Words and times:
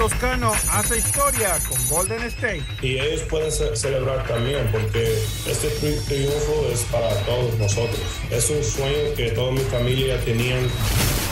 toscano 0.00 0.52
hace 0.70 0.96
historia 0.96 1.58
con 1.68 1.78
Golden 1.90 2.22
State. 2.22 2.64
Y 2.80 2.98
ellos 2.98 3.20
pueden 3.28 3.52
celebrar 3.52 4.26
también 4.26 4.66
porque 4.72 5.12
este 5.46 5.68
triunfo 6.08 6.70
es 6.72 6.80
para 6.90 7.14
todos 7.26 7.52
nosotros. 7.58 8.00
Es 8.30 8.48
un 8.48 8.64
sueño 8.64 9.14
que 9.14 9.32
toda 9.32 9.52
mi 9.52 9.60
familia 9.60 10.18
tenían. 10.24 10.66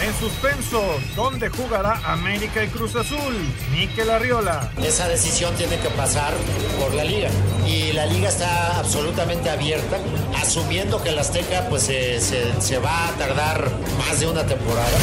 En 0.04 0.14
suspenso, 0.20 0.82
¿dónde 1.16 1.48
jugará 1.48 1.94
América 2.12 2.62
y 2.62 2.68
Cruz 2.68 2.94
Azul? 2.94 3.34
Miquel 3.72 4.10
Arriola. 4.10 4.70
Esa 4.84 5.08
decisión 5.08 5.54
tiene 5.54 5.78
que 5.78 5.88
pasar 5.88 6.34
por 6.78 6.92
la 6.92 7.04
liga. 7.04 7.30
Y 7.66 7.92
la 7.92 8.04
liga 8.04 8.28
está 8.28 8.78
absolutamente 8.78 9.48
abierta, 9.48 9.98
asumiendo 10.36 11.02
que 11.02 11.08
el 11.08 11.18
Azteca 11.18 11.66
pues, 11.70 11.84
se, 11.84 12.20
se 12.20 12.78
va 12.78 13.08
a 13.08 13.12
tardar 13.12 13.70
más 13.98 14.20
de 14.20 14.26
una 14.26 14.44
temporada. 14.44 14.98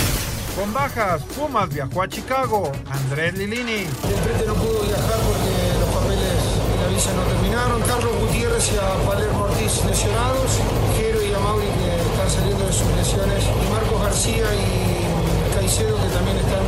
Con 0.55 0.71
bajas, 0.71 1.21
Pumas 1.35 1.67
viajó 1.67 2.01
a 2.01 2.07
Chicago. 2.07 2.71
Andrés 2.89 3.37
Lilini. 3.37 3.81
El 3.83 3.87
frente 4.23 4.45
no 4.47 4.53
pudo 4.53 4.83
viajar 4.83 5.19
porque 5.27 5.51
los 5.81 5.89
papeles 5.89 6.39
de 6.71 6.81
la 6.81 6.87
visa 6.87 7.11
no 7.11 7.23
terminaron. 7.23 7.81
Carlos 7.81 8.13
Gutiérrez 8.21 8.71
y 8.71 8.77
a 8.77 9.05
Palermo 9.05 9.43
Ortiz 9.43 9.83
lesionados. 9.83 10.59
Jero 10.95 11.21
y 11.25 11.33
Amauri 11.33 11.67
que 11.67 12.09
están 12.09 12.29
saliendo 12.29 12.65
de 12.67 12.71
sus 12.71 12.87
lesiones. 12.87 13.43
Y 13.43 13.69
Marcos 13.69 14.01
García 14.01 14.45
y 14.55 15.53
Caicedo 15.55 16.01
que 16.01 16.09
también 16.15 16.37
están 16.37 16.63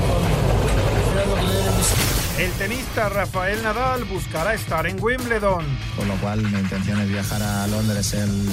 esperando 1.00 1.36
que 1.36 1.42
le 1.44 1.54
den 1.54 1.68
el 2.40 2.44
El 2.44 2.52
tenista 2.58 3.08
Rafael 3.08 3.64
Nadal 3.64 4.04
buscará 4.04 4.54
estar 4.54 4.86
en 4.86 5.02
Wimbledon. 5.02 5.66
Con 5.96 6.08
lo 6.10 6.16
cual 6.16 6.42
mi 6.42 6.60
intención 6.60 7.00
es 7.00 7.08
viajar 7.08 7.42
a 7.42 7.66
Londres 7.68 8.14
el, 8.14 8.50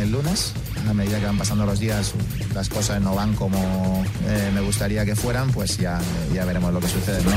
el 0.00 0.10
lunes 0.10 0.54
a 0.88 0.94
medida 0.94 1.18
que 1.18 1.26
van 1.26 1.38
pasando 1.38 1.66
los 1.66 1.78
días, 1.78 2.14
las 2.54 2.68
cosas 2.68 3.00
no 3.00 3.14
van 3.14 3.34
como 3.34 4.04
eh, 4.26 4.50
me 4.54 4.60
gustaría 4.60 5.04
que 5.04 5.16
fueran, 5.16 5.50
pues 5.50 5.78
ya, 5.78 6.00
ya 6.32 6.44
veremos 6.44 6.72
lo 6.72 6.80
que 6.80 6.88
sucede. 6.88 7.22
¿no? 7.24 7.32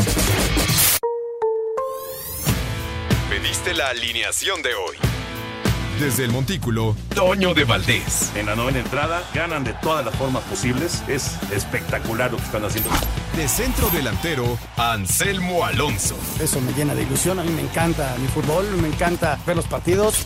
Pediste 3.29 3.73
la 3.73 3.89
alineación 3.89 4.61
de 4.61 4.73
hoy. 4.75 4.97
Desde 5.99 6.25
el 6.25 6.31
Montículo, 6.31 6.95
Toño 7.15 7.53
de 7.53 7.63
Valdés. 7.63 8.31
En 8.35 8.47
la 8.47 8.55
novena 8.55 8.79
entrada, 8.79 9.23
ganan 9.33 9.63
de 9.63 9.73
todas 9.75 10.05
las 10.05 10.13
formas 10.15 10.43
posibles. 10.43 11.01
Es 11.07 11.37
espectacular 11.51 12.31
lo 12.31 12.37
que 12.37 12.43
están 12.43 12.65
haciendo. 12.65 12.89
De 13.37 13.47
centro 13.47 13.89
delantero, 13.91 14.57
Anselmo 14.75 15.65
Alonso. 15.65 16.17
Eso 16.41 16.59
me 16.59 16.73
llena 16.73 16.95
de 16.95 17.03
ilusión. 17.03 17.39
A 17.39 17.43
mí 17.43 17.49
me 17.49 17.61
encanta 17.61 18.13
mi 18.19 18.27
fútbol, 18.27 18.65
me 18.81 18.89
encanta 18.89 19.39
ver 19.47 19.55
los 19.55 19.67
partidos. 19.67 20.25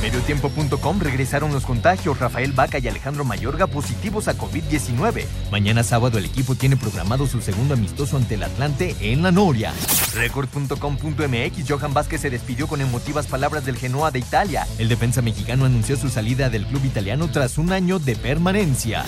Mediotiempo.com 0.00 0.98
regresaron 0.98 1.52
los 1.52 1.66
contagios. 1.66 2.18
Rafael 2.18 2.52
Vaca 2.52 2.78
y 2.78 2.88
Alejandro 2.88 3.24
Mayorga 3.24 3.66
positivos 3.66 4.28
a 4.28 4.36
COVID-19. 4.36 5.26
Mañana 5.50 5.82
sábado 5.82 6.16
el 6.16 6.24
equipo 6.24 6.54
tiene 6.54 6.76
programado 6.76 7.26
su 7.26 7.42
segundo 7.42 7.74
amistoso 7.74 8.16
ante 8.16 8.36
el 8.36 8.42
Atlante 8.42 8.96
en 9.00 9.22
la 9.22 9.30
Noria. 9.30 9.74
Record.com.mx 10.14 11.68
Johan 11.68 11.92
Vázquez 11.92 12.22
se 12.22 12.30
despidió 12.30 12.66
con 12.66 12.80
emotivas 12.80 13.26
palabras 13.26 13.66
del 13.66 13.76
Genoa 13.76 14.10
de 14.10 14.20
Italia. 14.20 14.66
El 14.78 14.88
defensa 14.88 15.20
mexicano 15.20 15.66
anunció 15.66 15.96
su 15.96 16.08
salida 16.08 16.48
del 16.48 16.66
club 16.66 16.84
italiano 16.84 17.28
tras 17.30 17.58
un 17.58 17.70
año 17.72 17.98
de 17.98 18.16
permanencia. 18.16 19.04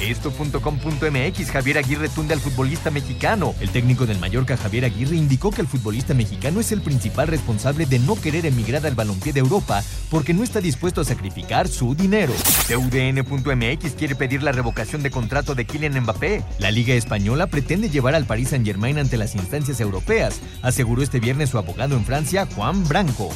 Esto.com.mx 0.00 1.50
Javier 1.50 1.78
Aguirre 1.78 2.08
tunde 2.08 2.34
al 2.34 2.40
futbolista 2.40 2.90
mexicano. 2.90 3.54
El 3.60 3.70
técnico 3.70 4.06
del 4.06 4.18
Mallorca 4.18 4.56
Javier 4.56 4.84
Aguirre 4.84 5.16
indicó 5.16 5.50
que 5.50 5.62
el 5.62 5.66
futbolista 5.66 6.14
mexicano 6.14 6.60
es 6.60 6.70
el 6.70 6.82
principal 6.82 7.28
responsable 7.28 7.86
de 7.86 7.98
no 7.98 8.14
querer 8.14 8.46
emigrar 8.46 8.86
al 8.86 8.94
balompié 8.94 9.32
de 9.32 9.40
Europa 9.40 9.82
porque 10.10 10.34
no 10.36 10.44
está 10.44 10.60
dispuesto 10.60 11.00
a 11.00 11.04
sacrificar 11.04 11.66
su 11.66 11.94
dinero. 11.94 12.32
TUDN.mx 12.68 13.94
quiere 13.94 14.14
pedir 14.14 14.42
la 14.42 14.52
revocación 14.52 15.02
de 15.02 15.10
contrato 15.10 15.54
de 15.54 15.64
Kylian 15.64 16.00
Mbappé. 16.02 16.44
La 16.58 16.70
Liga 16.70 16.94
Española 16.94 17.46
pretende 17.46 17.90
llevar 17.90 18.14
al 18.14 18.26
Paris 18.26 18.50
Saint-Germain 18.50 18.98
ante 18.98 19.16
las 19.16 19.34
instancias 19.34 19.80
europeas, 19.80 20.40
aseguró 20.62 21.02
este 21.02 21.20
viernes 21.20 21.50
su 21.50 21.58
abogado 21.58 21.96
en 21.96 22.04
Francia, 22.04 22.46
Juan 22.54 22.86
Branco. 22.86 23.30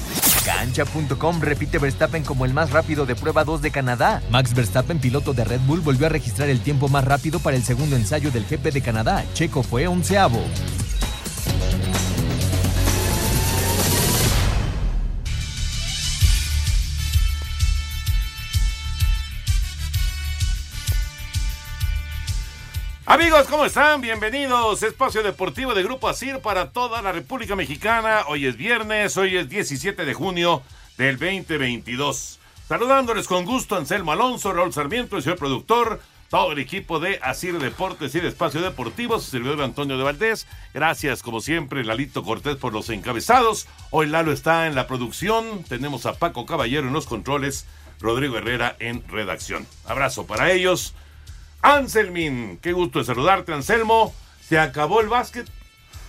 Cancha.com 0.45 1.41
repite 1.41 1.79
Verstappen 1.79 2.23
como 2.23 2.45
el 2.45 2.55
más 2.55 2.71
rápido 2.71 3.07
de 3.07 3.15
prueba 3.15 3.45
2 3.45 3.63
de 3.63 3.71
Canadá. 3.71 4.23
Max 4.31 4.55
Verstappen, 4.55 4.99
piloto 4.99 5.33
de 5.33 5.45
Red 5.45 5.61
Bull, 5.67 5.81
volvió 5.81 6.07
a 6.07 6.11
registrar 6.11 6.49
el 6.49 6.61
tiempo 6.61 6.89
más 6.89 7.05
rápido 7.05 7.39
para 7.41 7.57
el 7.57 7.63
segundo 7.63 7.97
ensayo 7.97 8.31
del 8.31 8.45
GP 8.45 8.73
de 8.73 8.81
Canadá. 8.83 9.25
Checo 9.35 9.63
fue 9.63 9.87
onceavo. 9.87 10.43
Amigos, 23.11 23.49
¿cómo 23.49 23.65
están? 23.65 24.01
Bienvenidos. 24.01 24.85
Espacio 24.85 25.25
Deportivo 25.25 25.75
de 25.75 25.83
Grupo 25.83 26.09
ASIR 26.09 26.39
para 26.39 26.71
toda 26.71 27.03
la 27.03 27.11
República 27.11 27.57
Mexicana. 27.57 28.21
Hoy 28.29 28.47
es 28.47 28.57
viernes, 28.57 29.17
hoy 29.17 29.37
es 29.37 29.49
17 29.49 30.05
de 30.05 30.15
junio 30.15 30.63
del 30.97 31.19
2022. 31.19 32.39
Saludándoles 32.69 33.27
con 33.27 33.45
gusto 33.45 33.75
Anselmo 33.75 34.13
Alonso, 34.13 34.53
Raúl 34.53 34.73
Sarmiento, 34.73 35.17
el 35.17 35.25
señor 35.25 35.39
productor, 35.39 36.01
todo 36.29 36.53
el 36.53 36.61
equipo 36.61 37.01
de 37.01 37.19
Asir 37.21 37.59
Deportes 37.59 38.15
y 38.15 38.21
de 38.21 38.29
Espacio 38.29 38.63
Deportivo, 38.63 39.19
su 39.19 39.33
servidor 39.33 39.61
Antonio 39.61 39.99
de 39.99 40.05
Valdés. 40.05 40.47
Gracias, 40.73 41.25
como 41.25 41.41
siempre, 41.41 41.83
Lalito 41.83 42.23
Cortés 42.23 42.59
por 42.59 42.73
los 42.73 42.91
encabezados. 42.91 43.67
Hoy 43.91 44.07
Lalo 44.07 44.31
está 44.31 44.69
en 44.69 44.77
la 44.77 44.87
producción. 44.87 45.65
Tenemos 45.65 46.07
a 46.07 46.15
Paco 46.15 46.47
Caballero 46.47 46.87
en 46.87 46.93
los 46.93 47.07
controles, 47.07 47.67
Rodrigo 47.99 48.39
Herrera 48.39 48.77
en 48.79 49.03
redacción. 49.09 49.67
Abrazo 49.85 50.29
para 50.29 50.53
ellos. 50.53 50.95
Anselmin, 51.63 52.59
qué 52.63 52.73
gusto 52.73 53.01
de 53.01 53.05
saludarte, 53.05 53.53
Anselmo. 53.53 54.15
Se 54.41 54.59
acabó 54.59 55.01
el 55.01 55.09
básquet. 55.09 55.47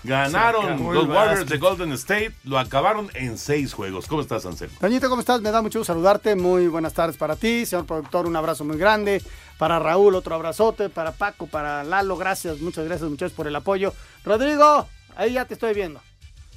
Ganaron 0.03 0.93
los 0.93 1.07
Warriors 1.07 1.47
de 1.47 1.57
Golden 1.59 1.91
State, 1.91 2.33
lo 2.43 2.57
acabaron 2.57 3.11
en 3.13 3.37
seis 3.37 3.71
juegos. 3.71 4.07
¿Cómo 4.07 4.21
estás, 4.21 4.45
Anselmo? 4.47 4.75
Toñito, 4.79 5.07
¿cómo 5.09 5.19
estás? 5.19 5.41
Me 5.41 5.51
da 5.51 5.61
mucho 5.61 5.79
gusto 5.79 5.93
saludarte. 5.93 6.35
Muy 6.35 6.67
buenas 6.67 6.93
tardes 6.93 7.17
para 7.17 7.35
ti, 7.35 7.67
señor 7.67 7.85
productor. 7.85 8.25
Un 8.25 8.35
abrazo 8.35 8.63
muy 8.65 8.77
grande. 8.77 9.21
Para 9.59 9.77
Raúl, 9.77 10.15
otro 10.15 10.33
abrazote. 10.33 10.89
Para 10.89 11.11
Paco, 11.11 11.45
para 11.45 11.83
Lalo, 11.83 12.17
gracias. 12.17 12.59
Muchas 12.61 12.85
gracias, 12.85 13.07
muchachos, 13.07 13.33
por 13.33 13.45
el 13.45 13.55
apoyo. 13.55 13.93
Rodrigo, 14.25 14.87
ahí 15.15 15.33
ya 15.33 15.45
te 15.45 15.53
estoy 15.53 15.75
viendo. 15.75 16.01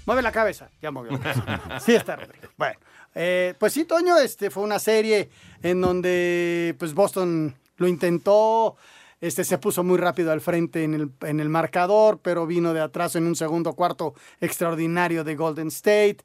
Mueve 0.07 0.23
la 0.23 0.33
cabeza. 0.33 0.71
Ya 0.81 0.91
movió. 0.91 1.21
sí 1.85 1.95
está, 1.95 2.17
Rodrigo. 2.17 2.49
Bueno, 2.57 2.79
eh, 3.15 3.55
pues 3.59 3.75
sí, 3.75 3.85
Toño, 3.85 4.17
este 4.17 4.51
fue 4.51 4.63
una 4.63 4.79
serie 4.79 5.29
en 5.63 5.83
donde 5.83 6.75
pues 6.79 6.95
Boston 6.95 7.55
lo 7.77 7.89
intentó, 7.89 8.77
este 9.21 9.45
se 9.45 9.59
puso 9.59 9.83
muy 9.83 9.97
rápido 9.97 10.33
al 10.33 10.41
frente 10.41 10.85
en 10.85 10.95
el, 10.95 11.11
en 11.23 11.41
el 11.41 11.49
marcador, 11.49 12.21
pero 12.23 12.47
vino 12.47 12.75
de 12.75 12.81
atrás 12.81 13.17
en 13.17 13.27
un 13.27 13.37
segundo 13.37 13.73
cuarto 13.73 14.15
extraordinario 14.41 15.25
de 15.25 15.35
Golden 15.35 15.69
State. 15.69 16.19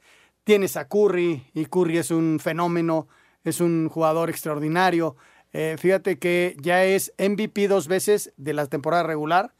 Tienes 0.44 0.76
a 0.76 0.88
Curry 0.88 1.46
y 1.54 1.66
Curry 1.66 2.00
es 2.00 2.12
un 2.12 2.40
fenómeno, 2.42 3.08
es 3.44 3.62
un 3.62 3.88
jugador 3.88 4.30
extraordinario. 4.30 5.16
Eh, 5.54 5.78
fíjate 5.80 6.20
que 6.20 6.56
ya 6.60 6.84
es 6.84 7.14
MVP 7.18 7.68
dos 7.68 7.88
veces 7.88 8.34
de 8.38 8.54
la 8.54 8.68
temporada 8.68 9.04
regular, 9.04 9.54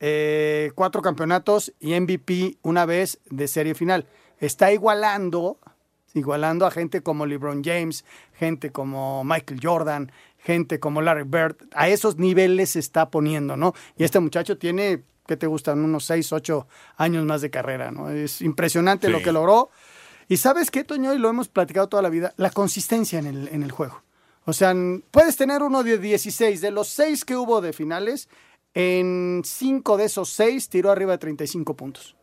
eh, 0.00 0.72
cuatro 0.74 1.02
campeonatos 1.02 1.72
y 1.80 1.98
MVP 1.98 2.58
una 2.62 2.86
vez 2.86 3.20
de 3.30 3.48
serie 3.48 3.74
final. 3.74 4.06
Está 4.38 4.72
igualando, 4.72 5.58
igualando 6.14 6.66
a 6.66 6.70
gente 6.70 7.02
como 7.02 7.26
LeBron 7.26 7.62
James, 7.62 8.04
gente 8.34 8.70
como 8.70 9.24
Michael 9.24 9.60
Jordan, 9.62 10.12
gente 10.42 10.80
como 10.80 11.00
Larry 11.00 11.22
Bird, 11.24 11.56
a 11.72 11.88
esos 11.88 12.18
niveles 12.18 12.70
se 12.70 12.80
está 12.80 13.10
poniendo, 13.10 13.56
¿no? 13.56 13.74
Y 13.96 14.04
este 14.04 14.20
muchacho 14.20 14.58
tiene, 14.58 15.04
¿qué 15.26 15.36
te 15.36 15.46
gustan? 15.46 15.84
Unos 15.84 16.04
6, 16.04 16.32
8 16.32 16.66
años 16.96 17.24
más 17.24 17.40
de 17.40 17.50
carrera, 17.50 17.90
¿no? 17.90 18.10
Es 18.10 18.42
impresionante 18.42 19.08
lo 19.08 19.22
que 19.22 19.32
logró. 19.32 19.70
Y 20.28 20.38
sabes 20.38 20.70
qué, 20.70 20.84
Toño, 20.84 21.14
y 21.14 21.18
lo 21.18 21.28
hemos 21.28 21.48
platicado 21.48 21.88
toda 21.88 22.02
la 22.02 22.08
vida, 22.08 22.34
la 22.36 22.50
consistencia 22.50 23.18
en 23.18 23.26
el, 23.26 23.48
en 23.48 23.62
el 23.62 23.70
juego. 23.70 24.02
O 24.44 24.52
sea, 24.52 24.74
puedes 25.10 25.36
tener 25.36 25.62
uno 25.62 25.84
de 25.84 25.98
16, 25.98 26.60
de 26.60 26.70
los 26.72 26.88
6 26.88 27.24
que 27.24 27.36
hubo 27.36 27.60
de 27.60 27.72
finales, 27.72 28.28
en 28.74 29.42
5 29.44 29.96
de 29.96 30.04
esos 30.04 30.30
6 30.30 30.68
tiró 30.68 30.90
arriba 30.90 31.12
de 31.12 31.18
35 31.18 31.76
puntos. 31.76 32.16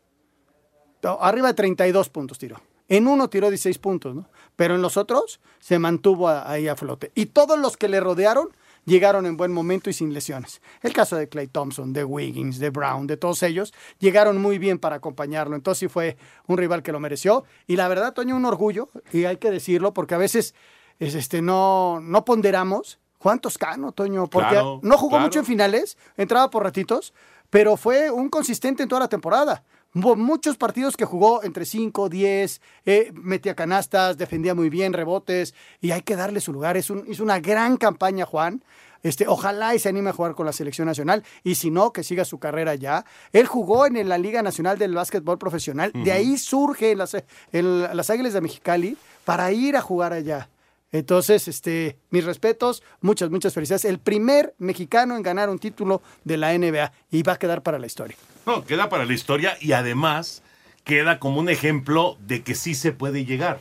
Arriba 1.22 1.48
de 1.48 1.54
32 1.54 2.10
puntos 2.10 2.38
tiró. 2.38 2.62
En 2.90 3.08
uno 3.08 3.30
tiró 3.30 3.50
16 3.50 3.78
puntos, 3.78 4.16
¿no? 4.16 4.28
Pero 4.56 4.76
en 4.76 4.82
los 4.82 4.98
otros 4.98 5.40
se 5.60 5.80
mantuvo 5.80 6.28
ahí 6.28 6.68
a 6.68 6.76
flote. 6.76 7.12
Y 7.16 7.28
todos 7.28 7.58
los 7.58 7.78
que 7.78 7.88
le 7.88 8.00
rodearon 8.00 8.50
llegaron 8.86 9.26
en 9.26 9.38
buen 9.38 9.54
momento 9.54 9.90
y 9.90 9.94
sin 9.94 10.14
lesiones. 10.14 10.62
El 10.82 10.92
caso 10.92 11.16
de 11.16 11.30
Clay 11.30 11.48
Thompson, 11.48 11.94
de 11.94 12.04
Wiggins, 12.04 12.60
de 12.60 12.70
Brown, 12.72 13.08
de 13.08 13.18
todos 13.18 13.44
ellos, 13.44 13.74
llegaron 14.00 14.42
muy 14.42 14.58
bien 14.58 14.80
para 14.80 14.98
acompañarlo. 14.98 15.56
Entonces 15.56 15.80
sí 15.80 15.88
fue 15.88 16.18
un 16.48 16.58
rival 16.58 16.84
que 16.84 16.92
lo 16.92 17.00
mereció. 17.00 17.46
Y 17.68 17.76
la 17.76 17.88
verdad, 17.88 18.14
Toño, 18.14 18.36
un 18.36 18.46
orgullo, 18.46 18.90
y 19.14 19.26
hay 19.26 19.38
que 19.38 19.52
decirlo, 19.52 19.94
porque 19.94 20.16
a 20.16 20.18
veces 20.18 20.56
este, 21.00 21.42
no, 21.42 22.00
no 22.02 22.26
ponderamos 22.26 23.00
Juan 23.20 23.40
Toscano, 23.40 23.92
Toño, 23.92 24.28
porque 24.28 24.62
no 24.82 24.98
jugó 24.98 25.20
mucho 25.20 25.40
en 25.40 25.46
finales, 25.46 25.98
entraba 26.18 26.50
por 26.50 26.64
ratitos, 26.64 27.14
pero 27.50 27.78
fue 27.78 28.10
un 28.12 28.30
consistente 28.30 28.84
en 28.84 28.90
toda 28.90 29.02
la 29.02 29.10
temporada. 29.10 29.64
Muchos 29.94 30.56
partidos 30.56 30.96
que 30.96 31.06
jugó 31.06 31.44
entre 31.44 31.66
5, 31.66 32.10
10, 32.10 32.62
eh, 32.86 33.12
metía 33.16 33.56
canastas, 33.56 34.18
defendía 34.18 34.54
muy 34.54 34.70
bien, 34.70 34.94
rebotes, 34.94 35.56
y 35.82 35.92
hay 35.92 36.02
que 36.02 36.16
darle 36.16 36.42
su 36.42 36.54
lugar. 36.54 36.78
Es 36.78 36.92
un, 36.92 37.06
una 37.20 37.40
gran 37.40 37.76
campaña, 37.78 38.26
Juan. 38.26 38.64
Este, 39.02 39.28
ojalá 39.28 39.74
y 39.76 39.80
se 39.80 39.90
anime 39.90 40.10
a 40.10 40.14
jugar 40.14 40.36
con 40.36 40.46
la 40.46 40.52
selección 40.52 40.86
nacional 40.86 41.24
y 41.44 41.56
si 41.56 41.72
no, 41.72 41.94
que 41.94 42.04
siga 42.04 42.26
su 42.26 42.38
carrera 42.38 42.76
ya. 42.76 43.06
Él 43.32 43.48
jugó 43.48 43.86
en 43.86 44.08
la 44.10 44.18
Liga 44.18 44.44
Nacional 44.44 44.78
del 44.78 44.94
Básquetbol 44.94 45.38
Profesional, 45.38 45.92
de 45.94 46.12
ahí 46.12 46.38
surge 46.38 46.96
las, 46.96 47.16
las 47.52 48.10
Águilas 48.10 48.34
de 48.34 48.42
Mexicali 48.42 48.98
para 49.24 49.52
ir 49.52 49.78
a 49.78 49.82
jugar 49.82 50.12
allá. 50.12 50.50
Entonces, 50.92 51.48
este, 51.48 51.98
mis 52.10 52.26
respetos, 52.26 52.84
muchas, 53.02 53.30
muchas 53.30 53.54
felicidades. 53.54 53.86
El 53.86 54.00
primer 54.00 54.56
mexicano 54.58 55.16
en 55.16 55.22
ganar 55.22 55.50
un 55.50 55.60
título 55.60 56.02
de 56.24 56.38
la 56.38 56.58
NBA 56.58 56.92
y 57.12 57.24
va 57.24 57.34
a 57.34 57.40
quedar 57.40 57.62
para 57.62 57.80
la 57.80 57.86
historia. 57.86 58.18
No, 58.46 58.66
queda 58.66 58.90
para 58.90 59.06
la 59.06 59.14
historia 59.14 59.58
y 59.60 59.74
además 59.74 60.44
queda 60.84 61.20
como 61.20 61.40
un 61.40 61.50
ejemplo 61.50 62.18
de 62.20 62.42
que 62.42 62.56
sí 62.56 62.74
se 62.74 62.92
puede 62.92 63.26
llegar, 63.26 63.60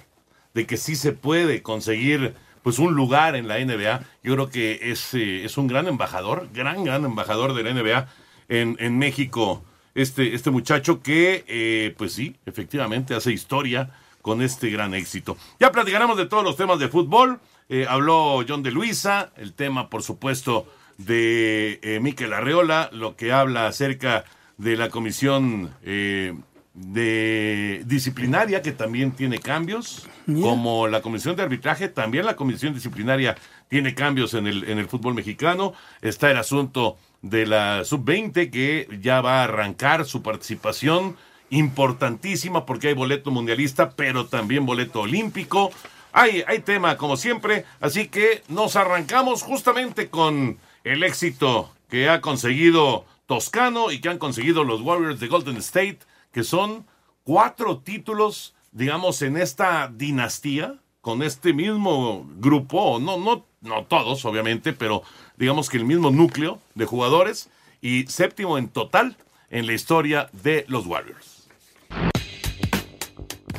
de 0.54 0.66
que 0.66 0.76
sí 0.76 0.96
se 0.96 1.12
puede 1.12 1.62
conseguir 1.62 2.34
pues 2.62 2.78
un 2.78 2.94
lugar 2.94 3.36
en 3.36 3.48
la 3.48 3.58
NBA. 3.58 4.00
Yo 4.22 4.34
creo 4.34 4.50
que 4.50 4.90
es, 4.90 5.14
eh, 5.14 5.44
es 5.44 5.58
un 5.58 5.66
gran 5.66 5.88
embajador, 5.88 6.48
gran, 6.52 6.84
gran 6.84 7.04
embajador 7.04 7.54
de 7.54 7.62
la 7.62 7.72
NBA 7.72 8.08
en, 8.48 8.76
en 8.78 8.98
México. 8.98 9.62
Este, 9.94 10.34
este 10.34 10.50
muchacho 10.50 11.02
que, 11.02 11.44
eh, 11.48 11.94
pues 11.98 12.12
sí, 12.12 12.36
efectivamente 12.46 13.14
hace 13.14 13.32
historia 13.32 13.90
con 14.22 14.42
este 14.42 14.70
gran 14.70 14.94
éxito. 14.94 15.36
Ya 15.58 15.72
platicaremos 15.72 16.16
de 16.16 16.26
todos 16.26 16.44
los 16.44 16.56
temas 16.56 16.78
de 16.78 16.88
fútbol. 16.88 17.40
Eh, 17.68 17.86
habló 17.88 18.44
John 18.48 18.62
de 18.62 18.70
Luisa, 18.70 19.32
el 19.36 19.52
tema, 19.54 19.90
por 19.90 20.02
supuesto, 20.02 20.66
de 20.96 21.98
Miquel 22.02 22.32
Arreola, 22.32 22.90
lo 22.92 23.16
que 23.16 23.32
habla 23.32 23.66
acerca 23.66 24.24
de 24.58 24.76
la 24.76 24.90
comisión 24.90 25.74
eh, 25.82 26.34
de 26.74 27.82
disciplinaria, 27.86 28.62
que 28.62 28.72
también 28.72 29.12
tiene 29.12 29.38
cambios, 29.38 30.06
como 30.26 30.86
la 30.86 31.00
comisión 31.00 31.34
de 31.36 31.42
arbitraje, 31.42 31.88
también 31.88 32.26
la 32.26 32.36
comisión 32.36 32.74
disciplinaria 32.74 33.36
tiene 33.68 33.94
cambios 33.94 34.34
en 34.34 34.46
el, 34.46 34.64
en 34.64 34.78
el 34.78 34.86
fútbol 34.86 35.14
mexicano. 35.14 35.72
Está 36.02 36.30
el 36.30 36.36
asunto 36.36 36.98
de 37.22 37.46
la 37.46 37.84
sub-20 37.84 38.50
que 38.50 38.88
ya 39.00 39.20
va 39.20 39.40
a 39.40 39.44
arrancar 39.44 40.04
su 40.04 40.22
participación 40.22 41.16
importantísima 41.50 42.66
porque 42.66 42.88
hay 42.88 42.94
boleto 42.94 43.30
mundialista, 43.30 43.90
pero 43.90 44.26
también 44.26 44.66
boleto 44.66 45.00
olímpico. 45.00 45.70
Hay, 46.12 46.44
hay 46.46 46.60
tema 46.60 46.96
como 46.96 47.16
siempre, 47.16 47.64
así 47.80 48.08
que 48.08 48.42
nos 48.48 48.76
arrancamos 48.76 49.42
justamente 49.42 50.08
con 50.08 50.58
el 50.84 51.02
éxito 51.02 51.72
que 51.90 52.08
ha 52.08 52.20
conseguido 52.20 53.04
Toscano 53.28 53.92
y 53.92 54.00
que 54.00 54.08
han 54.08 54.18
conseguido 54.18 54.64
los 54.64 54.80
Warriors 54.80 55.20
de 55.20 55.28
Golden 55.28 55.58
State, 55.58 55.98
que 56.32 56.42
son 56.42 56.86
cuatro 57.24 57.78
títulos, 57.78 58.54
digamos, 58.72 59.20
en 59.20 59.36
esta 59.36 59.92
dinastía, 59.94 60.76
con 61.02 61.22
este 61.22 61.52
mismo 61.52 62.26
grupo, 62.36 62.98
no, 62.98 63.18
no, 63.18 63.44
no 63.60 63.84
todos, 63.84 64.24
obviamente, 64.24 64.72
pero 64.72 65.02
digamos 65.36 65.68
que 65.68 65.76
el 65.76 65.84
mismo 65.84 66.10
núcleo 66.10 66.58
de 66.74 66.86
jugadores 66.86 67.50
y 67.82 68.06
séptimo 68.06 68.56
en 68.56 68.68
total 68.68 69.16
en 69.50 69.66
la 69.66 69.74
historia 69.74 70.30
de 70.32 70.64
los 70.66 70.86
Warriors. 70.86 71.37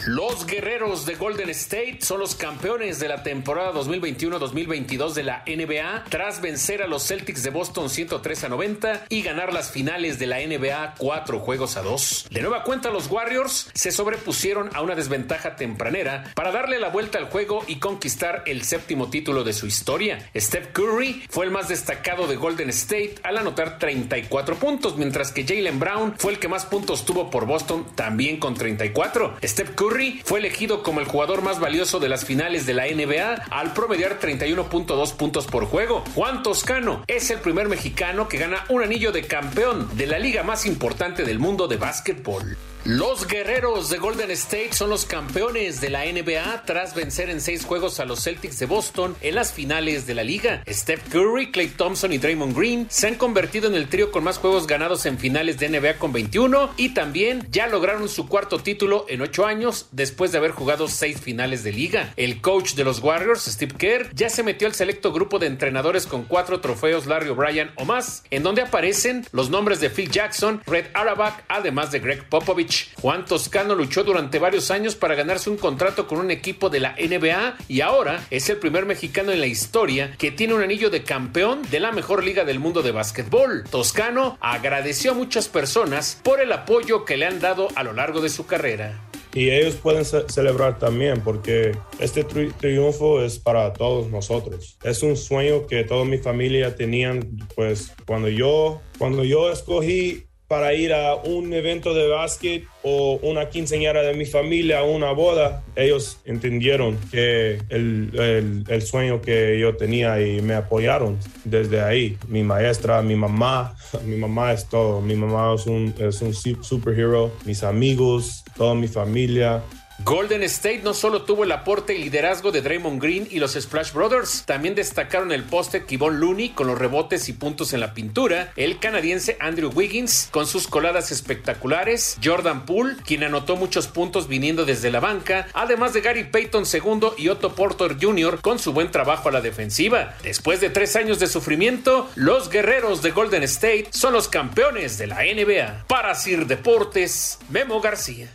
Los 0.06 0.46
guerreros 0.46 1.06
de 1.06 1.16
Golden 1.16 1.50
State 1.50 2.00
son 2.02 2.22
los 2.22 2.34
campeones 2.34 3.00
de 3.00 3.10
la 3.10 3.22
temporada 3.22 3.74
2021-2022 3.74 5.12
de 5.12 5.24
la 5.24 5.44
NBA 5.46 6.06
tras 6.08 6.40
vencer 6.40 6.82
a 6.82 6.88
los 6.88 7.06
Celtics 7.06 7.44
de 7.44 7.50
Boston 7.50 7.90
103 7.90 8.46
a 8.46 8.50
90 8.50 9.06
y 9.10 9.22
ganar 9.24 9.52
las 9.52 9.72
finales 9.72 10.18
de 10.18 10.28
la 10.28 10.38
NBA 10.38 10.96
4 10.98 11.40
juegos 11.40 11.76
a 11.76 11.82
2. 11.82 12.28
De 12.32 12.42
nueva 12.42 12.64
cuenta, 12.64 12.92
los 12.92 13.08
Warriors 13.12 13.70
se 13.74 13.92
sobrepusieron 13.92 14.70
a 14.74 14.82
una 14.82 14.96
desventaja 14.96 15.58
tempranera 15.58 16.32
para 16.34 16.54
darle 16.54 16.80
la 16.80 16.90
vuelta 16.90 17.18
al 17.18 17.26
juego 17.26 17.66
y 17.68 17.80
conquistar 17.80 18.44
el 18.46 18.64
séptimo 18.64 19.10
título 19.10 19.44
de 19.44 19.52
su 19.52 19.68
historia. 19.68 20.30
Steph 20.34 20.72
Curry 20.72 21.24
fue 21.30 21.44
el 21.44 21.52
más 21.52 21.68
destacado 21.68 22.26
de 22.28 22.38
Golden 22.38 22.70
State 22.70 23.16
al 23.24 23.38
anotar 23.38 23.80
34 23.80 24.56
puntos, 24.56 24.96
mientras 24.96 25.34
que 25.34 25.44
Jalen 25.44 25.80
Brown 25.80 26.16
fue 26.18 26.32
el 26.32 26.40
que 26.40 26.48
más 26.48 26.66
puntos 26.66 27.04
tuvo 27.04 27.30
por 27.30 27.46
Boston 27.46 27.86
también 27.96 28.40
con 28.40 28.54
34. 28.54 29.40
Steph 29.44 29.76
Curry 29.76 29.89
fue 30.24 30.40
elegido 30.40 30.84
como 30.84 31.00
el 31.00 31.08
jugador 31.08 31.42
más 31.42 31.60
valioso 31.60 32.00
de 32.00 32.10
las 32.10 32.26
finales 32.26 32.66
de 32.66 32.74
la 32.74 32.86
NBA 32.86 33.46
al 33.50 33.74
promediar 33.74 34.20
31.2 34.20 35.14
puntos 35.16 35.48
por 35.48 35.66
juego. 35.66 36.04
Juan 36.16 36.44
Toscano 36.44 37.04
es 37.08 37.30
el 37.32 37.40
primer 37.40 37.68
mexicano 37.68 38.28
que 38.28 38.38
gana 38.38 38.66
un 38.70 38.84
anillo 38.84 39.12
de 39.12 39.26
campeón 39.26 39.90
de 39.98 40.08
la 40.08 40.20
liga 40.20 40.44
más 40.44 40.66
importante 40.66 41.24
del 41.24 41.40
mundo 41.40 41.68
de 41.68 41.78
básquetbol. 41.78 42.58
Los 42.86 43.28
guerreros 43.28 43.90
de 43.90 43.98
Golden 43.98 44.32
State 44.32 44.72
son 44.72 44.90
los 44.90 45.06
campeones 45.06 45.82
de 45.82 45.90
la 45.90 46.06
NBA 46.06 46.64
tras 46.66 46.96
vencer 46.96 47.30
en 47.30 47.42
seis 47.42 47.66
juegos 47.66 48.00
a 48.00 48.06
los 48.06 48.24
Celtics 48.24 48.58
de 48.58 48.68
Boston 48.68 49.18
en 49.20 49.36
las 49.36 49.52
finales 49.52 50.08
de 50.08 50.16
la 50.16 50.24
liga. 50.24 50.64
Steph 50.66 51.10
Curry, 51.10 51.52
Clay 51.52 51.68
Thompson 51.68 52.14
y 52.14 52.20
Draymond 52.20 52.58
Green 52.58 52.88
se 52.90 53.08
han 53.08 53.16
convertido 53.16 53.68
en 53.68 53.76
el 53.76 53.90
trío 53.90 54.12
con 54.12 54.24
más 54.24 54.38
juegos 54.38 54.66
ganados 54.66 55.06
en 55.06 55.20
finales 55.20 55.60
de 55.60 55.68
NBA 55.68 55.96
con 55.96 56.14
21 56.14 56.72
y 56.78 56.94
también 56.94 57.46
ya 57.52 57.68
lograron 57.68 58.08
su 58.08 58.30
cuarto 58.30 58.60
título 58.60 59.06
en 59.10 59.22
ocho 59.22 59.46
años 59.46 59.88
después 59.92 60.32
de 60.32 60.38
haber 60.38 60.52
jugado 60.52 60.88
seis 60.88 61.20
finales 61.20 61.66
de 61.66 61.74
liga. 61.74 62.14
El 62.16 62.40
coach 62.40 62.76
de 62.76 62.86
los 62.86 63.00
Warriors, 63.00 63.44
Steve 63.44 63.76
Kerr, 63.78 64.10
ya 64.16 64.30
se 64.30 64.42
metió 64.42 64.70
al 64.70 64.74
selecto 64.74 65.12
grupo 65.12 65.38
de 65.38 65.48
entrenadores 65.48 66.08
con 66.08 66.24
cuatro 66.24 66.62
trofeos 66.62 67.08
Larry 67.08 67.28
O'Brien 67.28 67.72
o 67.76 67.84
más, 67.84 68.24
en 68.32 68.42
donde 68.42 68.62
aparecen 68.62 69.26
los 69.34 69.50
nombres 69.50 69.82
de 69.82 69.90
Phil 69.90 70.10
Jackson, 70.10 70.62
Red 70.66 70.86
Auerbach, 70.94 71.44
además 71.50 71.92
de 71.92 72.00
Greg 72.00 72.24
Popovich 72.30 72.69
Juan 73.02 73.26
Toscano 73.26 73.76
luchó 73.76 74.04
durante 74.04 74.40
varios 74.40 74.72
años 74.72 74.96
para 74.96 75.16
ganarse 75.16 75.50
un 75.50 75.58
contrato 75.58 76.08
con 76.08 76.20
un 76.20 76.32
equipo 76.32 76.70
de 76.70 76.80
la 76.80 76.96
NBA 77.00 77.58
y 77.68 77.82
ahora 77.82 78.26
es 78.30 78.50
el 78.50 78.58
primer 78.58 78.86
mexicano 78.86 79.32
en 79.32 79.40
la 79.40 79.48
historia 79.48 80.16
que 80.18 80.32
tiene 80.32 80.54
un 80.54 80.62
anillo 80.62 80.90
de 80.90 81.04
campeón 81.04 81.62
de 81.70 81.80
la 81.80 81.92
mejor 81.92 82.24
liga 82.24 82.46
del 82.46 82.60
mundo 82.60 82.82
de 82.82 82.92
básquetbol. 82.92 83.64
Toscano 83.70 84.38
agradeció 84.42 85.12
a 85.12 85.16
muchas 85.16 85.48
personas 85.48 86.20
por 86.24 86.42
el 86.42 86.52
apoyo 86.52 87.06
que 87.06 87.18
le 87.18 87.26
han 87.26 87.40
dado 87.40 87.68
a 87.76 87.84
lo 87.84 87.94
largo 87.94 88.22
de 88.22 88.30
su 88.30 88.46
carrera. 88.46 89.00
Y 89.34 89.52
ellos 89.52 89.76
pueden 89.76 90.06
celebrar 90.06 90.80
también 90.80 91.22
porque 91.22 91.78
este 92.00 92.24
triunfo 92.24 93.22
es 93.22 93.38
para 93.38 93.74
todos 93.74 94.10
nosotros. 94.10 94.78
Es 94.84 95.04
un 95.04 95.16
sueño 95.16 95.68
que 95.68 95.84
toda 95.84 96.04
mi 96.04 96.18
familia 96.18 96.76
tenían, 96.76 97.38
pues 97.56 97.94
cuando 98.08 98.28
yo, 98.28 98.82
cuando 98.98 99.24
yo 99.24 99.52
escogí 99.52 100.26
para 100.50 100.74
ir 100.74 100.94
a 100.94 101.14
un 101.14 101.54
evento 101.54 101.94
de 101.94 102.08
básquet 102.08 102.64
o 102.82 103.20
una 103.22 103.50
quinceañera 103.50 104.02
de 104.02 104.16
mi 104.16 104.26
familia, 104.26 104.82
una 104.82 105.12
boda, 105.12 105.64
ellos 105.76 106.20
entendieron 106.26 106.98
que 107.12 107.62
el, 107.70 108.66
el, 108.68 108.82
sueño 108.82 109.22
que 109.22 109.60
yo 109.60 109.78
tenía 109.78 110.20
y 110.20 110.42
me 110.42 110.56
apoyaron 110.56 111.20
desde 111.46 111.82
ahí. 111.82 112.18
Mi 112.28 112.42
maestra, 112.42 113.04
mi 113.04 113.16
mamá, 113.16 113.78
mi 114.06 114.16
mamá 114.16 114.52
es 114.52 114.68
todo. 114.68 115.02
Mi 115.02 115.14
mamá 115.14 115.54
es 115.54 115.68
un, 115.68 115.94
es 116.00 116.20
un 116.24 116.34
superhero, 116.34 117.32
mis 117.46 117.62
amigos, 117.64 118.44
toda 118.58 118.74
mi 118.74 118.88
familia. 118.88 119.62
Golden 120.06 120.44
State 120.44 120.82
no 120.82 120.94
solo 120.94 121.24
tuvo 121.24 121.44
el 121.44 121.52
aporte 121.52 121.94
y 121.94 122.04
liderazgo 122.04 122.52
de 122.52 122.62
Draymond 122.62 123.02
Green 123.02 123.28
y 123.30 123.40
los 123.40 123.54
Splash 123.54 123.92
Brothers, 123.92 124.44
también 124.46 124.74
destacaron 124.74 125.32
el 125.32 125.44
poste 125.44 125.84
Kevon 125.84 126.20
Looney 126.20 126.50
con 126.50 126.68
los 126.68 126.80
rebotes 126.80 127.28
y 127.28 127.34
puntos 127.34 127.74
en 127.74 127.82
la 127.82 127.94
pintura, 127.94 128.54
el 128.56 128.80
canadiense 128.80 129.38
Andrew 129.42 129.72
Wiggins 129.74 130.30
con 130.32 130.48
sus 130.48 130.68
coladas 130.68 131.12
espectaculares, 131.12 132.18
Jordan 132.24 132.66
Poole, 132.66 132.96
quien 133.06 133.24
anotó 133.24 133.58
muchos 133.58 133.88
puntos 133.88 134.30
viniendo 134.30 134.66
desde 134.66 134.90
la 134.90 135.02
banca, 135.02 135.48
además 135.54 135.94
de 135.94 136.02
Gary 136.02 136.24
Payton 136.24 136.64
II 136.72 137.10
y 137.18 137.28
Otto 137.28 137.54
Porter 137.54 137.98
Jr. 138.02 138.40
con 138.42 138.58
su 138.58 138.72
buen 138.72 138.92
trabajo 138.92 139.28
a 139.28 139.34
la 139.34 139.42
defensiva. 139.42 140.16
Después 140.24 140.62
de 140.62 140.70
tres 140.70 140.96
años 140.96 141.20
de 141.20 141.28
sufrimiento, 141.28 142.10
los 142.16 142.50
guerreros 142.50 143.02
de 143.02 143.12
Golden 143.12 143.44
State 143.44 143.90
son 143.92 144.14
los 144.14 144.30
campeones 144.30 144.98
de 144.98 145.08
la 145.08 145.18
NBA. 145.24 145.86
Para 145.88 146.16
Sir 146.16 146.48
Deportes, 146.48 147.40
Memo 147.50 147.82
García. 147.82 148.30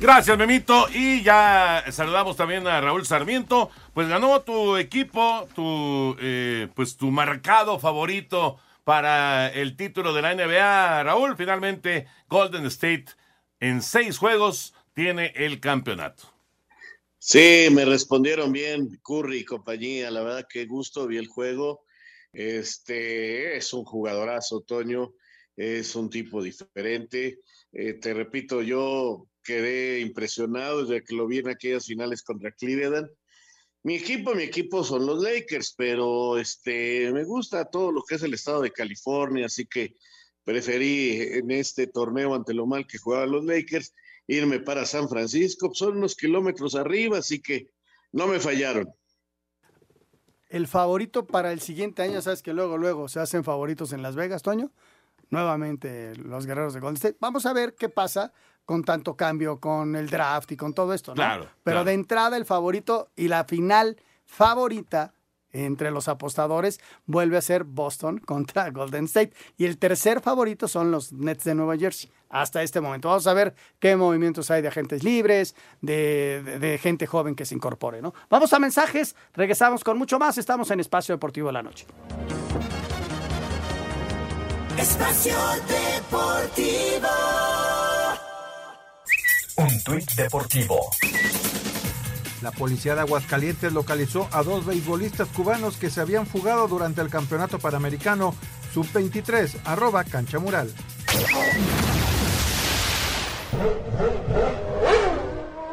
Gracias, 0.00 0.38
Memito. 0.38 0.86
Y 0.94 1.22
ya 1.22 1.84
saludamos 1.92 2.34
también 2.34 2.66
a 2.66 2.80
Raúl 2.80 3.04
Sarmiento. 3.04 3.70
Pues 3.92 4.08
ganó 4.08 4.40
tu 4.40 4.78
equipo, 4.78 5.46
tu, 5.54 6.16
eh, 6.22 6.68
pues 6.74 6.96
tu 6.96 7.10
marcado 7.10 7.78
favorito 7.78 8.58
para 8.84 9.52
el 9.52 9.76
título 9.76 10.14
de 10.14 10.22
la 10.22 10.34
NBA. 10.34 11.02
Raúl, 11.02 11.36
finalmente 11.36 12.06
Golden 12.28 12.64
State 12.64 13.06
en 13.60 13.82
seis 13.82 14.16
juegos 14.16 14.72
tiene 14.94 15.34
el 15.36 15.60
campeonato. 15.60 16.32
Sí, 17.18 17.68
me 17.70 17.84
respondieron 17.84 18.52
bien 18.52 18.98
Curry 19.04 19.40
y 19.40 19.44
compañía. 19.44 20.10
La 20.10 20.22
verdad 20.22 20.46
que 20.48 20.64
gusto, 20.64 21.06
vi 21.06 21.18
el 21.18 21.28
juego. 21.28 21.84
Este 22.32 23.54
es 23.58 23.74
un 23.74 23.84
jugadorazo, 23.84 24.62
Toño. 24.62 25.12
Es 25.54 25.94
un 25.94 26.08
tipo 26.08 26.42
diferente. 26.42 27.40
Eh, 27.70 27.92
te 27.92 28.14
repito, 28.14 28.62
yo 28.62 29.26
quedé 29.50 29.98
impresionado 29.98 30.84
desde 30.84 31.02
que 31.02 31.16
lo 31.16 31.26
vi 31.26 31.38
en 31.38 31.48
aquellas 31.48 31.86
finales 31.86 32.22
contra 32.22 32.52
Cleveland. 32.52 33.10
Mi 33.82 33.96
equipo, 33.96 34.32
mi 34.32 34.44
equipo 34.44 34.84
son 34.84 35.06
los 35.06 35.20
Lakers, 35.20 35.74
pero 35.76 36.38
este, 36.38 37.10
me 37.12 37.24
gusta 37.24 37.64
todo 37.64 37.90
lo 37.90 38.04
que 38.04 38.14
es 38.14 38.22
el 38.22 38.34
estado 38.34 38.62
de 38.62 38.70
California, 38.70 39.46
así 39.46 39.66
que 39.66 39.96
preferí 40.44 41.20
en 41.20 41.50
este 41.50 41.88
torneo 41.88 42.32
ante 42.34 42.54
lo 42.54 42.64
mal 42.64 42.86
que 42.86 42.98
jugaban 42.98 43.32
los 43.32 43.44
Lakers 43.44 43.92
irme 44.28 44.60
para 44.60 44.86
San 44.86 45.08
Francisco. 45.08 45.72
Son 45.74 45.96
unos 45.96 46.14
kilómetros 46.14 46.76
arriba, 46.76 47.18
así 47.18 47.40
que 47.40 47.72
no 48.12 48.28
me 48.28 48.38
fallaron. 48.38 48.88
El 50.48 50.68
favorito 50.68 51.26
para 51.26 51.50
el 51.50 51.60
siguiente 51.60 52.02
año, 52.02 52.22
sabes 52.22 52.42
que 52.42 52.52
luego, 52.52 52.78
luego 52.78 53.08
se 53.08 53.18
hacen 53.18 53.42
favoritos 53.42 53.92
en 53.92 54.02
Las 54.02 54.14
Vegas, 54.14 54.42
Toño. 54.42 54.70
Nuevamente 55.30 56.14
los 56.16 56.46
guerreros 56.46 56.74
de 56.74 56.80
Golden 56.80 56.96
State. 56.96 57.16
Vamos 57.20 57.46
a 57.46 57.52
ver 57.52 57.74
qué 57.74 57.88
pasa 57.88 58.32
con 58.70 58.84
tanto 58.84 59.16
cambio, 59.16 59.58
con 59.58 59.96
el 59.96 60.08
draft 60.08 60.52
y 60.52 60.56
con 60.56 60.72
todo 60.74 60.94
esto, 60.94 61.10
¿no? 61.10 61.16
Claro, 61.16 61.42
Pero 61.64 61.74
claro. 61.78 61.84
de 61.86 61.92
entrada 61.94 62.36
el 62.36 62.44
favorito 62.44 63.08
y 63.16 63.26
la 63.26 63.42
final 63.42 63.96
favorita 64.24 65.12
entre 65.52 65.90
los 65.90 66.06
apostadores 66.06 66.78
vuelve 67.04 67.36
a 67.36 67.40
ser 67.42 67.64
Boston 67.64 68.18
contra 68.24 68.70
Golden 68.70 69.06
State. 69.06 69.32
Y 69.56 69.64
el 69.66 69.76
tercer 69.76 70.20
favorito 70.20 70.68
son 70.68 70.92
los 70.92 71.12
Nets 71.12 71.42
de 71.42 71.56
Nueva 71.56 71.76
Jersey. 71.76 72.12
Hasta 72.28 72.62
este 72.62 72.80
momento. 72.80 73.08
Vamos 73.08 73.26
a 73.26 73.34
ver 73.34 73.56
qué 73.80 73.96
movimientos 73.96 74.52
hay 74.52 74.62
de 74.62 74.68
agentes 74.68 75.02
libres, 75.02 75.56
de, 75.80 76.40
de- 76.44 76.58
de 76.60 76.78
gente 76.78 77.08
joven 77.08 77.34
que 77.34 77.44
se 77.46 77.56
incorpore, 77.56 78.00
¿no? 78.00 78.14
Vamos 78.28 78.52
a 78.52 78.60
mensajes, 78.60 79.16
regresamos 79.34 79.82
con 79.82 79.98
mucho 79.98 80.20
más. 80.20 80.38
Estamos 80.38 80.70
en 80.70 80.78
Espacio 80.78 81.12
Deportivo 81.16 81.48
de 81.48 81.54
la 81.54 81.62
Noche. 81.64 81.86
Espacio 84.78 85.34
Deportivo. 85.66 87.08
Un 89.60 89.82
tuit 89.82 90.10
deportivo. 90.14 90.90
La 92.40 92.50
policía 92.50 92.94
de 92.94 93.02
Aguascalientes 93.02 93.70
localizó 93.74 94.26
a 94.32 94.42
dos 94.42 94.64
beisbolistas 94.64 95.28
cubanos 95.28 95.76
que 95.76 95.90
se 95.90 96.00
habían 96.00 96.26
fugado 96.26 96.66
durante 96.66 97.02
el 97.02 97.10
campeonato 97.10 97.58
panamericano 97.58 98.34
sub-23, 98.72 99.58
arroba 99.66 100.04
cancha 100.04 100.38
mural. 100.38 100.72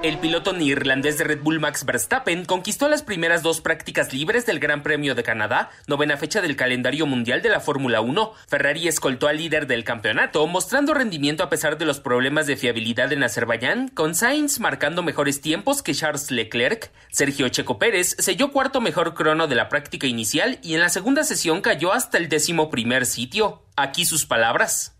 El 0.03 0.19
piloto 0.19 0.53
neerlandés 0.53 1.17
de 1.17 1.23
Red 1.23 1.41
Bull 1.41 1.59
Max 1.59 1.83
Verstappen 1.83 2.45
conquistó 2.45 2.87
las 2.87 3.01
primeras 3.01 3.41
dos 3.41 3.61
prácticas 3.61 4.13
libres 4.13 4.45
del 4.45 4.59
Gran 4.59 4.83
Premio 4.83 5.15
de 5.15 5.23
Canadá, 5.23 5.71
novena 5.87 6.17
fecha 6.17 6.39
del 6.39 6.55
calendario 6.55 7.07
mundial 7.07 7.41
de 7.41 7.49
la 7.49 7.59
Fórmula 7.59 7.99
1. 7.99 8.31
Ferrari 8.47 8.87
escoltó 8.87 9.27
al 9.27 9.37
líder 9.37 9.65
del 9.65 9.83
campeonato, 9.83 10.45
mostrando 10.45 10.93
rendimiento 10.93 11.43
a 11.43 11.49
pesar 11.49 11.79
de 11.79 11.85
los 11.85 11.99
problemas 11.99 12.45
de 12.45 12.57
fiabilidad 12.57 13.11
en 13.11 13.23
Azerbaiyán, 13.23 13.87
con 13.87 14.13
Sainz 14.13 14.59
marcando 14.59 15.01
mejores 15.01 15.41
tiempos 15.41 15.81
que 15.81 15.95
Charles 15.95 16.29
Leclerc. 16.29 16.91
Sergio 17.09 17.49
Checo 17.49 17.79
Pérez 17.79 18.15
selló 18.19 18.51
cuarto 18.51 18.81
mejor 18.81 19.15
crono 19.15 19.47
de 19.47 19.55
la 19.55 19.67
práctica 19.67 20.05
inicial 20.05 20.59
y 20.61 20.75
en 20.75 20.81
la 20.81 20.89
segunda 20.89 21.23
sesión 21.23 21.61
cayó 21.61 21.91
hasta 21.91 22.19
el 22.19 22.29
décimo 22.29 22.69
primer 22.69 23.07
sitio. 23.07 23.63
Aquí 23.75 24.05
sus 24.05 24.27
palabras. 24.27 24.96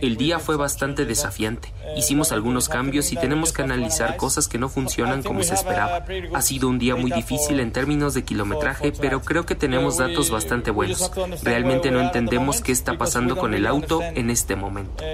El 0.00 0.16
día 0.16 0.38
fue 0.38 0.56
bastante 0.56 1.04
desafiante. 1.04 1.72
Hicimos 1.96 2.32
algunos 2.32 2.70
cambios 2.70 3.12
y 3.12 3.16
tenemos 3.16 3.52
que 3.52 3.62
analizar 3.62 4.16
cosas 4.16 4.48
que 4.48 4.56
no 4.58 4.70
funcionan 4.70 5.22
como 5.22 5.42
se 5.42 5.54
esperaba. 5.54 6.04
Ha 6.32 6.42
sido 6.42 6.68
un 6.68 6.78
día 6.78 6.96
muy 6.96 7.10
difícil 7.10 7.60
en 7.60 7.72
términos 7.72 8.14
de 8.14 8.24
kilometraje, 8.24 8.92
pero 8.92 9.20
creo 9.20 9.44
que 9.44 9.54
tenemos 9.54 9.98
datos 9.98 10.30
bastante 10.30 10.70
buenos. 10.70 11.10
Realmente 11.42 11.90
no 11.90 12.00
entendemos 12.00 12.62
qué 12.62 12.72
está 12.72 12.96
pasando 12.96 13.36
con 13.36 13.52
el 13.52 13.66
auto 13.66 14.02
en 14.02 14.30
este 14.30 14.56
momento. 14.56 15.04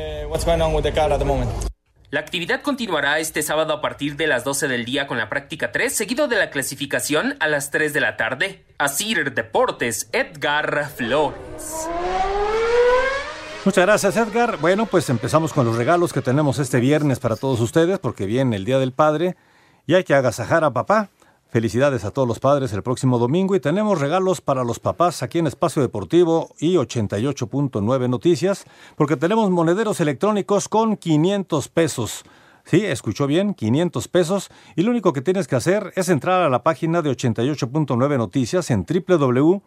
uh? 1.42 1.68
La 2.10 2.20
actividad 2.20 2.62
continuará 2.62 3.18
este 3.18 3.42
sábado 3.42 3.74
a 3.74 3.82
partir 3.82 4.16
de 4.16 4.26
las 4.26 4.42
12 4.42 4.66
del 4.66 4.86
día 4.86 5.06
con 5.06 5.18
la 5.18 5.28
práctica 5.28 5.72
3, 5.72 5.94
seguido 5.94 6.26
de 6.26 6.36
la 6.36 6.48
clasificación 6.48 7.36
a 7.38 7.48
las 7.48 7.70
3 7.70 7.92
de 7.92 8.00
la 8.00 8.16
tarde. 8.16 8.64
Asir 8.78 9.34
Deportes, 9.34 10.08
Edgar 10.12 10.88
Flores. 10.88 11.38
Muchas 13.64 13.84
gracias 13.84 14.16
Edgar. 14.16 14.58
Bueno, 14.60 14.86
pues 14.86 15.10
empezamos 15.10 15.52
con 15.52 15.66
los 15.66 15.76
regalos 15.76 16.12
que 16.12 16.22
tenemos 16.22 16.58
este 16.58 16.78
viernes 16.78 17.18
para 17.18 17.36
todos 17.36 17.60
ustedes 17.60 17.98
porque 17.98 18.24
viene 18.24 18.56
el 18.56 18.64
Día 18.64 18.78
del 18.78 18.92
Padre 18.92 19.36
y 19.84 19.94
hay 19.94 20.04
que 20.04 20.14
agasajar 20.14 20.62
a 20.64 20.72
papá. 20.72 21.10
Felicidades 21.50 22.04
a 22.04 22.12
todos 22.12 22.28
los 22.28 22.38
padres 22.38 22.72
el 22.72 22.82
próximo 22.82 23.18
domingo 23.18 23.56
y 23.56 23.60
tenemos 23.60 24.00
regalos 24.00 24.40
para 24.40 24.62
los 24.62 24.78
papás 24.78 25.22
aquí 25.22 25.38
en 25.38 25.46
Espacio 25.48 25.82
Deportivo 25.82 26.54
y 26.58 26.76
88.9 26.76 28.08
Noticias 28.08 28.64
porque 28.96 29.16
tenemos 29.16 29.50
monederos 29.50 30.00
electrónicos 30.00 30.68
con 30.68 30.96
500 30.96 31.68
pesos. 31.68 32.24
Sí, 32.64 32.84
escuchó 32.84 33.26
bien, 33.26 33.54
500 33.54 34.08
pesos 34.08 34.50
y 34.76 34.82
lo 34.82 34.92
único 34.92 35.12
que 35.12 35.20
tienes 35.20 35.48
que 35.48 35.56
hacer 35.56 35.92
es 35.96 36.08
entrar 36.08 36.42
a 36.42 36.48
la 36.48 36.62
página 36.62 37.02
de 37.02 37.10
88.9 37.10 38.18
Noticias 38.18 38.70
en 38.70 38.86
www 38.86 39.62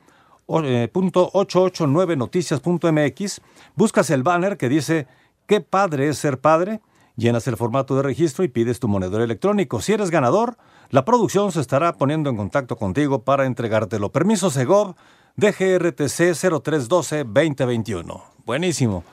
889noticias.mx, 0.47 3.41
buscas 3.75 4.09
el 4.09 4.23
banner 4.23 4.57
que 4.57 4.69
dice 4.69 5.07
¿Qué 5.51 5.59
padre 5.59 6.07
es 6.07 6.17
ser 6.17 6.39
padre? 6.39 6.79
Llenas 7.17 7.45
el 7.45 7.57
formato 7.57 7.97
de 7.97 8.03
registro 8.03 8.45
y 8.45 8.47
pides 8.47 8.79
tu 8.79 8.87
monedero 8.87 9.21
electrónico. 9.21 9.81
Si 9.81 9.91
eres 9.91 10.09
ganador, 10.09 10.55
la 10.91 11.03
producción 11.03 11.51
se 11.51 11.59
estará 11.59 11.97
poniendo 11.97 12.29
en 12.29 12.37
contacto 12.37 12.77
contigo 12.77 13.23
para 13.23 13.45
entregártelo. 13.45 14.13
Permiso 14.13 14.49
Segov 14.49 14.95
DGRTC 15.35 16.35
0312-2021. 16.35 18.23
Buenísimo. 18.45 19.03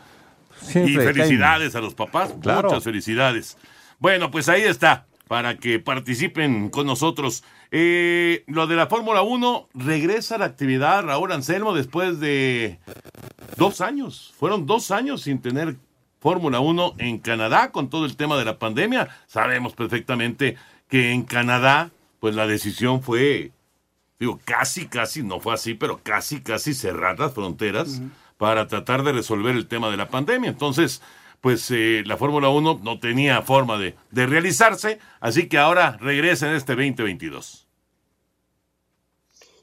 Siempre 0.60 0.92
y 0.92 0.96
felicidades 0.96 1.74
a 1.74 1.80
los 1.80 1.94
papás. 1.94 2.32
Claro. 2.40 2.68
Muchas 2.68 2.84
felicidades. 2.84 3.58
Bueno, 3.98 4.30
pues 4.30 4.48
ahí 4.48 4.62
está, 4.62 5.07
para 5.28 5.58
que 5.58 5.78
participen 5.78 6.70
con 6.70 6.86
nosotros. 6.86 7.44
Eh, 7.70 8.44
lo 8.46 8.66
de 8.66 8.76
la 8.76 8.86
Fórmula 8.86 9.22
1, 9.22 9.68
regresa 9.74 10.38
la 10.38 10.46
actividad 10.46 11.04
Raúl 11.04 11.30
Anselmo 11.32 11.74
después 11.74 12.18
de 12.18 12.78
dos 13.56 13.80
años. 13.80 14.34
Fueron 14.38 14.66
dos 14.66 14.90
años 14.90 15.22
sin 15.22 15.40
tener 15.40 15.76
Fórmula 16.20 16.60
1 16.60 16.94
en 16.98 17.18
Canadá 17.18 17.70
con 17.70 17.90
todo 17.90 18.06
el 18.06 18.16
tema 18.16 18.36
de 18.38 18.46
la 18.46 18.58
pandemia. 18.58 19.08
Sabemos 19.26 19.74
perfectamente 19.74 20.56
que 20.88 21.12
en 21.12 21.22
Canadá, 21.22 21.90
pues 22.20 22.34
la 22.34 22.46
decisión 22.46 23.02
fue, 23.02 23.52
digo, 24.18 24.40
casi, 24.44 24.86
casi, 24.86 25.22
no 25.22 25.40
fue 25.40 25.54
así, 25.54 25.74
pero 25.74 26.00
casi, 26.02 26.40
casi 26.40 26.72
cerrar 26.72 27.20
las 27.20 27.34
fronteras 27.34 28.00
para 28.38 28.66
tratar 28.66 29.02
de 29.02 29.12
resolver 29.12 29.54
el 29.54 29.66
tema 29.66 29.90
de 29.90 29.98
la 29.98 30.08
pandemia. 30.08 30.48
Entonces, 30.48 31.02
pues 31.40 31.70
eh, 31.70 32.02
la 32.06 32.16
Fórmula 32.16 32.48
1 32.48 32.80
no 32.82 33.00
tenía 33.00 33.42
forma 33.42 33.78
de, 33.78 33.94
de 34.10 34.26
realizarse, 34.26 34.98
así 35.20 35.48
que 35.48 35.58
ahora 35.58 35.96
regresa 36.00 36.48
en 36.48 36.56
este 36.56 36.74
2022. 36.74 37.68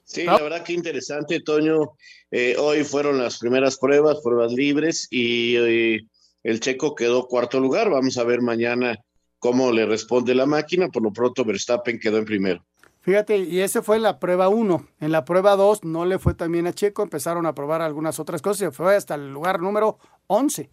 Sí, 0.05 0.24
la 0.24 0.38
verdad 0.38 0.63
que 0.63 0.74
interesante, 0.74 1.41
Toño. 1.41 1.94
Eh, 2.32 2.55
hoy 2.58 2.84
fueron 2.84 3.17
las 3.17 3.39
primeras 3.39 3.77
pruebas, 3.77 4.20
pruebas 4.24 4.53
libres, 4.53 5.08
y 5.10 5.55
eh, 5.58 6.08
el 6.44 6.60
checo 6.60 6.96
quedó 6.96 7.27
cuarto 7.27 7.60
lugar. 7.60 7.89
Vamos 7.89 8.17
a 8.17 8.24
ver 8.24 8.41
mañana 8.41 8.98
cómo 9.39 9.72
le 9.72 9.86
responde 9.86 10.36
la 10.36 10.46
máquina. 10.46 10.89
Por 10.89 11.03
lo 11.03 11.12
pronto, 11.12 11.44
Verstappen 11.44 12.00
quedó 12.00 12.20
en 12.20 12.25
primero. 12.25 12.63
Fíjate, 13.01 13.38
y 13.38 13.60
ese 13.60 13.82
fue 13.82 14.00
la 14.00 14.20
prueba 14.20 14.48
1. 14.48 14.88
En 15.00 15.12
la 15.12 15.25
prueba 15.25 15.55
2 15.55 15.84
no 15.84 16.05
le 16.05 16.17
fue 16.17 16.34
tan 16.34 16.51
bien 16.51 16.65
a 16.65 16.74
Checo, 16.74 17.03
empezaron 17.03 17.46
a 17.46 17.53
probar 17.53 17.82
algunas 17.82 18.20
otras 18.20 18.41
cosas 18.41 18.70
y 18.70 18.72
fue 18.72 18.96
hasta 18.96 19.15
el 19.15 19.32
lugar 19.32 19.60
número 19.60 20.00
11. 20.27 20.70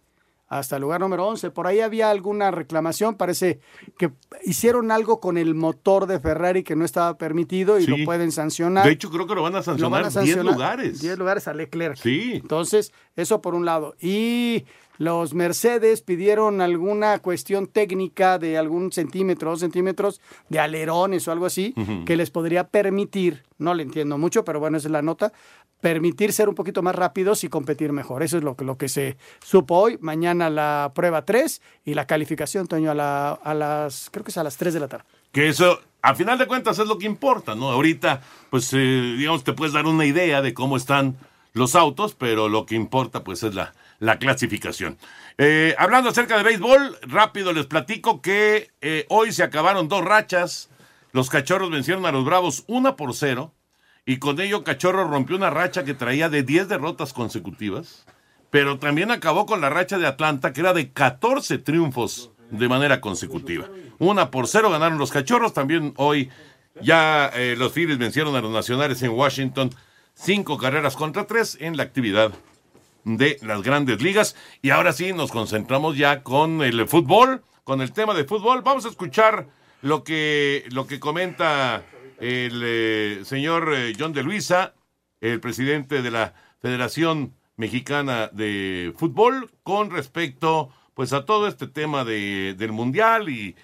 Hasta 0.59 0.75
el 0.75 0.81
lugar 0.83 1.01
número 1.01 1.27
11. 1.27 1.49
Por 1.51 1.67
ahí 1.67 1.79
había 1.79 2.09
alguna 2.11 2.51
reclamación, 2.51 3.15
parece 3.15 3.59
que 3.97 4.11
hicieron 4.45 4.91
algo 4.91 5.19
con 5.19 5.37
el 5.37 5.55
motor 5.55 6.05
de 6.05 6.19
Ferrari 6.19 6.63
que 6.63 6.75
no 6.75 6.85
estaba 6.85 7.17
permitido 7.17 7.79
y 7.79 7.85
Sí. 7.85 7.91
lo 7.97 8.05
pueden 8.05 8.31
sancionar. 8.31 8.85
De 8.85 8.91
hecho, 8.91 9.09
creo 9.09 9.25
que 9.27 9.35
lo 9.35 9.41
van 9.43 9.55
a 9.55 9.63
sancionar 9.63 9.91
van 9.91 10.01
a 10.01 10.09
10 10.09 10.13
sancionar 10.13 10.53
lugares. 10.53 11.01
10 11.01 11.17
lugares 11.17 11.47
a 11.47 11.53
Leclerc. 11.53 11.95
Sí. 11.97 12.33
Entonces, 12.35 12.93
eso 13.15 13.41
por 13.41 13.55
un 13.55 13.65
lado. 13.65 13.95
Y 13.99 14.65
los 14.99 15.33
Mercedes 15.33 16.01
pidieron 16.01 16.61
alguna 16.61 17.17
cuestión 17.19 17.65
técnica 17.65 18.37
de 18.37 18.57
algún 18.59 18.91
centímetro, 18.91 19.49
dos 19.49 19.59
centímetros 19.61 20.21
de 20.49 20.59
alerones 20.59 21.27
o 21.27 21.31
algo 21.31 21.47
así, 21.47 21.73
que 22.05 22.15
les 22.15 22.29
podría 22.29 22.67
permitir, 22.67 23.41
no 23.57 23.73
le 23.73 23.81
entiendo 23.83 24.19
mucho, 24.19 24.45
pero 24.45 24.59
bueno, 24.59 24.77
esa 24.77 24.87
es 24.87 24.91
la 24.91 25.01
nota, 25.01 25.33
permitir 25.83 26.31
ser 26.31 26.47
un 26.47 26.55
poquito 26.55 26.81
más 26.81 26.95
rápidos 26.95 27.43
y 27.43 27.49
competir 27.49 27.91
mejor. 27.91 28.23
Eso 28.23 28.37
es 28.37 28.43
lo 28.43 28.55
que, 28.55 28.63
lo 28.63 28.77
que 28.77 28.87
se 28.87 29.17
supo 29.43 29.75
hoy. 29.75 29.97
Mañana 29.99 30.49
la 30.49 30.93
prueba 30.95 31.25
3 31.25 31.61
y 31.83 31.93
la 31.93 32.07
calificación, 32.07 32.67
Toño, 32.67 32.89
a, 32.91 32.93
la- 32.95 33.31
a 33.33 33.53
las, 33.53 34.07
creo 34.09 34.23
que 34.23 34.31
es 34.31 34.37
a 34.37 34.43
las 34.45 34.55
3 34.55 34.73
de 34.73 34.79
la 34.79 34.87
tarde. 34.87 35.03
Que 35.33 35.49
eso, 35.49 35.81
a 36.01 36.15
final 36.15 36.37
de 36.37 36.47
cuentas, 36.47 36.79
es 36.79 36.87
lo 36.87 36.97
que 36.97 37.05
importa, 37.05 37.53
¿no? 37.53 37.69
Ahorita, 37.69 38.21
pues, 38.49 38.71
eh, 38.73 38.77
digamos, 39.17 39.43
te 39.43 39.51
puedes 39.51 39.73
dar 39.73 39.85
una 39.85 40.05
idea 40.05 40.41
de 40.41 40.53
cómo 40.53 40.77
están 40.77 41.17
los 41.51 41.75
autos, 41.75 42.15
pero 42.15 42.47
lo 42.47 42.65
que 42.65 42.75
importa, 42.75 43.25
pues, 43.25 43.43
es 43.43 43.53
la, 43.53 43.73
la 43.99 44.17
clasificación. 44.19 44.97
Eh, 45.37 45.75
hablando 45.77 46.11
acerca 46.11 46.37
de 46.37 46.43
béisbol, 46.43 46.97
rápido 47.01 47.51
les 47.51 47.65
platico 47.65 48.21
que 48.21 48.71
eh, 48.79 49.05
hoy 49.09 49.33
se 49.33 49.43
acabaron 49.43 49.89
dos 49.89 50.05
rachas. 50.05 50.69
Los 51.11 51.29
cachorros 51.29 51.69
vencieron 51.71 52.05
a 52.05 52.13
los 52.13 52.23
bravos 52.23 52.63
una 52.67 52.95
por 52.95 53.13
cero. 53.13 53.51
Y 54.05 54.17
con 54.17 54.39
ello, 54.41 54.63
Cachorro 54.63 55.07
rompió 55.07 55.35
una 55.37 55.49
racha 55.49 55.83
que 55.83 55.93
traía 55.93 56.29
de 56.29 56.43
10 56.43 56.67
derrotas 56.67 57.13
consecutivas. 57.13 58.05
Pero 58.49 58.77
también 58.77 59.09
acabó 59.11 59.45
con 59.45 59.61
la 59.61 59.69
racha 59.69 59.97
de 59.97 60.05
Atlanta, 60.05 60.53
que 60.53 60.61
era 60.61 60.73
de 60.73 60.91
14 60.91 61.57
triunfos 61.57 62.31
de 62.51 62.69
manera 62.69 63.01
consecutiva. 63.01 63.67
Una 63.97 64.29
por 64.29 64.47
cero 64.47 64.69
ganaron 64.69 64.99
los 64.99 65.11
cachorros. 65.11 65.53
También 65.53 65.93
hoy 65.97 66.29
ya 66.81 67.31
eh, 67.33 67.55
los 67.57 67.71
Phillies 67.71 67.97
vencieron 67.97 68.35
a 68.35 68.41
los 68.41 68.51
nacionales 68.51 69.01
en 69.01 69.11
Washington. 69.11 69.71
Cinco 70.13 70.57
carreras 70.57 70.95
contra 70.95 71.25
tres 71.25 71.57
en 71.59 71.77
la 71.77 71.83
actividad 71.83 72.31
de 73.05 73.39
las 73.41 73.63
grandes 73.63 74.01
ligas. 74.01 74.35
Y 74.61 74.69
ahora 74.69 74.93
sí 74.93 75.13
nos 75.13 75.31
concentramos 75.31 75.97
ya 75.97 76.21
con 76.21 76.61
el 76.61 76.87
fútbol, 76.87 77.43
con 77.63 77.81
el 77.81 77.91
tema 77.91 78.13
de 78.13 78.25
fútbol. 78.25 78.61
Vamos 78.61 78.85
a 78.85 78.89
escuchar 78.89 79.47
lo 79.81 80.03
que, 80.03 80.65
lo 80.69 80.85
que 80.85 80.99
comenta 80.99 81.83
el 82.23 82.61
eh, 82.63 83.21
señor 83.25 83.73
eh, 83.75 83.93
John 83.99 84.13
de 84.13 84.23
Luisa, 84.23 84.75
el 85.19 85.41
presidente 85.41 86.01
de 86.01 86.09
la 86.09 86.33
Federación 86.61 87.35
Mexicana 87.57 88.29
de 88.31 88.93
Fútbol, 88.97 89.51
con 89.63 89.91
respecto 89.91 90.69
pues 90.93 91.11
a 91.11 91.25
todo 91.25 91.49
este 91.49 91.67
tema 91.67 92.05
de, 92.05 92.55
del 92.57 92.71
Mundial 92.71 93.27
y 93.27 93.57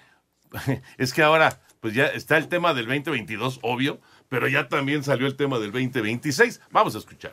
es 0.98 1.14
que 1.14 1.22
ahora 1.22 1.62
pues 1.80 1.94
ya 1.94 2.04
está 2.04 2.36
el 2.36 2.48
tema 2.48 2.74
del 2.74 2.84
2022, 2.84 3.60
obvio, 3.62 3.98
pero 4.28 4.46
ya 4.46 4.68
también 4.68 5.02
salió 5.02 5.26
el 5.26 5.36
tema 5.36 5.58
del 5.58 5.72
2026. 5.72 6.60
Vamos 6.70 6.94
a 6.94 6.98
escuchar. 6.98 7.32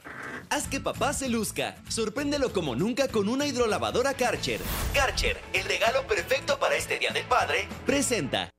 Haz 0.50 0.70
que 0.70 0.80
papá 0.80 1.12
se 1.12 1.28
luzca. 1.28 1.76
Sorpréndelo 1.90 2.54
como 2.54 2.74
nunca 2.74 3.10
con 3.10 3.28
una 3.28 3.46
hidrolavadora 3.46 4.14
Karcher. 4.14 4.62
Karcher, 4.94 5.38
el 5.52 5.66
regalo 5.66 6.08
perfecto 6.08 6.58
para 6.58 6.78
este 6.78 6.98
Día 6.98 7.12
del 7.12 7.26
Padre, 7.26 7.68
presenta. 7.86 8.50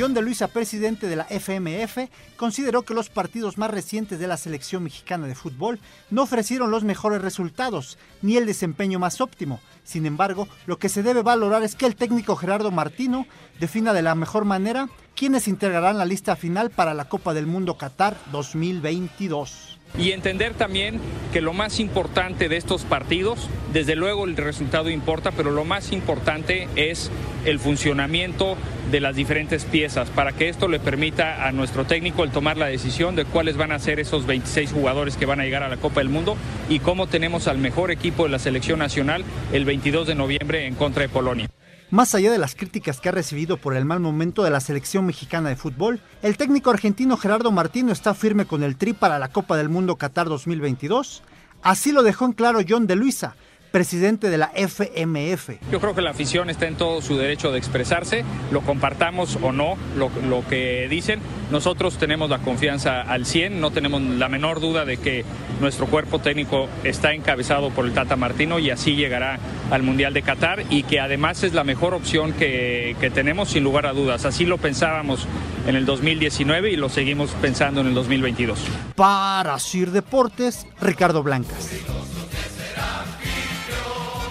John 0.00 0.14
de 0.14 0.22
Luisa, 0.22 0.48
presidente 0.48 1.08
de 1.08 1.16
la 1.16 1.26
FMF, 1.28 2.08
consideró 2.38 2.84
que 2.84 2.94
los 2.94 3.10
partidos 3.10 3.58
más 3.58 3.70
recientes 3.70 4.18
de 4.18 4.26
la 4.26 4.38
selección 4.38 4.82
mexicana 4.82 5.26
de 5.26 5.34
fútbol 5.34 5.78
no 6.08 6.22
ofrecieron 6.22 6.70
los 6.70 6.84
mejores 6.84 7.20
resultados 7.20 7.98
ni 8.22 8.38
el 8.38 8.46
desempeño 8.46 8.98
más 8.98 9.20
óptimo. 9.20 9.60
Sin 9.84 10.06
embargo, 10.06 10.48
lo 10.64 10.78
que 10.78 10.88
se 10.88 11.02
debe 11.02 11.20
valorar 11.20 11.62
es 11.64 11.74
que 11.74 11.84
el 11.84 11.96
técnico 11.96 12.34
Gerardo 12.34 12.70
Martino 12.70 13.26
defina 13.58 13.92
de 13.92 14.00
la 14.00 14.14
mejor 14.14 14.46
manera 14.46 14.88
quiénes 15.14 15.48
integrarán 15.48 15.98
la 15.98 16.06
lista 16.06 16.34
final 16.34 16.70
para 16.70 16.94
la 16.94 17.10
Copa 17.10 17.34
del 17.34 17.46
Mundo 17.46 17.76
Qatar 17.76 18.16
2022 18.32 19.80
y 19.98 20.12
entender 20.12 20.54
también 20.54 21.00
que 21.32 21.40
lo 21.40 21.52
más 21.52 21.80
importante 21.80 22.48
de 22.48 22.56
estos 22.56 22.84
partidos, 22.84 23.48
desde 23.72 23.96
luego 23.96 24.24
el 24.24 24.36
resultado 24.36 24.88
importa, 24.88 25.32
pero 25.32 25.50
lo 25.50 25.64
más 25.64 25.92
importante 25.92 26.68
es 26.76 27.10
el 27.44 27.58
funcionamiento 27.58 28.56
de 28.90 29.00
las 29.00 29.14
diferentes 29.14 29.64
piezas 29.64 30.10
para 30.10 30.32
que 30.32 30.48
esto 30.48 30.68
le 30.68 30.80
permita 30.80 31.46
a 31.46 31.52
nuestro 31.52 31.84
técnico 31.84 32.24
el 32.24 32.30
tomar 32.30 32.56
la 32.56 32.66
decisión 32.66 33.14
de 33.14 33.24
cuáles 33.24 33.56
van 33.56 33.72
a 33.72 33.78
ser 33.78 34.00
esos 34.00 34.26
26 34.26 34.72
jugadores 34.72 35.16
que 35.16 35.26
van 35.26 35.40
a 35.40 35.44
llegar 35.44 35.62
a 35.62 35.68
la 35.68 35.76
Copa 35.76 36.00
del 36.00 36.08
Mundo 36.08 36.36
y 36.68 36.80
cómo 36.80 37.06
tenemos 37.06 37.48
al 37.48 37.58
mejor 37.58 37.90
equipo 37.90 38.24
de 38.24 38.30
la 38.30 38.38
selección 38.38 38.78
nacional 38.78 39.24
el 39.52 39.64
22 39.64 40.08
de 40.08 40.14
noviembre 40.14 40.66
en 40.66 40.74
contra 40.74 41.02
de 41.02 41.08
Polonia. 41.08 41.48
Más 41.90 42.14
allá 42.14 42.30
de 42.30 42.38
las 42.38 42.54
críticas 42.54 43.00
que 43.00 43.08
ha 43.08 43.12
recibido 43.12 43.56
por 43.56 43.76
el 43.76 43.84
mal 43.84 43.98
momento 43.98 44.44
de 44.44 44.50
la 44.50 44.60
selección 44.60 45.06
mexicana 45.06 45.48
de 45.48 45.56
fútbol, 45.56 46.00
el 46.22 46.36
técnico 46.36 46.70
argentino 46.70 47.16
Gerardo 47.16 47.50
Martino 47.50 47.92
está 47.92 48.14
firme 48.14 48.44
con 48.44 48.62
el 48.62 48.76
tri 48.76 48.92
para 48.92 49.18
la 49.18 49.28
Copa 49.28 49.56
del 49.56 49.68
Mundo 49.68 49.96
Qatar 49.96 50.28
2022. 50.28 51.22
Así 51.62 51.90
lo 51.92 52.02
dejó 52.02 52.26
en 52.26 52.32
claro 52.32 52.60
John 52.66 52.86
de 52.86 52.94
Luisa, 52.94 53.34
presidente 53.70 54.30
de 54.30 54.38
la 54.38 54.52
FMF. 54.54 55.50
Yo 55.70 55.80
creo 55.80 55.94
que 55.94 56.02
la 56.02 56.10
afición 56.10 56.50
está 56.50 56.66
en 56.66 56.76
todo 56.76 57.00
su 57.02 57.16
derecho 57.16 57.52
de 57.52 57.58
expresarse, 57.58 58.24
lo 58.50 58.60
compartamos 58.62 59.38
o 59.42 59.52
no, 59.52 59.76
lo, 59.96 60.10
lo, 60.28 60.46
que 60.46 60.86
dicen. 60.88 61.20
Nosotros 61.50 61.98
tenemos 61.98 62.30
la 62.30 62.38
confianza 62.38 63.00
al 63.02 63.26
100, 63.26 63.60
no 63.60 63.70
tenemos 63.70 64.00
la 64.02 64.28
menor 64.28 64.60
duda 64.60 64.84
de 64.84 64.96
que 64.96 65.24
nuestro 65.60 65.86
cuerpo 65.86 66.18
técnico 66.18 66.68
está 66.84 67.12
encabezado 67.12 67.70
por 67.70 67.84
el 67.84 67.92
Tata 67.92 68.16
Martino 68.16 68.58
y 68.58 68.70
así 68.70 68.94
llegará 68.94 69.38
al 69.70 69.82
Mundial 69.82 70.14
de 70.14 70.22
Qatar 70.22 70.64
y 70.70 70.82
que 70.84 71.00
además 71.00 71.42
es 71.42 71.54
la 71.54 71.64
mejor 71.64 71.94
opción 71.94 72.32
que, 72.32 72.96
que 73.00 73.10
tenemos 73.10 73.50
sin 73.50 73.64
lugar 73.64 73.86
a 73.86 73.92
dudas. 73.92 74.24
Así 74.24 74.46
lo 74.46 74.58
pensábamos 74.58 75.26
en 75.66 75.76
el 75.76 75.86
2019 75.86 76.70
y 76.70 76.76
lo 76.76 76.88
seguimos 76.88 77.30
pensando 77.42 77.80
en 77.80 77.88
el 77.88 77.94
2022. 77.94 78.58
Para 78.96 79.58
Sir 79.58 79.90
Deportes, 79.90 80.66
Ricardo 80.80 81.22
Blancas. 81.22 81.70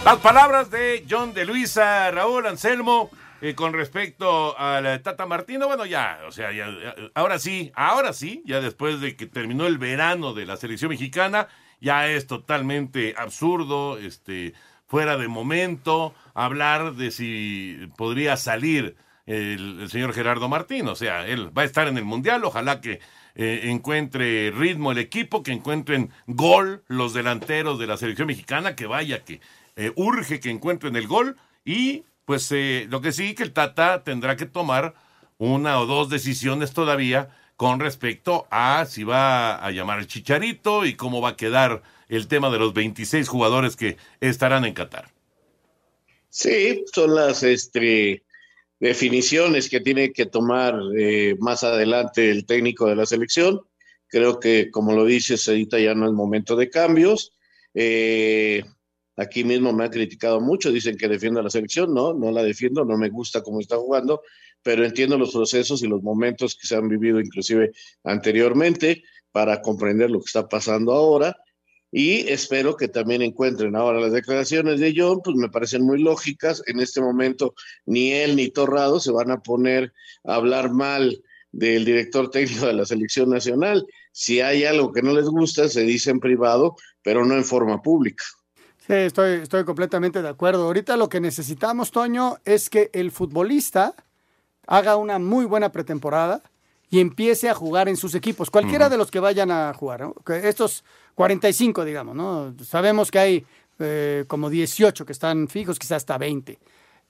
Las 0.06 0.18
palabras 0.20 0.72
de 0.72 1.06
John 1.10 1.34
de 1.34 1.46
Luisa, 1.46 2.10
Raúl 2.10 2.48
Anselmo, 2.48 3.12
eh, 3.42 3.54
con 3.54 3.74
respecto 3.74 4.58
al 4.58 5.02
Tata 5.02 5.26
Martino, 5.26 5.68
bueno, 5.68 5.86
ya, 5.86 6.20
o 6.28 6.32
sea, 6.32 6.50
ahora 7.14 7.38
sí, 7.38 7.72
ahora 7.76 8.14
sí, 8.14 8.42
ya 8.46 8.62
después 8.62 9.02
de 9.02 9.16
que 9.16 9.28
terminó 9.28 9.68
el 9.68 9.78
verano 9.78 10.34
de 10.34 10.46
la 10.46 10.58
selección 10.58 10.90
mexicana, 10.90 11.48
ya 11.82 12.08
es 12.08 12.28
totalmente 12.28 13.14
absurdo, 13.18 13.98
este, 13.98 14.54
fuera 14.88 15.18
de 15.18 15.28
momento, 15.28 16.16
hablar 16.34 16.96
de 16.96 17.12
si 17.12 17.90
podría 17.96 18.36
salir 18.38 18.96
el, 19.26 19.88
señor 19.90 20.14
Gerardo 20.14 20.50
Martino, 20.50 20.94
o 20.94 20.96
sea, 20.96 21.28
él 21.28 21.56
va 21.56 21.62
a 21.62 21.66
estar 21.66 21.88
en 21.88 21.98
el 21.98 22.06
Mundial, 22.06 22.44
ojalá 22.46 22.82
que 22.82 23.00
eh, 23.36 23.62
encuentre 23.66 24.52
ritmo 24.52 24.92
el 24.92 24.98
equipo, 24.98 25.44
que 25.44 25.52
encuentren 25.52 26.10
gol 26.26 26.84
los 26.88 27.14
delanteros 27.14 27.78
de 27.78 27.88
la 27.88 27.98
selección 27.98 28.28
mexicana, 28.28 28.76
que 28.76 28.88
vaya, 28.88 29.24
que 29.24 29.40
eh, 29.80 29.94
urge 29.96 30.42
que 30.42 30.50
encuentren 30.50 30.98
el 30.98 31.08
gol 31.08 31.38
y 31.64 32.04
pues 32.26 32.52
eh, 32.52 32.86
lo 32.90 33.00
que 33.00 33.14
sí 33.14 33.34
que 33.34 33.44
el 33.44 33.54
Tata 33.54 34.04
tendrá 34.04 34.36
que 34.36 34.46
tomar 34.46 34.94
una 35.38 35.80
o 35.80 35.86
dos 35.86 36.10
decisiones 36.10 36.74
todavía 36.74 37.30
con 37.56 37.80
respecto 37.80 38.46
a 38.52 38.86
si 38.86 39.06
va 39.06 39.56
a 39.56 39.72
llamar 39.72 40.00
al 40.00 40.08
Chicharito 40.08 40.86
y 40.86 40.96
cómo 40.96 41.22
va 41.22 41.30
a 41.30 41.38
quedar 41.38 41.82
el 42.10 42.28
tema 42.28 42.50
de 42.50 42.60
los 42.60 42.74
26 42.74 43.30
jugadores 43.30 43.78
que 43.78 43.96
estarán 44.20 44.66
en 44.66 44.74
Qatar. 44.74 45.12
Sí, 46.28 46.84
son 46.94 47.16
las 47.16 47.44
este, 47.44 48.24
definiciones 48.82 49.70
que 49.70 49.80
tiene 49.80 50.12
que 50.12 50.26
tomar 50.26 50.78
eh, 50.98 51.38
más 51.40 51.64
adelante 51.64 52.30
el 52.30 52.46
técnico 52.46 52.86
de 52.88 52.98
la 52.98 53.06
selección. 53.06 53.62
Creo 54.08 54.42
que, 54.42 54.72
como 54.72 54.92
lo 54.92 55.06
dices, 55.06 55.48
ahorita 55.48 55.80
ya 55.80 55.94
no 55.94 56.06
es 56.06 56.12
momento 56.12 56.58
de 56.58 56.70
cambios. 56.70 57.32
Eh, 57.74 58.66
Aquí 59.20 59.44
mismo 59.44 59.74
me 59.74 59.86
han 59.86 59.90
criticado 59.90 60.40
mucho, 60.40 60.72
dicen 60.72 60.98
que 60.98 61.08
defiendo 61.08 61.40
a 61.40 61.44
la 61.44 61.50
selección, 61.50 61.94
no, 61.94 62.14
no 62.14 62.32
la 62.32 62.44
defiendo, 62.44 62.86
no 62.86 62.98
me 62.98 63.10
gusta 63.10 63.42
cómo 63.42 63.60
está 63.60 63.78
jugando, 63.78 64.22
pero 64.64 64.86
entiendo 64.86 65.18
los 65.18 65.32
procesos 65.32 65.84
y 65.84 65.88
los 65.88 66.02
momentos 66.02 66.56
que 66.56 66.68
se 66.68 66.76
han 66.76 66.88
vivido 66.88 67.20
inclusive 67.20 67.72
anteriormente 68.04 69.04
para 69.32 69.62
comprender 69.62 70.10
lo 70.10 70.20
que 70.20 70.28
está 70.28 70.48
pasando 70.48 70.94
ahora 70.94 71.36
y 71.92 72.30
espero 72.30 72.76
que 72.76 72.88
también 72.88 73.22
encuentren 73.22 73.76
ahora 73.76 74.00
las 74.00 74.12
declaraciones 74.12 74.80
de 74.80 74.94
John, 74.96 75.22
pues 75.24 75.36
me 75.36 75.50
parecen 75.50 75.84
muy 75.84 76.00
lógicas. 76.02 76.62
En 76.68 76.80
este 76.80 77.02
momento 77.02 77.56
ni 77.86 78.12
él 78.14 78.36
ni 78.36 78.50
Torrado 78.50 79.00
se 79.00 79.12
van 79.12 79.32
a 79.32 79.42
poner 79.42 79.94
a 80.24 80.36
hablar 80.36 80.72
mal 80.72 81.24
del 81.52 81.86
director 81.86 82.30
técnico 82.30 82.68
de 82.68 82.74
la 82.74 82.86
selección 82.86 83.30
nacional. 83.30 83.88
Si 84.12 84.40
hay 84.40 84.66
algo 84.66 84.92
que 84.92 85.02
no 85.02 85.14
les 85.14 85.26
gusta, 85.26 85.68
se 85.68 85.82
dice 85.82 86.12
en 86.12 86.20
privado, 86.20 86.76
pero 87.02 87.26
no 87.26 87.36
en 87.36 87.44
forma 87.44 87.82
pública. 87.82 88.24
Sí, 88.90 88.96
estoy, 88.96 89.34
estoy 89.34 89.66
completamente 89.66 90.24
de 90.24 90.30
acuerdo. 90.30 90.64
Ahorita 90.66 90.98
lo 90.98 91.10
que 91.10 91.20
necesitamos, 91.20 91.92
Toño, 91.92 92.38
es 92.44 92.72
que 92.72 92.90
el 92.92 93.12
futbolista 93.12 93.94
haga 94.66 94.96
una 94.96 95.20
muy 95.20 95.46
buena 95.46 95.72
pretemporada 95.72 96.42
y 96.90 97.00
empiece 97.00 97.52
a 97.52 97.54
jugar 97.54 97.88
en 97.88 97.98
sus 97.98 98.16
equipos, 98.16 98.50
cualquiera 98.50 98.86
uh 98.86 98.88
-huh. 98.88 98.92
de 98.94 98.98
los 98.98 99.12
que 99.12 99.20
vayan 99.20 99.52
a 99.52 99.72
jugar. 99.76 100.02
¿no? 100.02 100.16
Estos 100.34 100.84
45, 101.14 101.86
digamos, 101.86 102.16
¿no? 102.16 102.56
Sabemos 102.66 103.12
que 103.12 103.20
hay 103.20 103.46
eh, 103.78 104.26
como 104.28 104.50
18 104.50 105.06
que 105.06 105.12
están 105.12 105.48
fijos, 105.50 105.78
quizás 105.78 105.98
hasta 105.98 106.18
20. 106.18 106.58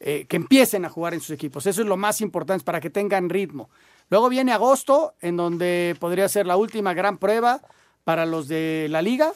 Eh, 0.01 0.25
que 0.27 0.35
empiecen 0.35 0.83
a 0.83 0.89
jugar 0.89 1.13
en 1.13 1.21
sus 1.21 1.31
equipos. 1.31 1.65
Eso 1.65 1.81
es 1.81 1.87
lo 1.87 1.95
más 1.95 2.19
importante 2.19 2.65
para 2.65 2.81
que 2.81 2.89
tengan 2.89 3.29
ritmo. 3.29 3.69
Luego 4.09 4.27
viene 4.27 4.51
agosto, 4.51 5.13
en 5.21 5.37
donde 5.37 5.95
podría 5.97 6.27
ser 6.27 6.45
la 6.45 6.57
última 6.57 6.93
gran 6.93 7.17
prueba 7.17 7.61
para 8.03 8.25
los 8.25 8.49
de 8.49 8.87
la 8.89 9.01
liga, 9.01 9.31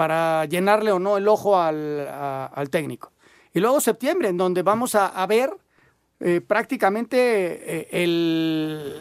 para 0.00 0.46
llenarle 0.46 0.92
o 0.92 0.98
no 0.98 1.18
el 1.18 1.28
ojo 1.28 1.60
al, 1.60 2.08
a, 2.08 2.46
al 2.46 2.70
técnico. 2.70 3.12
Y 3.52 3.60
luego 3.60 3.82
septiembre, 3.82 4.30
en 4.30 4.38
donde 4.38 4.62
vamos 4.62 4.94
a, 4.94 5.08
a 5.08 5.26
ver 5.26 5.50
eh, 6.20 6.40
prácticamente 6.40 7.18
eh, 7.82 7.88
el, 8.02 8.94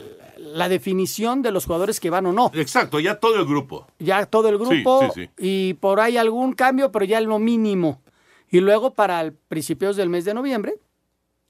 la 0.57 0.67
definición 0.67 1.41
de 1.41 1.51
los 1.53 1.65
jugadores 1.65 2.01
que 2.01 2.09
van 2.09 2.25
o 2.25 2.33
no. 2.33 2.51
Exacto, 2.53 2.99
ya 2.99 3.17
todo 3.17 3.37
el 3.39 3.45
grupo. 3.45 3.87
Ya 3.99 4.25
todo 4.25 4.49
el 4.49 4.57
grupo 4.57 5.03
Sí, 5.13 5.21
sí, 5.21 5.21
sí. 5.23 5.29
y 5.37 5.73
por 5.75 6.01
ahí 6.01 6.17
algún 6.17 6.51
cambio, 6.51 6.91
pero 6.91 7.05
ya 7.05 7.21
lo 7.21 7.39
mínimo. 7.39 8.01
Y 8.49 8.59
luego 8.59 8.93
para 8.93 9.21
el 9.21 9.31
principios 9.31 9.95
del 9.95 10.09
mes 10.09 10.25
de 10.25 10.33
noviembre, 10.33 10.79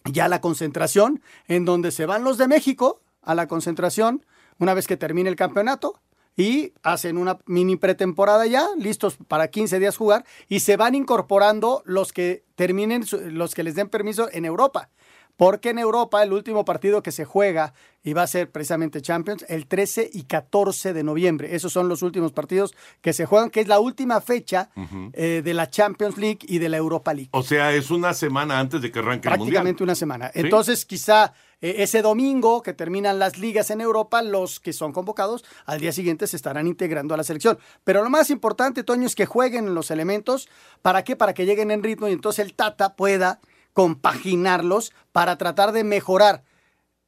ya 0.05 0.27
la 0.27 0.41
concentración, 0.41 1.23
en 1.47 1.65
donde 1.65 1.89
se 1.89 2.05
van 2.05 2.23
los 2.23 2.37
de 2.37 2.47
México 2.47 3.01
a 3.23 3.33
la 3.33 3.47
concentración 3.47 4.23
una 4.59 4.75
vez 4.75 4.85
que 4.85 4.95
termine 4.95 5.27
el 5.27 5.35
campeonato 5.35 5.99
y 6.39 6.71
hacen 6.83 7.17
una 7.17 7.37
mini 7.47 7.75
pretemporada 7.75 8.45
ya, 8.45 8.65
listos 8.77 9.17
para 9.27 9.49
15 9.49 9.77
días 9.77 9.97
jugar 9.97 10.23
y 10.47 10.61
se 10.61 10.77
van 10.77 10.95
incorporando 10.95 11.83
los 11.83 12.13
que 12.13 12.45
terminen, 12.55 13.03
los 13.31 13.53
que 13.53 13.63
les 13.63 13.75
den 13.75 13.89
permiso 13.89 14.29
en 14.31 14.45
Europa 14.45 14.89
porque 15.35 15.69
en 15.69 15.79
Europa 15.79 16.21
el 16.21 16.33
último 16.33 16.65
partido 16.65 17.01
que 17.01 17.13
se 17.13 17.23
juega 17.23 17.73
y 18.03 18.11
va 18.11 18.23
a 18.23 18.27
ser 18.27 18.51
precisamente 18.51 19.01
Champions 19.01 19.45
el 19.47 19.67
13 19.67 20.09
y 20.11 20.23
14 20.23 20.91
de 20.91 21.01
noviembre. 21.01 21.55
Esos 21.55 21.71
son 21.71 21.87
los 21.87 22.01
últimos 22.01 22.33
partidos 22.33 22.75
que 22.99 23.13
se 23.13 23.25
juegan, 23.25 23.49
que 23.49 23.61
es 23.61 23.69
la 23.69 23.79
última 23.79 24.19
fecha 24.19 24.69
eh, 25.13 25.41
de 25.41 25.53
la 25.53 25.69
Champions 25.69 26.17
League 26.17 26.39
y 26.41 26.59
de 26.59 26.67
la 26.67 26.75
Europa 26.75 27.13
League. 27.13 27.29
O 27.31 27.41
sea, 27.41 27.71
es 27.71 27.89
una 27.89 28.13
semana 28.13 28.59
antes 28.59 28.81
de 28.81 28.91
que 28.91 28.99
arranque 28.99 29.29
el 29.29 29.37
Mundial. 29.37 29.63
Prácticamente 29.63 29.83
una 29.83 29.95
semana. 29.95 30.29
Entonces, 30.33 30.85
quizá 30.85 31.33
eh, 31.61 31.75
ese 31.79 32.01
domingo 32.01 32.61
que 32.61 32.73
terminan 32.73 33.19
las 33.19 33.37
ligas 33.37 33.69
en 33.69 33.81
Europa, 33.81 34.21
los 34.21 34.59
que 34.59 34.73
son 34.73 34.93
convocados 34.93 35.43
al 35.65 35.79
día 35.79 35.91
siguiente 35.91 36.27
se 36.27 36.35
estarán 36.35 36.67
integrando 36.67 37.13
a 37.13 37.17
la 37.17 37.23
selección. 37.23 37.59
Pero 37.83 38.03
lo 38.03 38.09
más 38.09 38.29
importante, 38.29 38.83
Toño, 38.83 39.05
es 39.05 39.15
que 39.15 39.25
jueguen 39.25 39.73
los 39.73 39.91
elementos. 39.91 40.49
¿Para 40.81 41.03
qué? 41.03 41.15
Para 41.15 41.33
que 41.33 41.45
lleguen 41.45 41.71
en 41.71 41.83
ritmo 41.83 42.07
y 42.07 42.13
entonces 42.13 42.45
el 42.45 42.53
Tata 42.53 42.95
pueda 42.95 43.39
compaginarlos 43.73 44.93
para 45.11 45.37
tratar 45.37 45.71
de 45.71 45.83
mejorar. 45.83 46.43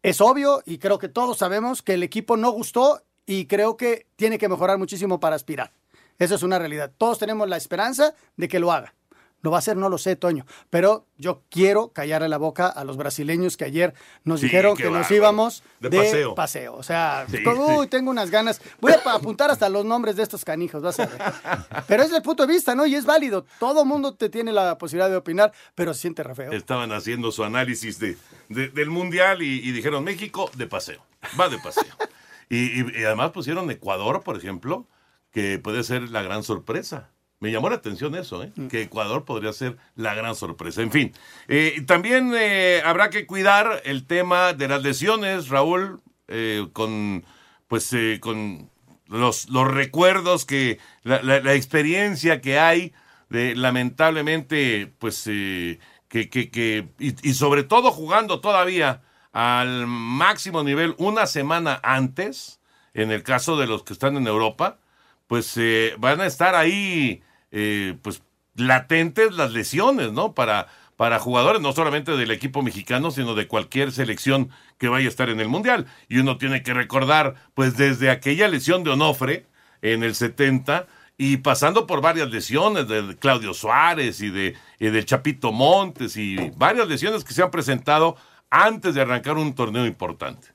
Es 0.03 0.19
obvio 0.21 0.61
y 0.65 0.79
creo 0.79 0.99
que 0.99 1.09
todos 1.09 1.37
sabemos 1.37 1.81
que 1.81 1.93
el 1.93 2.03
equipo 2.03 2.37
no 2.37 2.51
gustó 2.51 3.03
y 3.25 3.45
creo 3.45 3.77
que 3.77 4.07
tiene 4.15 4.37
que 4.37 4.49
mejorar 4.49 4.77
muchísimo 4.77 5.19
para 5.19 5.35
aspirar. 5.35 5.71
Eso 6.17 6.35
es 6.35 6.43
una 6.43 6.59
realidad. 6.59 6.91
Todos 6.97 7.19
tenemos 7.19 7.47
la 7.47 7.57
esperanza 7.57 8.13
de 8.35 8.47
que 8.47 8.59
lo 8.59 8.71
haga. 8.71 8.93
¿Lo 9.41 9.51
va 9.51 9.58
a 9.58 9.60
hacer? 9.60 9.75
No 9.77 9.89
lo 9.89 9.97
sé, 9.97 10.15
Toño. 10.15 10.45
Pero 10.69 11.08
yo 11.17 11.41
quiero 11.49 11.89
callarle 11.93 12.30
la 12.30 12.38
boca 12.38 12.67
a 12.67 12.84
los 12.84 12.97
brasileños 12.97 13.58
que 13.58 13.65
ayer 13.65 13.93
nos 14.23 14.39
Sí, 14.39 14.45
dijeron 14.45 14.75
que 14.77 14.89
nos 14.89 15.10
íbamos 15.12 15.63
De 15.80 15.89
de, 15.89 15.97
paseo. 15.97 16.36
paseo. 16.36 16.75
O 16.75 16.84
sea, 16.84 17.25
Sí, 17.30 17.38
uy, 17.45 17.84
sí. 17.86 17.89
tengo 17.89 18.12
unas 18.12 18.30
ganas. 18.30 18.62
Voy 18.80 18.91
a 18.93 19.01
apuntar 19.15 19.49
hasta 19.51 19.67
los 19.69 19.84
nombres 19.86 20.15
de 20.15 20.23
estos 20.23 20.45
canijos, 20.45 20.82
vas 20.84 20.99
a 20.99 21.06
ver. 21.08 21.19
Pero 21.88 22.04
es 22.04 22.12
el 22.12 22.21
punto 22.21 22.45
de 22.45 22.54
vista, 22.54 22.75
¿no? 22.75 22.86
Y 22.86 22.95
es 22.95 23.06
válido. 23.06 23.45
Todo 23.60 23.84
mundo 23.86 24.13
te 24.15 24.30
tiene 24.30 24.51
la 24.51 24.77
posibilidad 24.77 25.10
de 25.10 25.15
opinar, 25.17 25.51
pero 25.75 25.93
se 25.93 26.01
siente 26.01 26.23
re 26.23 26.36
feo. 26.36 26.51
Estaban 26.51 26.91
haciendo 26.91 27.32
su 27.32 27.43
análisis 27.43 27.97
de, 27.99 28.17
de- 28.49 28.69
del 28.69 28.89
Mundial 28.89 29.41
y, 29.41 29.60
y 29.67 29.71
dijeron 29.71 30.04
México 30.04 30.49
de 30.56 30.67
paseo, 30.67 31.04
va 31.39 31.49
de 31.49 31.58
paseo. 31.58 31.84
y, 32.49 32.80
y- 32.82 32.99
y 33.01 33.04
además 33.06 33.32
pusieron 33.32 33.69
Ecuador, 33.71 34.21
por 34.23 34.38
ejemplo, 34.38 34.88
que 35.32 35.58
puede 35.60 35.84
ser 35.84 36.10
la 36.10 36.21
gran 36.21 36.43
sorpresa. 36.43 37.10
Me 37.41 37.51
llamó 37.51 37.69
la 37.69 37.75
atención 37.75 38.15
eso, 38.15 38.43
¿eh? 38.43 38.51
que 38.69 38.84
Ecuador 38.84 39.25
podría 39.25 39.51
ser 39.51 39.75
la 39.95 40.13
gran 40.13 40.36
sorpresa. 40.36 40.82
En 40.84 40.91
fin, 40.91 41.12
eh, 41.47 41.84
también 41.88 42.32
eh, 42.36 42.82
habrá 42.86 43.10
que 43.10 43.25
cuidar 43.25 43.82
el 43.84 44.06
tema 44.06 44.54
de 44.54 44.67
las 44.67 44.84
lesiones, 44.84 45.49
Raúl, 45.49 46.01
eh, 46.30 46.67
con 46.71 47.25
pues 47.67 47.91
eh, 47.93 48.19
con 48.21 48.69
los, 49.08 49.49
los 49.49 49.67
recuerdos 49.67 50.45
que 50.45 50.77
la, 51.04 51.21
la- 51.23 51.39
la 51.41 51.54
experiencia 51.56 52.41
que 52.41 52.60
hay 52.60 52.93
de 53.30 53.56
lamentablemente 53.56 54.93
pues 54.99 55.23
que, 55.23 55.80
que, 56.10 56.30
que 56.30 56.89
y, 56.99 57.30
y 57.30 57.34
sobre 57.34 57.63
todo 57.63 57.91
jugando 57.91 58.39
todavía 58.39 59.01
al 59.34 59.88
máximo 59.88 60.63
nivel 60.63 60.93
una 60.97 61.25
semana 61.25 61.80
antes 61.84 62.60
en 62.93 63.12
el 63.12 63.23
caso 63.23 63.58
de 63.58 63.67
los 63.67 63.84
que 63.84 63.93
están 63.93 64.15
en 64.17 64.27
Europa 64.27 64.80
pues 65.27 65.56
eh, 65.58 65.95
van 65.97 66.19
a 66.21 66.25
estar 66.25 66.56
ahí 66.56 67.23
eh, 67.51 67.95
pues 68.01 68.23
latentes 68.55 69.33
las 69.33 69.51
lesiones 69.53 70.11
no 70.11 70.33
para 70.33 70.67
para 71.01 71.17
jugadores 71.17 71.63
no 71.63 71.73
solamente 71.73 72.15
del 72.15 72.29
equipo 72.29 72.61
mexicano, 72.61 73.09
sino 73.09 73.33
de 73.33 73.47
cualquier 73.47 73.91
selección 73.91 74.51
que 74.77 74.87
vaya 74.87 75.07
a 75.07 75.09
estar 75.09 75.29
en 75.29 75.39
el 75.39 75.47
Mundial. 75.47 75.87
Y 76.07 76.19
uno 76.19 76.37
tiene 76.37 76.61
que 76.61 76.75
recordar, 76.75 77.33
pues 77.55 77.75
desde 77.75 78.11
aquella 78.11 78.47
lesión 78.47 78.83
de 78.83 78.91
Onofre 78.91 79.47
en 79.81 80.03
el 80.03 80.13
70 80.13 80.85
y 81.17 81.37
pasando 81.37 81.87
por 81.87 82.01
varias 82.01 82.29
lesiones 82.29 82.87
de 82.87 83.17
Claudio 83.17 83.55
Suárez 83.55 84.21
y 84.21 84.29
de 84.29 84.55
y 84.79 84.89
del 84.89 85.05
Chapito 85.05 85.51
Montes 85.51 86.17
y 86.17 86.35
varias 86.55 86.87
lesiones 86.87 87.23
que 87.23 87.33
se 87.33 87.41
han 87.41 87.49
presentado 87.49 88.15
antes 88.51 88.93
de 88.93 89.01
arrancar 89.01 89.37
un 89.37 89.55
torneo 89.55 89.87
importante. 89.87 90.49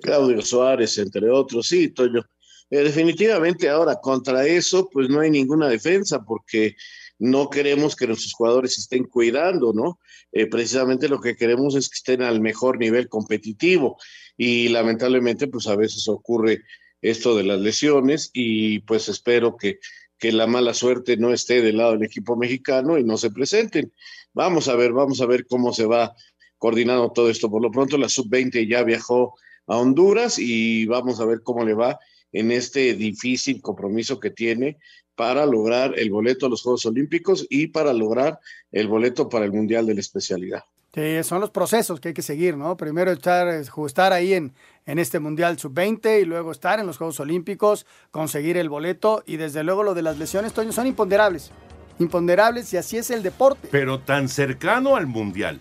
Claudio 0.00 0.40
Suárez, 0.40 0.98
entre 0.98 1.28
otros, 1.30 1.66
sí, 1.66 1.88
Toño. 1.88 2.24
Eh, 2.70 2.82
definitivamente 2.82 3.68
ahora 3.68 3.96
contra 3.96 4.46
eso, 4.46 4.88
pues 4.92 5.08
no 5.08 5.20
hay 5.20 5.30
ninguna 5.30 5.68
defensa 5.68 6.22
porque 6.24 6.76
no 7.18 7.48
queremos 7.50 7.96
que 7.96 8.06
nuestros 8.06 8.32
jugadores 8.32 8.78
estén 8.78 9.04
cuidando, 9.04 9.72
¿no? 9.72 9.98
Eh, 10.32 10.46
precisamente 10.46 11.08
lo 11.08 11.20
que 11.20 11.36
queremos 11.36 11.74
es 11.74 11.88
que 11.88 11.96
estén 11.96 12.22
al 12.22 12.40
mejor 12.40 12.78
nivel 12.78 13.08
competitivo 13.08 13.96
y 14.36 14.68
lamentablemente 14.68 15.48
pues 15.48 15.66
a 15.66 15.76
veces 15.76 16.06
ocurre 16.08 16.62
esto 17.00 17.36
de 17.36 17.44
las 17.44 17.60
lesiones 17.60 18.30
y 18.34 18.80
pues 18.80 19.08
espero 19.08 19.56
que, 19.56 19.78
que 20.18 20.32
la 20.32 20.46
mala 20.46 20.74
suerte 20.74 21.16
no 21.16 21.32
esté 21.32 21.62
del 21.62 21.78
lado 21.78 21.92
del 21.92 22.04
equipo 22.04 22.36
mexicano 22.36 22.98
y 22.98 23.04
no 23.04 23.16
se 23.16 23.30
presenten. 23.30 23.92
Vamos 24.34 24.68
a 24.68 24.76
ver, 24.76 24.92
vamos 24.92 25.20
a 25.20 25.26
ver 25.26 25.46
cómo 25.46 25.72
se 25.72 25.86
va 25.86 26.14
coordinando 26.58 27.10
todo 27.12 27.30
esto. 27.30 27.50
Por 27.50 27.62
lo 27.62 27.70
pronto 27.70 27.96
la 27.96 28.08
sub-20 28.08 28.68
ya 28.68 28.82
viajó 28.82 29.34
a 29.66 29.78
Honduras 29.78 30.38
y 30.38 30.86
vamos 30.86 31.20
a 31.20 31.24
ver 31.24 31.42
cómo 31.42 31.64
le 31.64 31.74
va 31.74 31.98
en 32.32 32.52
este 32.52 32.94
difícil 32.94 33.60
compromiso 33.60 34.20
que 34.20 34.30
tiene 34.30 34.78
para 35.14 35.46
lograr 35.46 35.98
el 35.98 36.10
boleto 36.10 36.46
a 36.46 36.48
los 36.48 36.62
Juegos 36.62 36.86
Olímpicos 36.86 37.46
y 37.50 37.68
para 37.68 37.92
lograr 37.92 38.38
el 38.70 38.86
boleto 38.86 39.28
para 39.28 39.44
el 39.44 39.52
Mundial 39.52 39.86
de 39.86 39.94
la 39.94 40.00
especialidad. 40.00 40.62
Sí, 40.94 41.22
son 41.22 41.40
los 41.40 41.50
procesos 41.50 42.00
que 42.00 42.08
hay 42.08 42.14
que 42.14 42.22
seguir, 42.22 42.56
¿no? 42.56 42.76
Primero 42.76 43.12
estar, 43.12 43.46
estar 43.48 44.12
ahí 44.12 44.32
en, 44.32 44.52
en 44.86 44.98
este 44.98 45.18
Mundial 45.18 45.58
Sub-20 45.58 46.22
y 46.22 46.24
luego 46.24 46.50
estar 46.50 46.80
en 46.80 46.86
los 46.86 46.96
Juegos 46.96 47.20
Olímpicos, 47.20 47.84
conseguir 48.10 48.56
el 48.56 48.68
boleto 48.68 49.22
y 49.26 49.36
desde 49.36 49.62
luego 49.62 49.82
lo 49.82 49.94
de 49.94 50.02
las 50.02 50.18
lesiones, 50.18 50.52
Toño, 50.52 50.72
son 50.72 50.86
imponderables. 50.86 51.50
Imponderables 51.98 52.72
y 52.72 52.78
así 52.78 52.96
es 52.96 53.10
el 53.10 53.22
deporte. 53.22 53.68
Pero 53.70 54.00
tan 54.00 54.28
cercano 54.28 54.96
al 54.96 55.06
Mundial. 55.06 55.60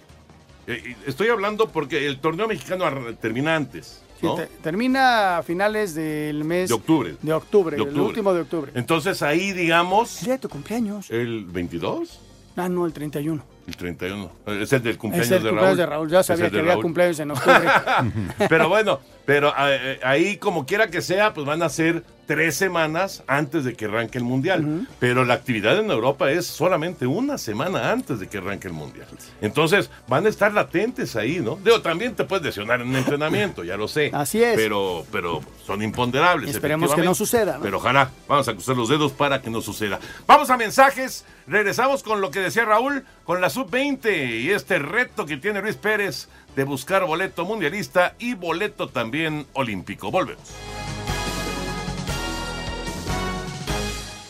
Eh, 0.66 0.96
Estoy 1.06 1.28
hablando 1.28 1.70
porque 1.70 2.06
el 2.06 2.20
torneo 2.20 2.48
mexicano 2.48 2.86
termina 3.16 3.56
antes, 3.56 4.02
Sí, 4.20 4.26
¿no? 4.26 4.36
te- 4.36 4.48
termina 4.64 5.38
a 5.38 5.44
finales 5.44 5.94
del 5.96 6.44
mes 6.44 6.70
De 6.70 6.76
octubre. 6.76 7.16
de 7.22 7.34
octubre, 7.34 7.76
De 7.76 7.82
el 7.84 7.88
octubre. 7.90 8.08
último 8.08 8.34
de 8.34 8.42
octubre. 8.42 8.72
Entonces 8.76 9.22
ahí, 9.22 9.52
digamos... 9.54 10.20
El 10.20 10.26
día 10.26 10.34
de 10.36 10.40
tu 10.40 10.50
cumpleaños. 10.50 11.10
¿El 11.12 11.46
22? 11.46 12.20
Ah, 12.56 12.68
no, 12.70 12.86
el 12.86 12.94
31. 12.94 13.44
El 13.68 13.76
31. 13.78 14.32
Es 14.62 14.74
el 14.74 14.82
del 14.82 14.98
cumpleaños, 14.98 15.28
es 15.28 15.32
el 15.38 15.44
de, 15.44 15.50
cumpleaños 15.50 15.62
Raúl. 15.62 15.78
de 15.78 15.86
Raúl. 15.86 16.10
Ya 16.10 16.24
sabía 16.24 16.46
el 16.46 16.52
que 16.52 16.60
había 16.60 16.78
cumpleaños 16.78 17.20
en 17.20 17.32
octubre. 17.32 17.68
pero 18.50 18.70
bueno, 18.70 19.00
pero 19.28 19.54
eh, 19.60 20.00
ahí 20.04 20.38
como 20.38 20.66
quiera 20.66 20.88
que 20.88 21.02
sea, 21.02 21.34
pues 21.34 21.46
van 21.46 21.62
a 21.62 21.68
ser 21.68 22.02
tres 22.28 22.56
semanas 22.56 23.24
antes 23.28 23.66
de 23.66 23.74
que 23.74 23.84
arranque 23.86 24.18
el 24.18 24.24
Mundial. 24.24 24.88
Pero 25.00 25.26
la 25.26 25.34
actividad 25.34 25.78
en 25.78 25.92
Europa 25.92 26.32
es 26.32 26.46
solamente 26.46 27.08
una 27.08 27.38
semana 27.38 27.92
antes 27.92 28.22
de 28.22 28.28
que 28.28 28.38
arranque 28.38 28.70
el 28.70 28.74
Mundial. 28.74 29.06
Entonces 29.42 29.90
van 30.08 30.26
a 30.28 30.30
estar 30.30 30.54
latentes 30.54 31.18
ahí, 31.18 31.42
¿no? 31.42 31.58
Digo, 31.58 31.82
también 31.82 32.16
te 32.16 32.24
puedes 32.24 32.46
lesionar 32.46 32.80
en 32.80 32.88
un 32.88 32.96
entrenamiento, 32.96 33.66
ya 33.66 33.76
lo 33.76 33.90
sé. 33.90 34.12
Así 34.14 34.42
es. 34.42 34.56
Pero, 34.56 35.06
pero 35.12 35.42
son 35.66 35.82
imponderables. 35.82 36.52
Esperemos 36.52 36.96
que 36.96 37.02
no 37.02 37.14
suceda, 37.14 37.58
¿no? 37.58 37.64
Pero 37.64 37.78
ojalá, 37.78 38.12
vamos 38.30 38.48
a 38.48 38.54
cruzar 38.54 38.78
los 38.78 38.88
dedos 38.88 39.12
para 39.12 39.42
que 39.42 39.50
no 39.50 39.60
suceda. 39.60 40.00
Vamos 40.26 40.50
a 40.50 40.56
mensajes, 40.56 41.26
regresamos 41.48 42.02
con 42.02 42.22
lo 42.22 42.32
que 42.32 42.40
decía 42.40 42.64
Raúl, 42.64 43.04
con 43.26 43.42
la 43.42 43.50
sub-20 43.50 44.42
y 44.42 44.52
este 44.52 44.80
reto 44.80 45.26
que 45.26 45.36
tiene 45.36 45.62
Luis 45.62 45.76
Pérez 45.76 46.30
de 46.58 46.64
buscar 46.64 47.06
boleto 47.06 47.46
mundialista 47.46 48.16
y 48.18 48.34
boleto 48.34 48.90
también 48.90 49.46
olímpico. 49.54 50.10
Volvemos. 50.10 50.50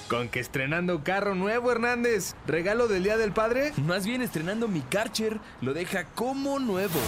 Con 0.09 0.27
que 0.27 0.41
estrenando 0.41 1.03
carro 1.05 1.35
nuevo, 1.35 1.71
Hernández. 1.71 2.35
¿Regalo 2.45 2.89
del 2.89 3.03
Día 3.03 3.15
del 3.15 3.31
Padre? 3.31 3.71
Más 3.77 4.05
bien 4.05 4.21
estrenando 4.21 4.67
mi 4.67 4.81
Karcher, 4.81 5.39
lo 5.61 5.73
deja 5.73 6.03
como 6.03 6.59
nuevo. 6.59 6.99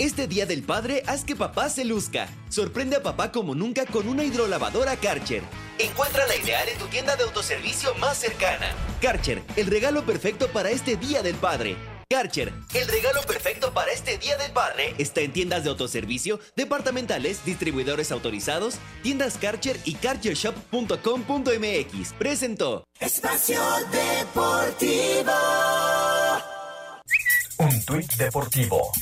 Este 0.00 0.26
Día 0.26 0.44
del 0.44 0.64
Padre, 0.64 1.04
haz 1.06 1.24
que 1.24 1.36
papá 1.36 1.68
se 1.68 1.84
luzca. 1.84 2.26
Sorprende 2.48 2.96
a 2.96 3.02
papá 3.02 3.30
como 3.30 3.54
nunca 3.54 3.86
con 3.86 4.08
una 4.08 4.24
hidrolavadora 4.24 4.96
Karcher. 4.96 5.44
Encuentra 5.78 6.26
la 6.26 6.34
ideal 6.34 6.68
en 6.68 6.78
tu 6.78 6.86
tienda 6.86 7.14
de 7.14 7.22
autoservicio 7.22 7.94
más 7.96 8.18
cercana. 8.18 8.66
Karcher, 9.00 9.40
el 9.54 9.68
regalo 9.68 10.04
perfecto 10.04 10.48
para 10.48 10.70
este 10.70 10.96
Día 10.96 11.22
del 11.22 11.36
Padre. 11.36 11.76
Karcher, 12.14 12.52
el 12.74 12.86
regalo 12.86 13.22
perfecto 13.22 13.74
para 13.74 13.90
este 13.90 14.18
Día 14.18 14.36
del 14.36 14.52
Padre 14.52 14.94
está 14.98 15.22
en 15.22 15.32
tiendas 15.32 15.64
de 15.64 15.70
autoservicio, 15.70 16.38
departamentales, 16.54 17.44
distribuidores 17.44 18.12
autorizados, 18.12 18.76
tiendas 19.02 19.36
Karcher 19.36 19.80
y 19.84 19.96
karchershop.com.mx. 19.96 22.12
Presentó. 22.16 22.84
Espacio 23.00 23.60
Deportivo. 23.90 25.32
Un 27.58 27.84
tuit 27.84 28.14
deportivo. 28.14 28.92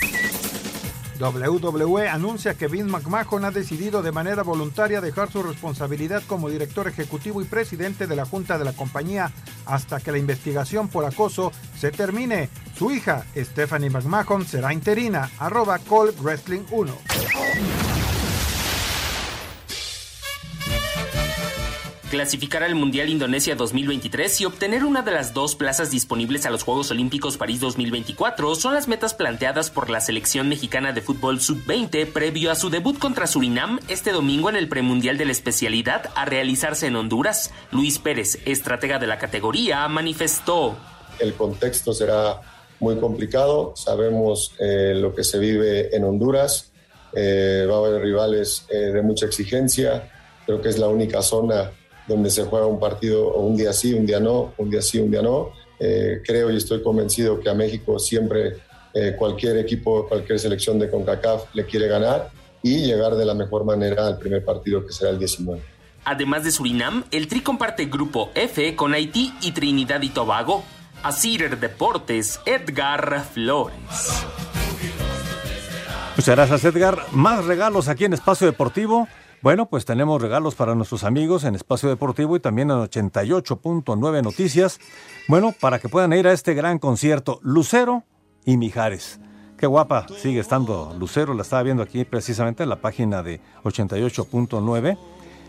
WWE 1.23 2.09
anuncia 2.09 2.55
que 2.55 2.67
Vince 2.67 2.91
McMahon 2.91 3.45
ha 3.45 3.51
decidido 3.53 4.03
de 4.03 4.11
manera 4.11 4.43
voluntaria 4.43 5.01
dejar 5.01 5.31
su 5.31 5.43
responsabilidad 5.43 6.23
como 6.27 6.51
director 6.51 6.89
ejecutivo 6.89 7.41
y 7.41 7.45
presidente 7.45 8.07
de 8.07 8.17
la 8.17 8.25
junta 8.25 8.59
de 8.59 8.65
la 8.65 8.73
compañía 8.73 9.31
hasta 9.65 10.01
que 10.01 10.11
la 10.11 10.19
investigación 10.19 10.89
por 10.89 11.05
acoso 11.05 11.53
se 11.79 11.93
termine. 11.93 12.49
Su 12.77 12.91
hija, 12.91 13.25
Stephanie 13.37 13.91
McMahon, 13.91 14.45
será 14.45 14.73
interina. 14.73 15.31
Arroba 15.39 15.79
Call 15.79 16.13
Wrestling 16.21 16.63
1. 16.71 16.93
Clasificar 22.13 22.63
al 22.63 22.75
Mundial 22.75 23.09
Indonesia 23.09 23.57
2023 23.57 24.43
y 24.43 24.45
obtener 24.45 24.85
una 24.85 25.01
de 25.01 25.13
las 25.13 25.33
dos 25.33 25.55
plazas 25.55 25.91
disponibles 25.91 26.45
a 26.45 26.51
los 26.51 26.63
Juegos 26.63 26.91
Olímpicos 26.91 27.39
París 27.39 27.59
2024 27.61 28.55
son 28.55 28.75
las 28.75 28.87
metas 28.87 29.15
planteadas 29.15 29.71
por 29.71 29.89
la 29.89 29.99
selección 30.03 30.47
mexicana 30.47 30.93
de 30.93 31.01
fútbol 31.01 31.41
sub-20 31.41 32.13
previo 32.13 32.51
a 32.51 32.55
su 32.55 32.69
debut 32.69 32.99
contra 32.99 33.27
Surinam 33.27 33.81
este 33.89 34.13
domingo 34.13 34.51
en 34.51 34.57
el 34.57 34.69
premundial 34.69 35.17
de 35.17 35.25
la 35.25 35.33
especialidad 35.33 36.11
a 36.15 36.27
realizarse 36.27 36.87
en 36.87 36.97
Honduras. 36.97 37.51
Luis 37.71 37.99
Pérez, 37.99 38.41
estratega 38.45 38.99
de 38.99 39.07
la 39.07 39.19
categoría, 39.19 39.89
manifestó. 39.89 40.77
El 41.19 41.33
contexto 41.33 41.95
será 41.95 42.43
muy 42.79 42.97
complicado, 42.97 43.73
sabemos 43.75 44.55
eh, 44.61 44.93
lo 44.95 45.15
que 45.15 45.25
se 45.25 45.39
vive 45.39 45.97
en 45.97 46.05
Honduras, 46.05 46.73
eh, 47.15 47.67
va 47.67 47.77
a 47.77 47.79
haber 47.79 48.03
rivales 48.03 48.67
eh, 48.69 48.93
de 48.93 49.01
mucha 49.01 49.25
exigencia, 49.25 50.13
creo 50.45 50.61
que 50.61 50.69
es 50.69 50.79
la 50.79 50.89
única 50.89 51.23
zona 51.23 51.71
donde 52.07 52.31
se 52.31 52.45
juega 52.45 52.67
un 52.67 52.81
partido 52.81 53.35
un 53.35 53.57
día 53.57 53.73
sí, 53.73 53.95
un 53.95 54.07
día 54.07 54.21
no, 54.21 54.55
un 54.59 54.71
día 54.71 54.83
sí, 54.83 54.99
un 54.99 55.11
día 55.11 55.23
no. 55.23 55.53
creo 55.79 56.51
y 56.51 56.57
estoy 56.57 56.83
convencido 56.83 57.41
que 57.41 57.51
a 57.51 57.55
México 57.55 57.99
siempre 57.99 58.59
cualquier 59.19 59.57
equipo, 59.59 60.07
cualquier 60.07 60.39
selección 60.39 60.79
de 60.79 60.91
CONCACAF 60.91 61.55
le 61.55 61.65
quiere 61.65 61.89
ganar 61.89 62.31
y 62.63 62.85
llegar 62.85 63.17
de 63.17 63.25
la 63.25 63.35
mejor 63.35 63.65
manera 63.65 64.07
al 64.07 64.19
primer 64.19 64.45
partido 64.45 64.87
que 64.87 64.93
será 64.93 65.11
el 65.11 65.19
19. 65.19 65.61
Además 66.05 66.45
de 66.45 66.51
Surinam, 66.51 67.05
el 67.11 67.29
Tri 67.29 67.43
comparte 67.43 67.85
grupo 67.87 68.31
F 68.35 68.75
con 68.75 68.93
Haití 68.93 69.33
y 69.41 69.53
Trinidad 69.53 70.03
y 70.03 70.09
Tobago. 70.09 70.65
Asir 71.03 71.59
Deportes, 71.59 72.41
Edgar 72.47 73.25
Flores. 73.33 73.77
Muchas 76.17 76.37
gracias, 76.37 76.65
Edgar. 76.65 77.07
Más 77.13 77.45
regalos 77.45 77.89
aquí 77.89 78.05
en 78.05 78.13
Espacio 78.13 78.47
Deportivo. 78.47 79.09
Bueno, 79.43 79.67
pues 79.67 79.85
tenemos 79.85 80.23
regalos 80.23 80.55
para 80.55 80.77
nuestros 80.77 81.03
amigos 81.03 81.43
en 81.43 81.57
Espacio 81.57 81.89
Deportivo 81.89 82.37
y 82.37 82.41
también 82.41 82.71
en 82.71 82.77
88.9 82.77 84.23
Noticias. 84.23 84.79
Bueno, 85.27 85.53
para 85.61 85.81
que 85.81 85.89
puedan 85.89 86.13
ir 86.13 86.29
a 86.29 86.33
este 86.33 86.55
gran 86.55 86.79
concierto, 86.79 87.41
Lucero 87.43 88.05
y 88.45 88.57
Mijares. 88.57 89.19
Qué 89.59 89.67
guapa 89.67 90.07
sigue 90.17 90.39
estando 90.39 90.95
Lucero, 90.97 91.35
la 91.35 91.43
estaba 91.43 91.65
viendo 91.65 91.83
aquí 91.83 92.05
precisamente 92.05 92.63
en 92.63 92.69
la 92.69 92.81
página 92.81 93.25
de 93.25 93.41
88.9. 93.65 94.99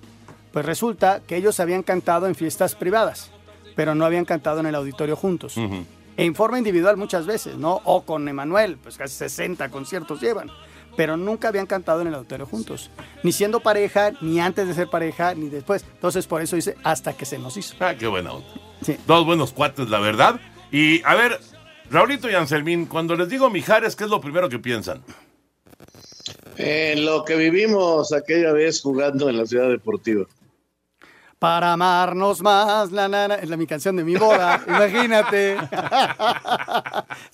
Pues 0.53 0.67
resulta 0.67 1.21
que 1.27 1.37
ellos 1.37 1.61
habían 1.61 1.83
cantado 1.83 2.27
en 2.27 2.35
fiestas 2.35 2.75
privadas, 2.75 3.31
pero 3.75 3.95
no 3.95 4.05
habían 4.05 4.25
cantado 4.25 4.61
en 4.61 4.67
el 4.67 4.75
auditorio 4.75 5.17
juntos. 5.17 5.57
En 6.17 6.35
forma 6.35 6.59
individual 6.59 6.97
muchas 6.97 7.27
veces, 7.27 7.57
¿no? 7.57 7.81
O 7.85 8.03
con 8.03 8.29
Emanuel, 8.29 8.77
pues 8.77 8.99
casi 8.99 9.15
60 9.15 9.71
conciertos 9.71 10.21
llevan. 10.21 10.51
Pero 10.95 11.17
nunca 11.17 11.49
habían 11.49 11.67
cantado 11.67 12.03
en 12.03 12.09
el 12.09 12.15
auditorio 12.15 12.45
juntos. 12.45 12.91
Ni 13.23 13.33
siendo 13.33 13.61
pareja, 13.61 14.13
ni 14.21 14.41
antes 14.41 14.69
de 14.69 14.75
ser 14.75 14.89
pareja, 14.89 15.35
ni 15.35 15.49
después. 15.49 15.87
Entonces 15.95 16.27
por 16.27 16.43
eso 16.43 16.55
dice 16.55 16.77
hasta 16.85 17.15
que 17.15 17.25
se 17.25 17.39
nos 17.39 17.57
hizo. 17.57 17.77
Ah, 17.81 17.95
qué 17.99 18.07
buena 18.07 18.33
Dos 19.07 19.25
buenos 19.25 19.53
cuates, 19.53 19.89
la 19.89 20.01
verdad. 20.01 20.39
Y 20.71 21.03
a 21.05 21.15
ver, 21.15 21.41
Raulito 21.91 22.29
y 22.29 22.35
Anselmín, 22.35 22.85
cuando 22.87 23.17
les 23.17 23.31
digo 23.31 23.49
Mijares, 23.49 23.97
¿qué 23.97 24.05
es 24.05 24.11
lo 24.11 24.21
primero 24.21 24.51
que 24.51 24.59
piensan? 24.59 25.03
En 26.59 27.07
lo 27.07 27.25
que 27.25 27.37
vivimos 27.37 28.13
aquella 28.13 28.53
vez 28.53 28.83
jugando 28.83 29.31
en 29.31 29.39
la 29.39 29.47
ciudad 29.47 29.71
deportiva. 29.71 30.27
Para 31.43 31.73
amarnos 31.73 32.41
más, 32.41 32.93
la 32.93 33.09
nana, 33.09 33.35
es 33.35 33.49
la 33.49 33.57
mi 33.57 33.67
canción 33.67 33.97
de 33.97 34.05
mi 34.05 34.15
boda, 34.15 34.63
imagínate. 34.69 35.57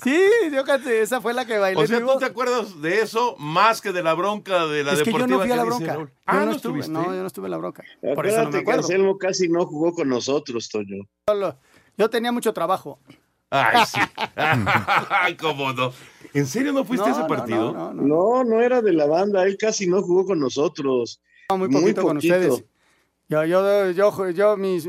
sí, 0.03 0.19
yo 0.51 0.65
canté, 0.65 1.03
esa 1.03 1.21
fue 1.21 1.35
la 1.35 1.45
que 1.45 1.59
bailé. 1.59 1.83
O 1.83 1.87
sea, 1.87 2.01
¿tú 2.01 2.19
te 2.19 2.25
acuerdas 2.25 2.81
de 2.81 3.03
eso 3.03 3.37
más 3.37 3.83
que 3.83 3.93
de 3.93 4.03
la 4.03 4.15
bronca 4.15 4.67
de 4.67 4.83
la 4.83 4.93
es 4.93 5.01
deportiva? 5.01 5.27
Que 5.27 5.31
yo 5.31 5.37
no 5.37 5.43
fui 5.43 5.53
a 5.53 5.57
la 5.57 5.65
bronca. 5.65 6.11
Ah, 6.25 6.37
no, 6.39 6.47
no 6.47 6.53
estuve, 6.53 6.89
no, 6.89 7.05
yo 7.05 7.21
no 7.21 7.27
estuve 7.27 7.49
en 7.49 7.51
la 7.51 7.59
bronca. 7.59 7.85
Por 8.15 8.27
eso 8.27 8.45
no 8.45 8.51
me 8.51 8.59
acuerdo. 8.61 8.81
que 8.81 8.95
Anselmo 8.95 9.19
casi 9.19 9.47
no 9.51 9.67
jugó 9.67 9.93
con 9.93 10.09
nosotros, 10.09 10.71
Toño. 10.71 11.07
Yo 11.99 12.09
tenía 12.09 12.33
mucho 12.33 12.55
trabajo. 12.55 13.01
Ay, 13.51 13.85
sí. 13.85 14.01
Ay, 14.37 15.37
cómo 15.37 15.75
no. 15.75 15.93
¿En 16.33 16.47
serio 16.47 16.73
no 16.73 16.87
fuiste 16.87 17.11
a 17.11 17.13
ese 17.13 17.25
partido? 17.25 17.75
No 17.75 17.93
no, 17.93 18.43
no, 18.43 18.63
era 18.63 18.81
de 18.81 18.95
la 18.95 19.05
banda. 19.05 19.43
Él 19.43 19.59
casi 19.59 19.87
no 19.87 20.01
jugó 20.01 20.25
con 20.25 20.41
nosotros. 20.41 21.21
muy 21.55 21.69
poquito, 21.69 22.01
con 22.05 22.17
ustedes. 22.17 22.65
Yo, 23.29 23.45
yo, 23.45 23.91
yo, 23.91 24.31
yo, 24.31 24.57
mis, 24.57 24.89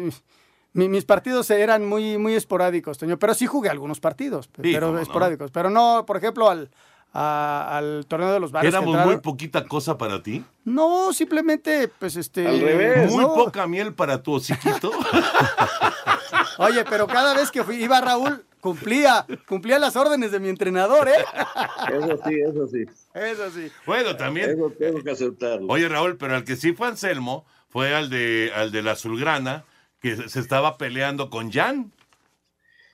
mis, 0.74 1.06
partidos 1.06 1.50
eran 1.50 1.86
muy, 1.86 2.18
muy 2.18 2.36
esporádicos, 2.36 2.98
Toño, 2.98 3.20
pero 3.20 3.34
sí 3.34 3.46
jugué 3.46 3.70
algunos 3.70 4.00
partidos, 4.00 4.50
pero 4.62 4.98
esporádicos. 5.00 5.52
Pero 5.52 5.70
no, 5.70 6.06
por 6.06 6.16
ejemplo, 6.16 6.50
al, 6.50 6.70
al 7.12 8.06
torneo 8.08 8.32
de 8.32 8.40
los 8.40 8.52
bares. 8.52 8.74
¿Éramos 8.74 9.06
muy 9.06 9.18
poquita 9.18 9.66
cosa 9.66 9.98
para 9.98 10.24
ti? 10.24 10.44
No, 10.64 11.12
simplemente, 11.12 11.88
pues 11.88 12.16
este. 12.16 12.48
Al 12.48 12.62
revés. 12.62 13.12
Muy 13.12 13.26
poca 13.26 13.68
miel 13.68 13.94
para 13.94 14.22
tu 14.22 14.34
hociquito. 14.34 14.92
Oye, 16.60 16.84
pero 16.90 17.08
cada 17.08 17.34
vez 17.34 17.52
que 17.52 17.64
fui, 17.64 17.82
iba 17.82 18.00
Raúl, 18.02 18.44
cumplía, 18.60 19.26
cumplía 19.48 19.80
las 19.80 19.96
órdenes 19.96 20.32
de 20.32 20.40
mi 20.40 20.50
entrenador, 20.50 21.08
¿eh? 21.08 21.26
Eso 21.94 22.20
sí, 22.26 22.36
eso 22.40 22.68
sí. 22.68 22.86
Eso 23.14 23.52
sí. 23.52 23.72
Bueno, 23.86 24.16
también. 24.16 24.52
Eso 24.52 24.72
tengo 24.78 25.02
que 25.02 25.12
aceptarlo. 25.12 25.68
Oye, 25.68 25.88
Raúl, 25.88 26.18
pero 26.18 26.36
al 26.36 26.44
que 26.44 26.56
sí 26.56 26.74
fue 26.74 26.88
Anselmo 26.88 27.46
fue 27.70 27.94
al 27.94 28.10
de, 28.10 28.52
al 28.54 28.72
de 28.72 28.82
la 28.82 28.92
Azulgrana, 28.92 29.66
que 30.02 30.16
se 30.30 30.40
estaba 30.40 30.78
peleando 30.78 31.30
con 31.30 31.52
Jan. 31.52 31.92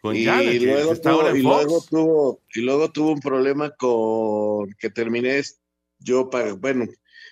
Con 0.01 0.15
y, 0.15 0.25
Jan, 0.25 0.45
luego 0.63 0.95
tuvo, 0.95 1.35
y, 1.35 1.41
luego 1.41 1.85
tuvo, 1.89 2.41
y 2.53 2.61
luego 2.61 2.91
tuvo 2.91 3.11
un 3.11 3.19
problema 3.19 3.71
con 3.71 4.71
que 4.73 4.89
terminé 4.89 5.41
yo, 5.99 6.29
bueno, 6.59 6.85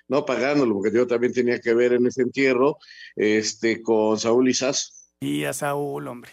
no 0.07 0.25
pagándolo, 0.25 0.75
porque 0.75 0.95
yo 0.95 1.05
también 1.05 1.33
tenía 1.33 1.59
que 1.59 1.73
ver 1.73 1.93
en 1.93 2.07
ese 2.07 2.23
entierro, 2.23 2.77
este, 3.15 3.81
con 3.81 4.19
Saúl 4.19 4.49
Izaz. 4.49 5.11
Y 5.19 5.43
a 5.43 5.53
Saúl, 5.53 6.07
hombre. 6.07 6.31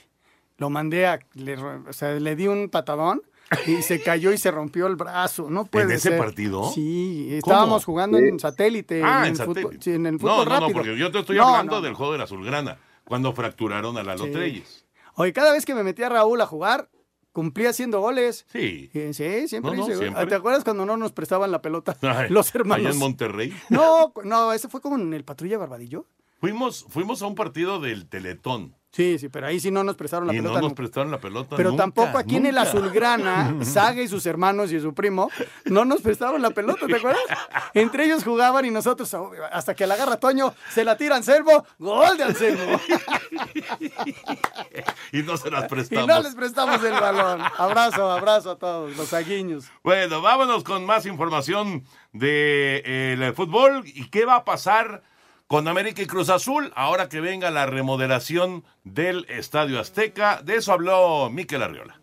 Lo 0.57 0.70
mandé 0.70 1.07
a, 1.07 1.20
le, 1.35 1.57
o 1.57 1.92
sea, 1.92 2.12
le 2.12 2.37
di 2.37 2.46
un 2.46 2.68
patadón 2.68 3.23
y 3.66 3.82
se 3.82 4.00
cayó 4.02 4.32
y 4.32 4.38
se 4.38 4.50
rompió 4.50 4.86
el 4.86 4.96
brazo. 4.96 5.50
No 5.50 5.64
puede 5.66 5.86
¿En 5.86 5.90
ese 5.92 6.10
ser. 6.10 6.18
partido? 6.18 6.70
Sí, 6.72 7.28
estábamos 7.32 7.84
jugando 7.84 8.18
en 8.18 8.38
satélite. 8.38 9.02
Ah, 9.04 9.22
en, 9.24 9.30
en 9.30 9.36
satélite. 9.36 9.62
Fútbol, 9.62 9.78
sí, 9.82 9.90
en 9.92 10.06
el 10.06 10.12
no, 10.14 10.18
fútbol 10.20 10.36
no, 10.36 10.44
rápido. 10.44 10.68
no, 10.68 10.74
porque 10.74 10.96
yo 10.98 11.10
te 11.10 11.18
estoy 11.20 11.36
No, 11.36 11.46
hablando 11.48 11.76
no. 11.76 11.82
del 11.82 11.94
juego 11.94 12.12
de 12.12 12.18
la 12.18 12.24
Azulgrana, 12.24 12.78
cuando 13.04 13.32
fracturaron 13.32 13.96
a 13.96 14.02
Lalo 14.02 14.24
Sí. 14.26 14.30
Treyes. 14.30 14.86
Oye, 15.14 15.32
cada 15.32 15.52
vez 15.52 15.64
que 15.66 15.74
me 15.74 15.82
metía 15.82 16.08
Raúl 16.08 16.40
a 16.40 16.46
jugar, 16.46 16.88
cumplía 17.32 17.70
haciendo 17.70 18.00
goles. 18.00 18.46
Sí. 18.52 18.90
Eh, 18.94 19.12
Sí, 19.12 19.48
siempre 19.48 19.72
No, 19.72 19.76
no, 19.78 19.82
hice 19.88 19.98
siempre. 19.98 20.26
¿Te 20.26 20.34
acuerdas 20.34 20.64
cuando 20.64 20.86
no 20.86 20.96
nos 20.96 21.12
prestaban 21.12 21.50
la 21.50 21.60
pelota 21.60 21.96
Ay, 22.02 22.28
los 22.30 22.54
hermanos? 22.54 22.86
Allá 22.86 22.94
en 22.94 22.98
Monterrey. 23.00 23.52
No, 23.68 24.12
no, 24.24 24.52
ese 24.52 24.68
fue 24.68 24.80
como 24.80 24.96
en 24.96 25.12
el 25.12 25.24
Patrulla 25.24 25.58
Barbadillo. 25.58 26.06
Fuimos, 26.40 26.86
fuimos 26.88 27.20
a 27.22 27.26
un 27.26 27.34
partido 27.34 27.80
del 27.80 28.08
Teletón. 28.08 28.74
Sí, 28.92 29.20
sí, 29.20 29.29
pero 29.29 29.46
ahí 29.46 29.61
sí 29.61 29.70
no 29.70 29.85
nos 29.85 29.94
prestaron 29.94 30.26
la 30.26 30.35
y 30.35 30.38
pelota. 30.38 30.55
no 30.55 30.61
nos 30.61 30.70
nunca. 30.70 30.74
prestaron 30.74 31.11
la 31.12 31.20
pelota. 31.20 31.55
Pero 31.57 31.70
nunca, 31.70 31.83
tampoco 31.85 32.18
aquí 32.18 32.37
en 32.37 32.46
el. 32.46 32.59
Azulgrana, 32.59 33.55
Saga 33.64 34.03
y 34.03 34.09
sus 34.09 34.26
hermanos 34.26 34.72
y 34.72 34.81
su 34.81 34.92
primo 34.94 35.31
no 35.66 35.85
nos 35.85 36.00
prestaron 36.00 36.42
la 36.42 36.50
pelota, 36.50 36.87
¿te 36.88 36.96
acuerdas? 36.96 37.22
Entre 37.72 38.05
ellos 38.07 38.24
jugaban 38.24 38.64
y 38.64 38.70
nosotros, 38.70 39.12
oh, 39.14 39.31
hasta 39.53 39.74
que 39.76 39.87
la 39.87 39.94
agarra 39.94 40.16
Toño, 40.18 40.55
se 40.70 40.85
la 40.85 40.96
tira 40.96 41.14
Anselmo, 41.16 41.64
gol 41.79 42.16
de 42.16 42.24
Anselmo. 42.24 42.81
y 45.12 45.22
no 45.22 45.37
se 45.37 45.50
las 45.50 45.64
Y 45.64 45.68
prestamos. 45.68 46.07
no 46.09 46.22
les 46.22 46.35
prestamos 46.35 46.83
el 46.83 46.92
balón. 46.92 47.42
Abrazo, 47.59 48.11
abrazo 48.11 48.53
a 48.53 48.59
todos, 48.59 48.96
los 48.96 49.12
aguiños. 49.12 49.66
Bueno, 49.83 50.20
vámonos 50.20 50.64
con 50.64 50.85
más 50.85 51.07
información 51.07 51.85
del 52.12 53.35
fútbol 53.35 53.83
y 53.87 54.09
qué 54.11 54.24
va 54.24 54.37
a 54.37 54.44
pasar 54.44 55.03
con 55.50 55.66
América 55.66 56.00
y 56.00 56.06
Cruz 56.06 56.28
Azul 56.28 56.72
ahora 56.76 57.08
que 57.08 57.20
venga 57.20 57.50
la 57.50 57.66
remodelación 57.66 58.62
del 58.84 59.26
Estadio 59.28 59.80
Azteca. 59.80 60.42
De 60.44 60.54
eso 60.54 60.72
habló 60.72 61.28
Miquel 61.28 61.64
Arriola. 61.64 62.00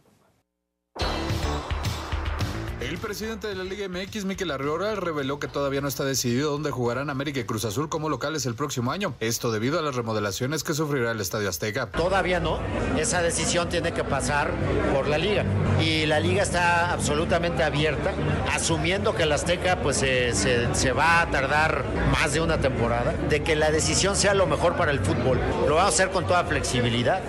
El 2.87 2.97
presidente 2.99 3.47
de 3.47 3.55
la 3.55 3.65
Liga 3.65 3.87
MX, 3.89 4.23
Miquel 4.23 4.49
Arriola, 4.49 4.95
reveló 4.95 5.39
que 5.39 5.47
todavía 5.49 5.81
no 5.81 5.89
está 5.89 6.05
decidido 6.05 6.51
dónde 6.51 6.71
jugarán 6.71 7.09
América 7.09 7.39
y 7.41 7.43
Cruz 7.43 7.65
Azul 7.65 7.89
como 7.89 8.07
locales 8.07 8.45
el 8.45 8.55
próximo 8.55 8.91
año. 8.93 9.13
Esto 9.19 9.51
debido 9.51 9.77
a 9.77 9.81
las 9.81 9.95
remodelaciones 9.95 10.63
que 10.63 10.73
sufrirá 10.73 11.11
el 11.11 11.19
Estadio 11.19 11.49
Azteca. 11.49 11.87
Todavía 11.87 12.39
no. 12.39 12.59
Esa 12.97 13.21
decisión 13.21 13.67
tiene 13.67 13.91
que 13.93 14.05
pasar 14.05 14.51
por 14.93 15.07
la 15.07 15.17
liga. 15.17 15.43
Y 15.81 16.05
la 16.05 16.21
liga 16.21 16.43
está 16.43 16.93
absolutamente 16.93 17.61
abierta, 17.61 18.13
asumiendo 18.53 19.13
que 19.15 19.23
el 19.23 19.33
Azteca 19.33 19.81
pues 19.81 19.97
se, 19.97 20.33
se- 20.33 20.91
va 20.93 21.21
a 21.21 21.29
tardar 21.29 21.83
más 22.11 22.33
de 22.33 22.39
una 22.39 22.57
temporada, 22.59 23.11
de 23.29 23.43
que 23.43 23.55
la 23.57 23.69
decisión 23.69 24.15
sea 24.15 24.33
lo 24.33 24.47
mejor 24.47 24.75
para 24.77 24.91
el 24.91 24.99
fútbol. 25.01 25.37
Lo 25.67 25.75
vamos 25.75 25.83
a 25.83 25.87
hacer 25.89 26.09
con 26.11 26.25
toda 26.25 26.45
flexibilidad, 26.45 27.21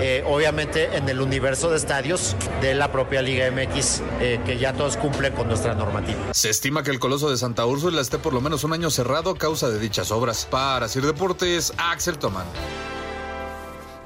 eh, 0.00 0.22
obviamente 0.26 0.96
en 0.96 1.08
el 1.08 1.20
universo 1.22 1.70
de 1.70 1.78
estadios 1.78 2.36
de 2.60 2.74
la 2.74 2.92
propia 2.92 3.22
Liga 3.22 3.50
MX, 3.50 4.02
eh, 4.20 4.38
que 4.44 4.58
ya 4.58 4.74
todos 4.74 4.97
cumplen 4.98 5.32
con 5.34 5.48
nuestra 5.48 5.74
normativa. 5.74 6.32
Se 6.32 6.50
estima 6.50 6.82
que 6.82 6.90
el 6.90 6.98
Coloso 6.98 7.30
de 7.30 7.36
Santa 7.36 7.66
Úrsula 7.66 8.00
esté 8.00 8.18
por 8.18 8.32
lo 8.32 8.40
menos 8.40 8.64
un 8.64 8.72
año 8.72 8.90
cerrado 8.90 9.30
a 9.30 9.38
causa 9.38 9.68
de 9.70 9.78
dichas 9.78 10.10
obras. 10.10 10.46
Para 10.50 10.88
Sir 10.88 11.04
Deportes, 11.04 11.72
Axel 11.76 12.18
Tomán. 12.18 12.46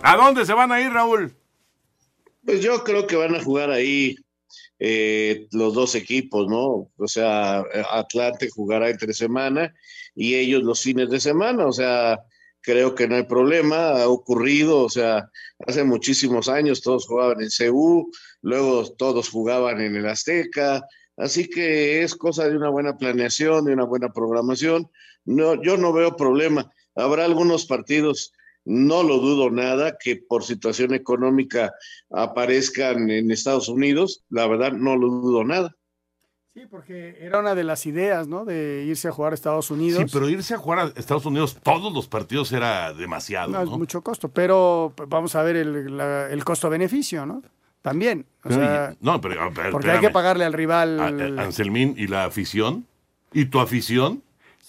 ¿A 0.02 0.16
dónde 0.16 0.44
se 0.44 0.52
van 0.52 0.72
a 0.72 0.80
ir, 0.80 0.90
Raúl? 0.92 1.34
Pues 2.44 2.60
yo 2.60 2.82
creo 2.82 3.06
que 3.06 3.16
van 3.16 3.34
a 3.34 3.42
jugar 3.42 3.70
ahí 3.70 4.16
eh, 4.78 5.46
los 5.52 5.74
dos 5.74 5.94
equipos, 5.94 6.48
¿no? 6.48 6.90
O 6.96 7.06
sea, 7.06 7.62
Atlante 7.90 8.50
jugará 8.50 8.90
entre 8.90 9.14
semana 9.14 9.72
y 10.14 10.34
ellos 10.34 10.62
los 10.62 10.80
fines 10.80 11.08
de 11.08 11.20
semana, 11.20 11.66
o 11.66 11.72
sea, 11.72 12.18
creo 12.62 12.94
que 12.94 13.08
no 13.08 13.16
hay 13.16 13.24
problema, 13.24 14.02
ha 14.02 14.08
ocurrido, 14.08 14.80
o 14.80 14.88
sea, 14.88 15.30
hace 15.66 15.84
muchísimos 15.84 16.48
años 16.48 16.80
todos 16.80 17.06
jugaban 17.06 17.38
en 17.42 17.48
CU, 17.50 18.10
luego 18.40 18.90
todos 18.92 19.28
jugaban 19.28 19.80
en 19.80 19.96
el 19.96 20.06
Azteca, 20.06 20.86
así 21.16 21.48
que 21.48 22.02
es 22.02 22.14
cosa 22.14 22.48
de 22.48 22.56
una 22.56 22.70
buena 22.70 22.96
planeación, 22.96 23.64
de 23.64 23.72
una 23.72 23.84
buena 23.84 24.12
programación. 24.12 24.90
No, 25.24 25.60
yo 25.62 25.76
no 25.76 25.92
veo 25.92 26.16
problema. 26.16 26.70
Habrá 26.94 27.24
algunos 27.24 27.66
partidos 27.66 28.32
no 28.64 29.02
lo 29.02 29.18
dudo 29.18 29.50
nada 29.50 29.96
que 29.98 30.16
por 30.16 30.44
situación 30.44 30.94
económica 30.94 31.74
aparezcan 32.10 33.10
en 33.10 33.30
Estados 33.30 33.68
Unidos, 33.68 34.24
la 34.30 34.46
verdad 34.46 34.72
no 34.72 34.96
lo 34.96 35.08
dudo 35.08 35.44
nada. 35.44 35.74
Sí, 36.54 36.66
porque 36.70 37.16
era 37.20 37.38
una 37.40 37.54
de 37.54 37.64
las 37.64 37.86
ideas, 37.86 38.28
¿no? 38.28 38.44
De 38.44 38.84
irse 38.86 39.08
a 39.08 39.10
jugar 39.12 39.32
a 39.32 39.34
Estados 39.34 39.70
Unidos. 39.70 40.02
Sí, 40.02 40.10
pero 40.12 40.28
irse 40.28 40.52
a 40.54 40.58
jugar 40.58 40.78
a 40.80 40.92
Estados 41.00 41.24
Unidos 41.24 41.56
todos 41.62 41.90
los 41.94 42.08
partidos 42.08 42.52
era 42.52 42.92
demasiado, 42.92 43.48
No, 43.52 43.64
¿no? 43.64 43.72
es 43.72 43.78
mucho 43.78 44.02
costo, 44.02 44.28
pero 44.28 44.92
vamos 45.08 45.34
a 45.34 45.42
ver 45.42 45.56
el, 45.56 45.96
la- 45.96 46.28
el 46.28 46.44
costo-beneficio, 46.44 47.24
¿no? 47.24 47.42
También. 47.80 48.26
O 48.44 48.48
Pero, 48.50 48.54
sea, 48.56 48.92
y- 49.00 49.04
no, 49.04 49.18
pero, 49.22 49.50
pero 49.54 49.70
porque 49.70 49.90
hay 49.92 50.00
que 50.00 50.10
pagarle 50.10 50.44
al 50.44 50.52
rival. 50.52 51.00
A- 51.00 51.06
a- 51.06 51.44
Anselmín 51.46 51.94
y 51.96 52.06
la 52.06 52.24
afición. 52.24 52.86
¿Y 53.32 53.46
tu 53.46 53.58
afición? 53.58 54.22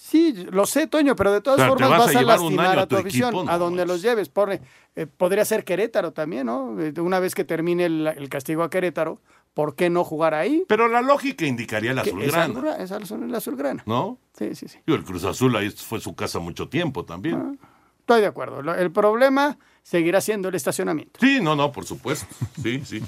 Sí, 0.06 0.34
lo 0.50 0.66
sé, 0.66 0.86
Toño, 0.86 1.16
pero 1.16 1.32
de 1.32 1.40
todas 1.40 1.60
O 1.60 1.62
sea, 1.62 1.74
¿te 1.74 1.82
formas 1.82 1.90
vas 1.98 2.00
a 2.00 2.04
vas 2.04 2.16
a, 2.16 2.22
lastimar 2.22 2.78
a 2.78 2.82
a 2.82 2.86
tu 2.86 2.96
afición, 2.98 3.34
equipo? 3.34 3.50
a 3.50 3.56
donde 3.56 3.86
los 3.86 4.02
lleves. 4.02 4.28
Pone, 4.28 4.60
eh, 4.96 5.06
podría 5.06 5.46
ser 5.46 5.64
Querétaro 5.64 6.12
también, 6.12 6.44
¿no? 6.46 6.78
Eh, 6.78 6.92
Una 7.00 7.20
vez 7.20 7.34
que 7.34 7.42
termine 7.44 7.86
el, 7.86 8.06
el 8.08 8.28
castigo 8.28 8.62
a 8.62 8.68
Querétaro, 8.68 9.22
¿por 9.54 9.74
qué 9.76 9.88
no 9.88 10.04
jugar 10.04 10.34
ahí? 10.34 10.62
Pero 10.68 10.88
la 10.88 11.00
lógica 11.00 11.46
indicaría 11.46 11.92
es 11.92 11.98
azulgrana, 11.98 12.44
azulgra- 12.54 12.76
es 12.80 12.90
azul- 12.92 13.24
el 13.24 13.34
azulgrana. 13.34 13.82
¿no? 13.86 14.18
Sí, 14.38 14.54
sí, 14.54 14.68
sí. 14.68 14.78
El 14.86 15.04
Cruz 15.04 15.24
Azul 15.24 15.56
ahí 15.56 15.70
fue 15.70 16.00
su 16.00 16.14
casa 16.14 16.38
mucho 16.38 16.68
tiempo 16.68 17.06
también. 17.06 17.58
Estoy 18.00 18.20
de 18.20 18.26
acuerdo. 18.26 18.60
El 18.74 18.92
problema 18.92 19.56
seguirá 19.82 20.20
siendo 20.20 20.50
el 20.50 20.54
estacionamiento. 20.54 21.18
Sí, 21.18 21.38
no, 21.40 21.56
no, 21.56 21.72
por 21.72 21.86
supuesto. 21.86 22.26
Sí, 22.62 22.82
sí. 22.84 23.00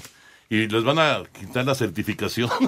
Y 0.49 0.67
les 0.67 0.83
van 0.83 0.97
a 0.97 1.23
quitar 1.37 1.65
la 1.65 1.75
certificación 1.75 2.49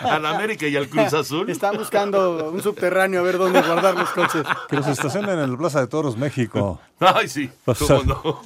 al 0.00 0.24
América 0.24 0.66
y 0.66 0.76
al 0.76 0.88
Cruz 0.88 1.12
Azul. 1.12 1.50
Están 1.50 1.76
buscando 1.76 2.50
un 2.50 2.62
subterráneo 2.62 3.20
a 3.20 3.22
ver 3.22 3.36
dónde 3.36 3.60
guardar 3.60 3.94
los 3.94 4.08
coches. 4.10 4.42
Que 4.68 4.76
los 4.76 4.86
estacionen 4.86 5.38
en 5.38 5.52
la 5.52 5.58
Plaza 5.58 5.80
de 5.80 5.86
Toros, 5.86 6.16
México. 6.16 6.80
Ay, 6.98 7.28
sí. 7.28 7.50
O 7.66 7.74
sea, 7.74 7.98
¿Cómo 7.98 8.22
no? 8.24 8.40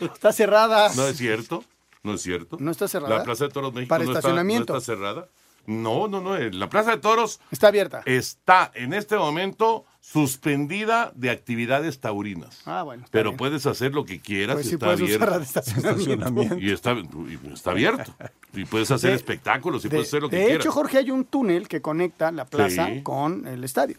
Está 0.14 0.32
cerrada. 0.32 0.90
No 0.94 1.06
es 1.06 1.18
cierto. 1.18 1.62
No 2.02 2.14
es 2.14 2.22
cierto. 2.22 2.56
¿No 2.60 2.70
está 2.70 2.88
cerrada? 2.88 3.18
La 3.18 3.24
Plaza 3.24 3.44
de 3.44 3.50
Toros 3.50 3.74
México 3.74 3.88
Para 3.88 4.04
no, 4.04 4.10
está, 4.10 4.20
estacionamiento. 4.20 4.72
no 4.72 4.78
está 4.78 4.92
cerrada. 4.94 5.26
No, 5.66 6.08
no, 6.08 6.20
no. 6.20 6.36
eh, 6.36 6.52
La 6.52 6.68
Plaza 6.68 6.92
de 6.92 6.98
Toros 6.98 7.40
Está 7.50 7.68
abierta. 7.68 8.02
está 8.06 8.70
en 8.74 8.92
este 8.94 9.16
momento 9.16 9.84
suspendida 10.00 11.12
de 11.14 11.30
actividades 11.30 12.00
taurinas. 12.00 12.62
Ah, 12.64 12.82
bueno. 12.82 13.04
Pero 13.10 13.30
bien. 13.30 13.36
puedes 13.38 13.66
hacer 13.66 13.92
lo 13.92 14.04
que 14.04 14.20
quieras. 14.20 14.54
Pues 14.56 14.66
y 14.66 14.68
sí 14.70 14.74
está 14.76 14.92
abierto. 14.92 15.38
de 15.38 15.44
estacionamiento. 15.44 16.58
Y 16.58 16.70
está, 16.70 16.92
y 16.94 17.52
está 17.52 17.70
abierto. 17.72 18.14
Y 18.54 18.64
puedes 18.64 18.90
hacer 18.90 19.10
De- 19.10 19.16
espectáculos 19.16 19.84
y 19.84 19.88
De, 19.88 19.96
puedes 19.96 20.08
hacer 20.08 20.22
lo 20.22 20.28
que 20.30 20.36
de 20.36 20.44
quieras. 20.46 20.64
hecho, 20.64 20.72
Jorge, 20.72 20.98
hay 20.98 21.10
un 21.10 21.24
túnel 21.24 21.68
que 21.68 21.80
conecta 21.82 22.30
la 22.32 22.44
plaza 22.44 22.86
Sí. 22.86 23.02
con 23.02 23.46
el 23.46 23.64
estadio. 23.64 23.96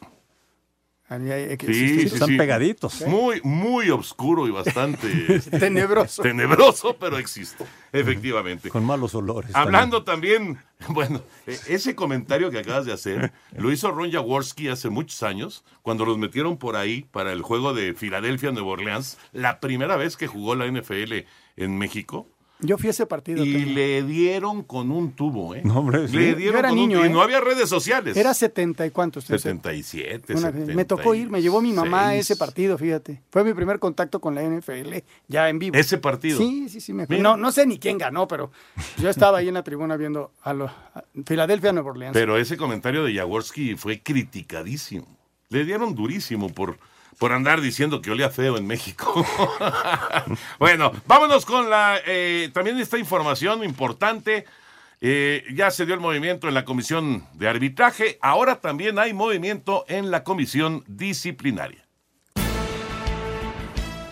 Ahí 1.09 1.31
hay- 1.31 1.57
que- 1.57 1.67
Sí, 1.67 1.99
sí, 2.01 2.05
Están 2.13 2.27
sí. 2.27 2.37
pegaditos. 2.37 3.01
Muy, 3.07 3.39
muy 3.41 3.89
oscuro 3.89 4.45
y 4.47 4.51
bastante 4.51 5.07
Tenebroso. 5.59 6.21
tenebroso, 6.21 6.97
pero 6.99 7.17
existe, 7.17 7.63
efectivamente. 7.93 8.69
Con 8.69 8.83
malos 8.85 9.15
olores. 9.15 9.51
Hablando 9.55 10.03
también, 10.03 10.59
bueno, 10.89 11.21
e- 11.45 11.57
ese 11.69 11.95
comentario 11.95 12.51
que 12.51 12.59
acabas 12.59 12.85
de 12.85 12.91
hacer 12.93 13.31
lo 13.55 13.71
hizo 13.71 13.89
Ron 13.91 14.11
Jaworski 14.11 14.67
hace 14.67 14.89
muchos 14.89 15.23
años, 15.23 15.63
cuando 15.81 16.05
los 16.05 16.17
metieron 16.17 16.57
por 16.57 16.75
ahí 16.75 17.05
para 17.11 17.31
el 17.31 17.41
juego 17.41 17.73
de 17.73 17.93
Filadelfia 17.93 18.51
Nueva 18.51 18.67
Orleans, 18.69 19.17
la 19.31 19.59
primera 19.61 19.95
vez 19.95 20.17
que 20.17 20.27
jugó 20.27 20.55
la 20.55 20.65
NFL 20.67 21.25
en 21.55 21.77
México. 21.77 22.27
Yo 22.59 22.77
fui 22.77 22.87
a 22.87 22.89
ese 22.89 23.05
partido. 23.05 23.45
Y 23.45 23.65
le 23.65 24.01
dieron 24.03 24.63
con 24.63 24.89
un 24.89 25.11
tubo, 25.11 25.53
¿eh? 25.53 25.61
No, 25.63 25.79
hombre, 25.79 26.07
sí. 26.07 26.15
Le 26.17 26.31
Yo 26.31 26.35
dieron 26.37 26.59
era 26.59 26.69
con 26.69 26.77
un 26.79 26.83
niño, 26.87 26.97
tubo. 26.97 27.05
¿eh? 27.05 27.09
Y 27.09 27.13
no 27.13 27.21
había 27.21 27.39
redes 27.39 27.69
sociales. 27.69 28.17
Era 28.17 28.33
70 28.33 28.85
y 28.85 28.89
cuántos. 28.91 29.25
77, 29.25 30.33
Una- 30.33 30.51
me 30.51 30.85
tocó 30.85 31.13
ir, 31.13 31.29
me 31.29 31.41
llevó 31.41 31.61
mi 31.61 31.71
mamá 31.71 32.09
a 32.09 32.15
ese 32.15 32.35
partido, 32.35 32.77
fíjate. 32.77 33.21
Fue 33.29 33.43
mi 33.43 33.53
primer 33.53 33.77
contacto 33.79 34.19
con 34.19 34.33
la 34.33 34.41
NFL, 34.43 35.03
ya 35.27 35.49
en 35.49 35.59
vivo. 35.59 35.77
Ese 35.77 35.97
partido. 35.99 36.37
Sí, 36.39 36.67
sí, 36.69 36.81
sí. 36.81 36.93
Me 36.93 37.03
acuerdo. 37.03 37.21
No, 37.21 37.37
no 37.37 37.51
sé 37.51 37.65
ni 37.67 37.77
quién 37.77 37.97
ganó, 37.97 38.27
pero 38.27 38.51
yo 38.97 39.09
estaba 39.09 39.37
ahí 39.37 39.47
en 39.49 39.53
la 39.53 39.63
tribuna 39.63 39.95
viendo 39.97 40.31
a 40.41 40.53
los 40.53 40.71
a 40.71 41.03
Filadelfia, 41.25 41.73
Nueva 41.73 41.91
Orleans. 41.91 42.13
Pero 42.13 42.37
ese 42.37 42.57
comentario 42.57 43.03
de 43.03 43.13
Jaworski 43.15 43.75
fue 43.75 44.01
criticadísimo. 44.01 45.05
Le 45.49 45.63
dieron 45.63 45.95
durísimo 45.95 46.49
por, 46.49 46.77
por 47.17 47.31
andar 47.33 47.61
diciendo 47.61 48.01
que 48.01 48.11
olía 48.11 48.29
feo 48.29 48.57
en 48.57 48.67
México. 48.67 49.25
bueno, 50.59 50.91
vámonos 51.05 51.45
con 51.45 51.69
la 51.69 51.99
eh, 52.05 52.49
también 52.53 52.77
esta 52.79 52.97
información 52.97 53.63
importante. 53.63 54.45
Eh, 54.99 55.43
ya 55.53 55.69
se 55.69 55.85
dio 55.85 55.93
el 55.93 56.01
movimiento 56.01 56.47
en 56.47 56.53
la 56.53 56.65
comisión 56.65 57.25
de 57.33 57.47
arbitraje. 57.47 58.17
Ahora 58.21 58.61
también 58.61 58.97
hay 58.99 59.13
movimiento 59.13 59.85
en 59.87 60.11
la 60.11 60.23
comisión 60.23 60.83
disciplinaria. 60.87 61.86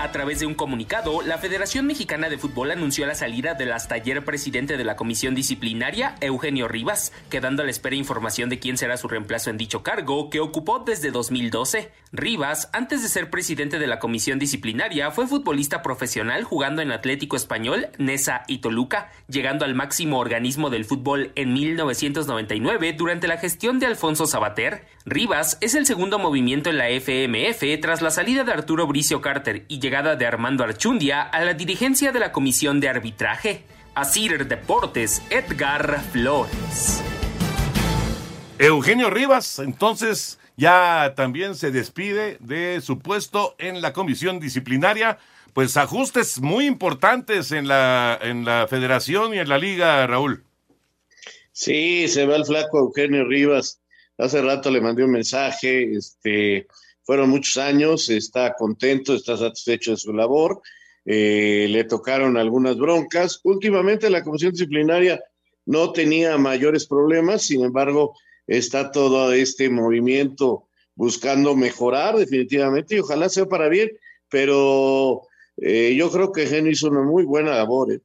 A 0.05 0.11
través 0.11 0.39
de 0.39 0.45
un 0.45 0.53
comunicado, 0.53 1.23
la 1.23 1.39
Federación 1.39 1.87
Mexicana 1.87 2.29
de 2.29 2.37
Fútbol 2.37 2.69
anunció 2.69 3.07
la 3.07 3.15
salida 3.15 3.55
del 3.55 3.71
hasta 3.73 3.95
ayer 3.95 4.23
presidente 4.23 4.77
de 4.77 4.83
la 4.83 4.95
comisión 4.95 5.33
disciplinaria, 5.33 6.13
Eugenio 6.21 6.67
Rivas, 6.67 7.11
quedando 7.31 7.63
a 7.63 7.65
la 7.65 7.71
espera 7.71 7.95
información 7.95 8.47
de 8.47 8.59
quién 8.59 8.77
será 8.77 8.97
su 8.97 9.07
reemplazo 9.07 9.49
en 9.49 9.57
dicho 9.57 9.81
cargo, 9.81 10.29
que 10.29 10.41
ocupó 10.41 10.77
desde 10.77 11.09
2012. 11.09 11.91
Rivas, 12.11 12.69
antes 12.71 13.01
de 13.01 13.09
ser 13.09 13.31
presidente 13.31 13.79
de 13.79 13.87
la 13.87 13.97
comisión 13.97 14.37
disciplinaria, 14.37 15.09
fue 15.09 15.25
futbolista 15.25 15.81
profesional 15.81 16.43
jugando 16.43 16.83
en 16.83 16.91
Atlético 16.91 17.35
Español, 17.35 17.87
Nesa 17.97 18.43
y 18.47 18.59
Toluca, 18.59 19.11
llegando 19.27 19.65
al 19.65 19.73
máximo 19.73 20.19
organismo 20.19 20.69
del 20.69 20.85
fútbol 20.85 21.31
en 21.33 21.51
1999 21.51 22.93
durante 22.93 23.27
la 23.27 23.37
gestión 23.37 23.79
de 23.79 23.87
Alfonso 23.87 24.27
Sabater. 24.27 24.85
Rivas 25.05 25.57
es 25.61 25.75
el 25.75 25.85
segundo 25.85 26.19
movimiento 26.19 26.69
en 26.69 26.77
la 26.77 26.89
FMF 26.89 27.63
tras 27.81 28.01
la 28.01 28.11
salida 28.11 28.43
de 28.43 28.53
Arturo 28.53 28.87
Bricio 28.87 29.19
Carter 29.21 29.65
y 29.67 29.79
llegada 29.95 30.17
de 30.17 30.25
Armando 30.25 30.65
Archundia 30.65 31.21
a 31.21 31.45
la 31.45 31.53
dirigencia 31.53 32.11
de 32.11 32.19
la 32.19 32.33
comisión 32.33 32.81
de 32.81 32.89
arbitraje. 32.89 33.63
Asir 33.93 34.45
Deportes, 34.45 35.21
Edgar 35.29 36.01
Flores. 36.11 37.01
Eugenio 38.59 39.09
Rivas, 39.09 39.59
entonces 39.59 40.37
ya 40.57 41.13
también 41.15 41.55
se 41.55 41.71
despide 41.71 42.37
de 42.41 42.81
su 42.81 42.99
puesto 42.99 43.55
en 43.57 43.81
la 43.81 43.93
comisión 43.93 44.41
disciplinaria. 44.41 45.17
Pues 45.53 45.77
ajustes 45.77 46.41
muy 46.41 46.65
importantes 46.65 47.53
en 47.53 47.69
la, 47.69 48.19
en 48.21 48.43
la 48.43 48.67
federación 48.67 49.33
y 49.33 49.39
en 49.39 49.47
la 49.47 49.57
liga, 49.57 50.05
Raúl. 50.07 50.43
Sí, 51.53 52.09
se 52.09 52.25
va 52.25 52.35
el 52.35 52.45
flaco 52.45 52.79
Eugenio 52.79 53.23
Rivas. 53.23 53.79
Hace 54.17 54.41
rato 54.41 54.69
le 54.69 54.81
mandé 54.81 55.05
un 55.05 55.11
mensaje, 55.11 55.95
este, 55.95 56.67
fueron 57.05 57.29
muchos 57.29 57.57
años, 57.57 58.09
está 58.09 58.55
contento, 58.55 59.13
está 59.13 59.37
satisfecho 59.37 59.91
de 59.91 59.97
su 59.97 60.11
labor, 60.11 60.61
eh, 61.05 61.67
le 61.69 61.83
tocaron 61.83 62.35
algunas 62.35 62.77
broncas. 62.77 63.39
Últimamente 63.43 64.09
la 64.09 64.23
comisión 64.23 64.51
disciplinaria 64.51 65.21
no 65.65 65.91
tenía 65.91 66.37
mayores 66.37 66.87
problemas, 66.87 67.43
sin 67.43 67.63
embargo, 67.63 68.15
está 68.47 68.91
todo 68.91 69.31
este 69.33 69.69
movimiento 69.69 70.67
buscando 70.95 71.55
mejorar 71.55 72.15
definitivamente 72.15 72.95
y 72.95 72.99
ojalá 72.99 73.29
sea 73.29 73.45
para 73.45 73.69
bien, 73.69 73.91
pero 74.29 75.23
eh, 75.57 75.93
yo 75.95 76.09
creo 76.09 76.31
que 76.31 76.43
Eugenio 76.43 76.71
hizo 76.71 76.89
una 76.89 77.03
muy 77.03 77.23
buena 77.23 77.55
labor. 77.55 77.93
¿eh? 77.93 78.01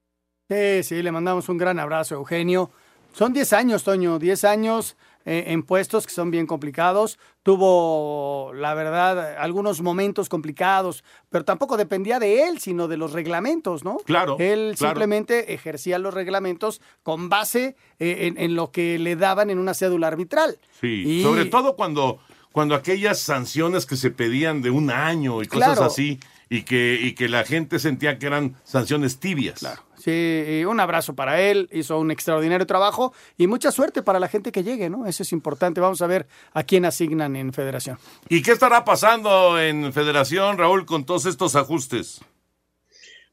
Sí, 0.48 0.82
sí, 0.82 1.02
le 1.02 1.12
mandamos 1.12 1.48
un 1.48 1.56
gran 1.56 1.78
abrazo, 1.78 2.16
Eugenio. 2.16 2.70
Son 3.12 3.32
10 3.32 3.52
años, 3.54 3.82
Toño, 3.82 4.18
10 4.18 4.44
años 4.44 4.96
eh, 5.24 5.44
en 5.48 5.62
puestos 5.62 6.06
que 6.06 6.12
son 6.12 6.30
bien 6.30 6.46
complicados. 6.46 7.18
Tuvo, 7.42 8.52
la 8.54 8.74
verdad, 8.74 9.36
algunos 9.38 9.80
momentos 9.82 10.28
complicados, 10.28 11.04
pero 11.28 11.44
tampoco 11.44 11.76
dependía 11.76 12.18
de 12.18 12.48
él, 12.48 12.58
sino 12.58 12.88
de 12.88 12.96
los 12.96 13.12
reglamentos, 13.12 13.84
¿no? 13.84 13.98
Claro. 13.98 14.36
Él 14.38 14.74
claro. 14.78 14.90
simplemente 14.92 15.52
ejercía 15.52 15.98
los 15.98 16.14
reglamentos 16.14 16.80
con 17.02 17.28
base 17.28 17.76
eh, 17.98 18.26
en, 18.26 18.38
en 18.38 18.54
lo 18.56 18.70
que 18.70 18.98
le 18.98 19.16
daban 19.16 19.50
en 19.50 19.58
una 19.58 19.74
cédula 19.74 20.08
arbitral. 20.08 20.58
Sí, 20.80 21.04
Y- 21.06 21.22
sobre 21.22 21.44
todo 21.44 21.76
cuando, 21.76 22.18
cuando 22.52 22.74
aquellas 22.74 23.18
sanciones 23.20 23.86
que 23.86 23.96
se 23.96 24.10
pedían 24.10 24.62
de 24.62 24.70
un 24.70 24.90
año 24.90 25.42
y 25.42 25.46
cosas 25.46 25.74
Claro. 25.76 25.84
así, 25.84 26.18
y 26.48 26.62
que, 26.62 26.98
y 27.00 27.14
que 27.14 27.28
la 27.28 27.44
gente 27.44 27.78
sentía 27.78 28.18
que 28.18 28.26
eran 28.26 28.56
sanciones 28.64 29.20
tibias. 29.20 29.60
Sí, 30.00 30.10
y 30.10 30.64
un 30.64 30.80
abrazo 30.80 31.14
para 31.14 31.42
él, 31.42 31.68
hizo 31.72 31.98
un 31.98 32.10
extraordinario 32.10 32.66
trabajo 32.66 33.12
y 33.36 33.46
mucha 33.46 33.70
suerte 33.70 34.02
para 34.02 34.18
la 34.18 34.28
gente 34.28 34.50
que 34.50 34.62
llegue, 34.62 34.88
¿no? 34.88 35.06
Eso 35.06 35.22
es 35.22 35.32
importante. 35.32 35.80
Vamos 35.80 36.00
a 36.00 36.06
ver 36.06 36.26
a 36.54 36.62
quién 36.62 36.86
asignan 36.86 37.36
en 37.36 37.52
federación. 37.52 37.98
¿Y 38.30 38.40
qué 38.40 38.52
estará 38.52 38.82
pasando 38.84 39.60
en 39.60 39.92
Federación, 39.92 40.56
Raúl, 40.56 40.86
con 40.86 41.04
todos 41.04 41.26
estos 41.26 41.54
ajustes? 41.54 42.20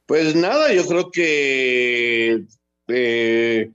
Pues 0.05 0.35
nada, 0.35 0.73
yo 0.73 0.85
creo 0.85 1.09
que 1.09 2.43
eh, 2.89 3.71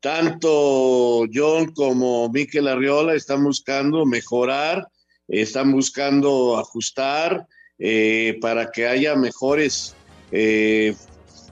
tanto 0.00 1.24
John 1.32 1.72
como 1.72 2.28
Miquel 2.28 2.66
Arriola 2.66 3.14
están 3.14 3.44
buscando 3.44 4.04
mejorar, 4.04 4.88
están 5.28 5.70
buscando 5.70 6.58
ajustar 6.58 7.46
eh, 7.78 8.36
para 8.40 8.70
que 8.70 8.86
haya 8.86 9.14
mejores 9.14 9.94
eh, 10.32 10.96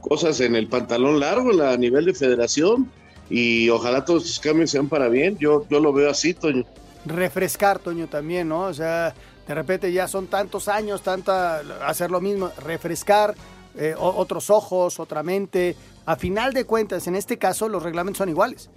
cosas 0.00 0.40
en 0.40 0.56
el 0.56 0.68
pantalón 0.68 1.20
largo 1.20 1.50
a 1.62 1.76
nivel 1.76 2.06
de 2.06 2.14
federación 2.14 2.90
y 3.28 3.68
ojalá 3.68 4.04
todos 4.04 4.24
estos 4.24 4.40
cambios 4.40 4.70
sean 4.70 4.88
para 4.88 5.08
bien. 5.08 5.38
Yo, 5.38 5.66
yo 5.68 5.80
lo 5.80 5.92
veo 5.92 6.10
así, 6.10 6.34
Toño. 6.34 6.64
Refrescar, 7.06 7.78
Toño, 7.78 8.08
también, 8.08 8.48
¿no? 8.48 8.62
O 8.62 8.74
sea, 8.74 9.14
de 9.46 9.54
repente 9.54 9.92
ya 9.92 10.08
son 10.08 10.26
tantos 10.26 10.68
años, 10.68 11.02
tanta 11.02 11.60
hacer 11.86 12.10
lo 12.10 12.20
mismo, 12.20 12.50
refrescar 12.58 13.34
eh, 13.76 13.94
otros 13.96 14.50
ojos, 14.50 14.98
otra 15.00 15.22
mente. 15.22 15.76
A 16.06 16.16
final 16.16 16.52
de 16.52 16.64
cuentas, 16.64 17.06
en 17.06 17.14
este 17.14 17.38
caso, 17.38 17.68
los 17.68 17.82
reglamentos 17.82 18.18
son 18.18 18.28
iguales. 18.28 18.68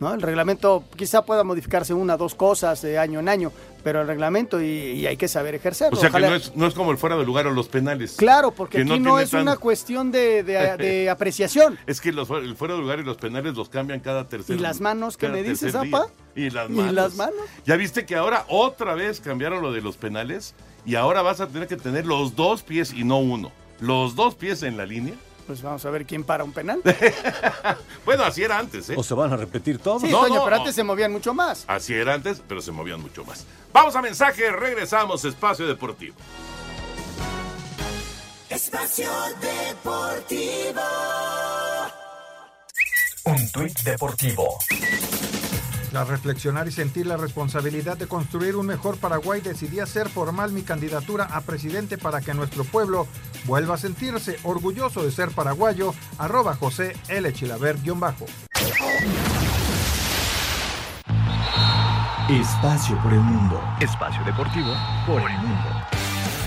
¿No? 0.00 0.12
El 0.14 0.22
reglamento 0.22 0.84
quizá 0.96 1.24
pueda 1.24 1.44
modificarse 1.44 1.94
una 1.94 2.14
o 2.14 2.18
dos 2.18 2.34
cosas 2.34 2.82
de 2.82 2.98
año 2.98 3.20
en 3.20 3.28
año, 3.28 3.52
pero 3.82 4.00
el 4.00 4.06
reglamento 4.06 4.60
y, 4.60 4.66
y 4.66 5.06
hay 5.06 5.16
que 5.16 5.28
saber 5.28 5.54
ejercerlo. 5.54 5.96
O 5.96 6.00
sea 6.00 6.10
Ojalá- 6.10 6.26
que 6.26 6.30
no 6.30 6.36
es, 6.36 6.56
no 6.56 6.66
es 6.66 6.74
como 6.74 6.90
el 6.90 6.98
fuera 6.98 7.16
de 7.16 7.24
lugar 7.24 7.46
o 7.46 7.50
los 7.52 7.68
penales. 7.68 8.14
Claro, 8.16 8.50
porque 8.50 8.78
que 8.84 8.90
aquí 8.92 9.00
no, 9.00 9.18
es 9.18 9.30
tan- 9.30 9.42
una 9.42 9.56
cuestión 9.56 10.10
de, 10.10 10.42
de- 10.42 10.76
de 10.78 11.10
apreciación. 11.10 11.78
Es 11.86 12.00
que 12.00 12.12
los, 12.12 12.28
el 12.30 12.56
fuera 12.56 12.74
de 12.74 12.80
lugar 12.80 12.98
y 13.00 13.02
los 13.04 13.16
penales 13.16 13.54
los 13.54 13.68
cambian 13.68 14.00
cada 14.00 14.28
tercer 14.28 14.56
¿Y 14.56 14.58
las 14.58 14.80
manos 14.80 15.16
cada 15.16 15.32
me 15.34 15.42
dices, 15.42 15.74
apa? 15.74 16.06
Y 16.34 16.50
las 16.50 16.68
¿Y 16.70 16.74
las 16.92 17.14
manos? 17.14 17.36
¿Ya 17.64 17.76
viste 17.76 18.04
que 18.06 18.16
ahora 18.16 18.44
otra 18.48 18.94
vez 18.94 19.20
cambiaron 19.20 19.62
lo 19.62 19.72
de 19.72 19.80
los 19.82 19.96
penales? 19.96 20.54
Y 20.86 20.96
ahora 20.96 21.22
vas 21.22 21.40
a 21.40 21.46
tener 21.46 21.68
que 21.68 21.76
tener 21.76 22.04
los 22.06 22.36
dos 22.36 22.62
pies 22.62 22.92
y 22.92 23.04
no 23.04 23.18
uno. 23.18 23.52
Los 23.80 24.14
dos 24.16 24.34
pies 24.34 24.62
en 24.62 24.76
la 24.76 24.84
línea. 24.86 25.14
Pues 25.46 25.60
vamos 25.62 25.84
a 25.84 25.90
ver 25.90 26.06
quién 26.06 26.24
para 26.24 26.42
un 26.44 26.52
penal. 26.52 26.80
Bueno, 28.04 28.24
así 28.24 28.42
era 28.42 28.58
antes, 28.58 28.90
¿eh? 28.90 28.94
¿O 28.98 29.02
se 29.02 29.14
van 29.14 29.32
a 29.32 29.36
repetir 29.36 29.78
todos? 29.78 30.02
Sí, 30.02 30.10
No, 30.10 30.20
Toño, 30.22 30.34
no, 30.34 30.44
pero 30.44 30.56
no. 30.56 30.62
antes 30.62 30.74
se 30.74 30.84
movían 30.84 31.10
mucho 31.10 31.32
más. 31.32 31.64
Así 31.66 31.94
era 31.94 32.12
antes, 32.14 32.42
pero 32.46 32.60
se 32.60 32.70
movían 32.70 33.00
mucho 33.00 33.24
más. 33.24 33.46
Vamos 33.72 33.96
a 33.96 34.02
mensaje, 34.02 34.52
regresamos, 34.52 35.24
Espacio 35.24 35.66
Deportivo. 35.66 36.14
Espacio 38.50 39.10
Deportivo. 39.40 40.82
Un 43.24 43.50
tuit 43.52 43.78
deportivo. 43.80 44.58
Tras 45.94 46.08
reflexionar 46.08 46.66
y 46.66 46.72
sentir 46.72 47.06
la 47.06 47.16
responsabilidad 47.16 47.96
de 47.96 48.08
construir 48.08 48.56
un 48.56 48.66
mejor 48.66 48.96
Paraguay, 48.96 49.40
decidí 49.40 49.78
hacer 49.78 50.08
formal 50.08 50.50
mi 50.50 50.62
candidatura 50.62 51.26
a 51.26 51.40
presidente 51.42 51.98
para 51.98 52.20
que 52.20 52.34
nuestro 52.34 52.64
pueblo 52.64 53.06
vuelva 53.44 53.76
a 53.76 53.78
sentirse 53.78 54.36
orgulloso 54.42 55.04
de 55.04 55.12
ser 55.12 55.30
paraguayo. 55.30 55.94
Arroba 56.18 56.56
José 56.56 56.96
L. 57.06 57.32
Chilaver 57.32 57.80
guion 57.80 58.00
bajo. 58.00 58.26
Espacio 62.28 63.00
por 63.00 63.12
el 63.12 63.20
mundo. 63.20 63.62
Espacio 63.78 64.24
deportivo 64.24 64.74
por 65.06 65.30
el 65.30 65.38
mundo. 65.38 65.68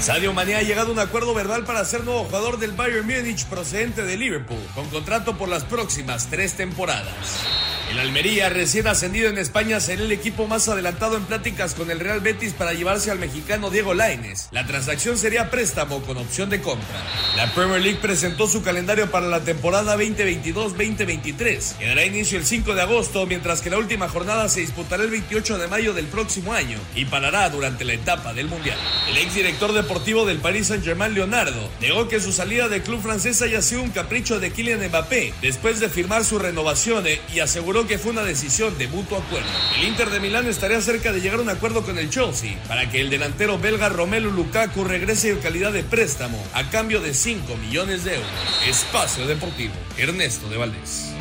Sadio 0.01 0.33
Mané 0.33 0.55
ha 0.55 0.61
llegado 0.61 0.89
a 0.89 0.91
un 0.91 0.99
acuerdo 0.99 1.33
verbal 1.33 1.63
para 1.63 1.85
ser 1.85 2.03
nuevo 2.03 2.25
jugador 2.25 2.59
del 2.59 2.73
Bayern 2.73 3.07
Múnich 3.07 3.45
procedente 3.45 4.03
de 4.03 4.17
Liverpool, 4.17 4.59
con 4.75 4.89
contrato 4.89 5.37
por 5.37 5.47
las 5.47 5.63
próximas 5.63 6.27
tres 6.27 6.57
temporadas. 6.57 7.76
El 7.89 7.99
Almería, 7.99 8.49
recién 8.49 8.85
ascendido 8.85 9.29
en 9.29 9.37
España, 9.37 9.79
será 9.79 10.01
el 10.01 10.11
equipo 10.11 10.45
más 10.45 10.67
adelantado 10.67 11.15
en 11.15 11.23
pláticas 11.23 11.73
con 11.73 11.89
el 11.89 12.01
Real 12.01 12.19
Betis 12.19 12.51
para 12.51 12.73
llevarse 12.73 13.11
al 13.11 13.17
mexicano 13.17 13.69
Diego 13.69 13.93
Lainez. 13.93 14.49
La 14.51 14.67
transacción 14.67 15.17
sería 15.17 15.49
préstamo 15.49 16.01
con 16.01 16.17
opción 16.17 16.49
de 16.49 16.59
compra. 16.59 17.01
La 17.37 17.53
Premier 17.53 17.81
League 17.81 17.99
presentó 18.01 18.47
su 18.47 18.61
calendario 18.61 19.09
para 19.09 19.27
la 19.27 19.39
temporada 19.39 19.95
2022-2023, 19.97 21.77
que 21.77 21.87
dará 21.87 22.03
inicio 22.03 22.37
el 22.37 22.45
5 22.45 22.75
de 22.75 22.81
agosto, 22.81 23.25
mientras 23.25 23.61
que 23.61 23.69
la 23.69 23.77
última 23.77 24.09
jornada 24.09 24.49
se 24.49 24.59
disputará 24.59 25.03
el 25.03 25.09
28 25.09 25.57
de 25.57 25.67
mayo 25.69 25.93
del 25.93 26.07
próximo 26.07 26.51
año 26.51 26.77
y 26.93 27.05
parará 27.05 27.49
durante 27.49 27.85
la 27.85 27.93
etapa 27.93 28.33
del 28.33 28.49
Mundial. 28.49 28.77
El 29.09 29.17
exdirector 29.17 29.71
deportivo 29.71 30.25
del 30.25 30.39
Paris 30.39 30.67
Saint-Germain, 30.67 31.13
Leonardo, 31.13 31.69
negó 31.79 32.09
que 32.09 32.19
su 32.19 32.33
salida 32.33 32.67
del 32.67 32.83
club 32.83 33.01
francés 33.01 33.41
haya 33.41 33.61
sido 33.61 33.81
un 33.81 33.91
capricho 33.91 34.41
de 34.41 34.51
Kylian 34.51 34.85
Mbappé 34.89 35.33
después 35.41 35.79
de 35.79 35.87
firmar 35.87 36.25
su 36.25 36.37
renovación 36.37 37.07
eh, 37.07 37.21
y 37.33 37.39
aseguró 37.39 37.76
que 37.85 37.99
fue 37.99 38.11
una 38.11 38.23
decisión 38.23 38.75
de 38.77 38.87
mutuo 38.87 39.17
acuerdo. 39.17 39.47
El 39.77 39.89
Inter 39.89 40.09
de 40.09 40.19
Milán 40.19 40.47
estaría 40.47 40.81
cerca 40.81 41.11
de 41.11 41.21
llegar 41.21 41.39
a 41.39 41.43
un 41.43 41.49
acuerdo 41.49 41.83
con 41.83 41.97
el 41.97 42.09
Chelsea 42.09 42.57
para 42.67 42.89
que 42.89 43.01
el 43.01 43.09
delantero 43.09 43.59
belga 43.59 43.89
Romelu 43.89 44.31
Lukaku 44.31 44.83
regrese 44.85 45.31
en 45.31 45.39
calidad 45.39 45.71
de 45.71 45.83
préstamo 45.83 46.41
a 46.53 46.69
cambio 46.69 47.01
de 47.01 47.13
5 47.13 47.57
millones 47.57 48.03
de 48.05 48.15
euros. 48.15 48.61
Espacio 48.65 49.27
Deportivo, 49.27 49.73
Ernesto 49.97 50.49
de 50.49 50.57
Valdés. 50.57 51.13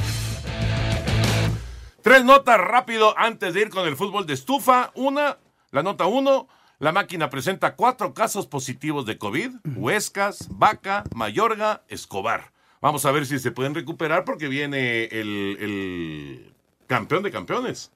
Tres 2.02 2.24
notas 2.24 2.58
rápido 2.58 3.18
antes 3.18 3.52
de 3.52 3.62
ir 3.62 3.68
con 3.68 3.86
el 3.86 3.96
fútbol 3.96 4.26
de 4.26 4.34
estufa. 4.34 4.92
Una, 4.94 5.38
la 5.72 5.82
nota 5.82 6.06
uno, 6.06 6.48
la 6.78 6.92
máquina 6.92 7.30
presenta 7.30 7.74
cuatro 7.74 8.14
casos 8.14 8.46
positivos 8.46 9.04
de 9.06 9.18
COVID. 9.18 9.50
Huescas, 9.74 10.46
Vaca, 10.50 11.02
Mayorga, 11.14 11.82
Escobar. 11.88 12.52
Vamos 12.86 13.04
a 13.04 13.10
ver 13.10 13.26
si 13.26 13.40
se 13.40 13.50
pueden 13.50 13.74
recuperar 13.74 14.24
porque 14.24 14.46
viene 14.46 15.06
el, 15.06 15.56
el 15.58 16.52
campeón 16.86 17.24
de 17.24 17.32
campeones 17.32 17.90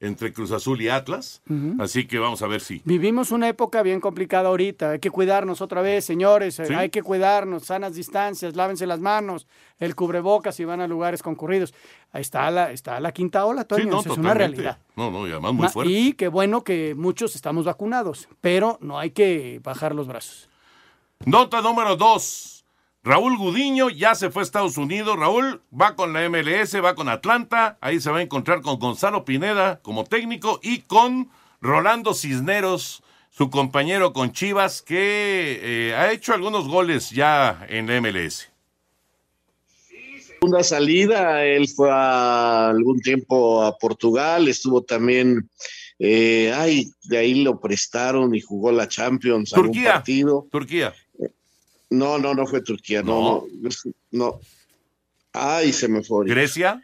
entre 0.00 0.34
Cruz 0.34 0.52
Azul 0.52 0.82
y 0.82 0.90
Atlas. 0.90 1.40
Así 1.78 2.06
que 2.06 2.18
vamos 2.18 2.42
a 2.42 2.46
ver 2.46 2.60
si. 2.60 2.82
Vivimos 2.84 3.30
una 3.30 3.48
época 3.48 3.82
bien 3.82 4.02
complicada 4.02 4.50
ahorita. 4.50 4.90
Hay 4.90 4.98
que 4.98 5.10
cuidarnos 5.10 5.62
otra 5.62 5.80
vez, 5.80 6.04
señores. 6.04 6.56
Sí. 6.56 6.74
Hay 6.74 6.90
que 6.90 7.02
cuidarnos, 7.02 7.64
sanas 7.64 7.94
distancias, 7.94 8.54
lávense 8.54 8.86
las 8.86 9.00
manos, 9.00 9.46
el 9.78 9.94
cubrebocas 9.94 10.54
si 10.54 10.66
van 10.66 10.82
a 10.82 10.86
lugares 10.86 11.22
concurridos. 11.22 11.72
Ahí 12.12 12.20
está 12.20 12.50
la, 12.50 12.70
está 12.70 13.00
la 13.00 13.12
quinta 13.12 13.46
ola, 13.46 13.64
Toño. 13.64 13.84
Sí, 13.84 13.88
no, 13.88 14.00
es 14.12 14.18
una 14.18 14.34
realidad. 14.34 14.76
No, 14.94 15.10
no, 15.10 15.26
y 15.26 15.30
además 15.30 15.54
muy 15.54 15.68
fuerte. 15.68 15.90
Y 15.90 16.12
qué 16.12 16.28
bueno 16.28 16.64
que 16.64 16.94
muchos 16.94 17.34
estamos 17.34 17.64
vacunados, 17.64 18.28
pero 18.42 18.76
no 18.82 18.98
hay 18.98 19.12
que 19.12 19.62
bajar 19.64 19.94
los 19.94 20.06
brazos. 20.06 20.50
Nota 21.24 21.62
número 21.62 21.96
dos. 21.96 22.53
Raúl 23.04 23.36
Gudiño 23.36 23.90
ya 23.90 24.14
se 24.14 24.30
fue 24.30 24.40
a 24.40 24.44
Estados 24.44 24.78
Unidos. 24.78 25.18
Raúl 25.18 25.60
va 25.78 25.94
con 25.94 26.14
la 26.14 26.26
MLS, 26.30 26.82
va 26.82 26.94
con 26.94 27.10
Atlanta. 27.10 27.76
Ahí 27.82 28.00
se 28.00 28.10
va 28.10 28.18
a 28.18 28.22
encontrar 28.22 28.62
con 28.62 28.78
Gonzalo 28.78 29.26
Pineda 29.26 29.80
como 29.82 30.04
técnico 30.04 30.58
y 30.62 30.80
con 30.80 31.28
Rolando 31.60 32.14
Cisneros, 32.14 33.02
su 33.30 33.50
compañero 33.50 34.14
con 34.14 34.32
Chivas, 34.32 34.80
que 34.80 35.60
eh, 35.62 35.94
ha 35.94 36.12
hecho 36.12 36.32
algunos 36.32 36.66
goles 36.66 37.10
ya 37.10 37.66
en 37.68 37.88
la 37.88 38.00
MLS. 38.00 38.48
segunda 40.18 40.62
salida, 40.62 41.44
él 41.44 41.68
fue 41.68 41.90
a 41.90 42.70
algún 42.70 43.00
tiempo 43.00 43.62
a 43.62 43.76
Portugal, 43.76 44.48
estuvo 44.48 44.82
también, 44.82 45.48
eh, 45.98 46.52
ay, 46.54 46.90
de 47.04 47.18
ahí 47.18 47.42
lo 47.42 47.60
prestaron 47.60 48.34
y 48.34 48.40
jugó 48.40 48.72
la 48.72 48.88
Champions, 48.88 49.52
algún 49.52 49.72
Turquía. 49.72 49.92
partido. 49.92 50.46
Turquía. 50.50 50.94
No, 51.98 52.18
no, 52.18 52.34
no 52.34 52.46
fue 52.46 52.62
Turquía, 52.62 53.02
no, 53.02 53.46
no, 53.60 53.70
no. 54.10 54.40
Ay, 55.32 55.72
se 55.72 55.88
me 55.88 56.02
fue. 56.02 56.18
ahorita. 56.18 56.34
¿Grecia? 56.34 56.82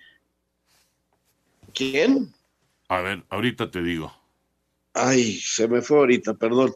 ¿Quién? 1.72 2.32
A 2.88 3.00
ver, 3.00 3.22
ahorita 3.28 3.70
te 3.70 3.82
digo. 3.82 4.12
Ay, 4.92 5.38
se 5.40 5.68
me 5.68 5.82
fue 5.82 5.98
ahorita, 5.98 6.34
perdón. 6.34 6.74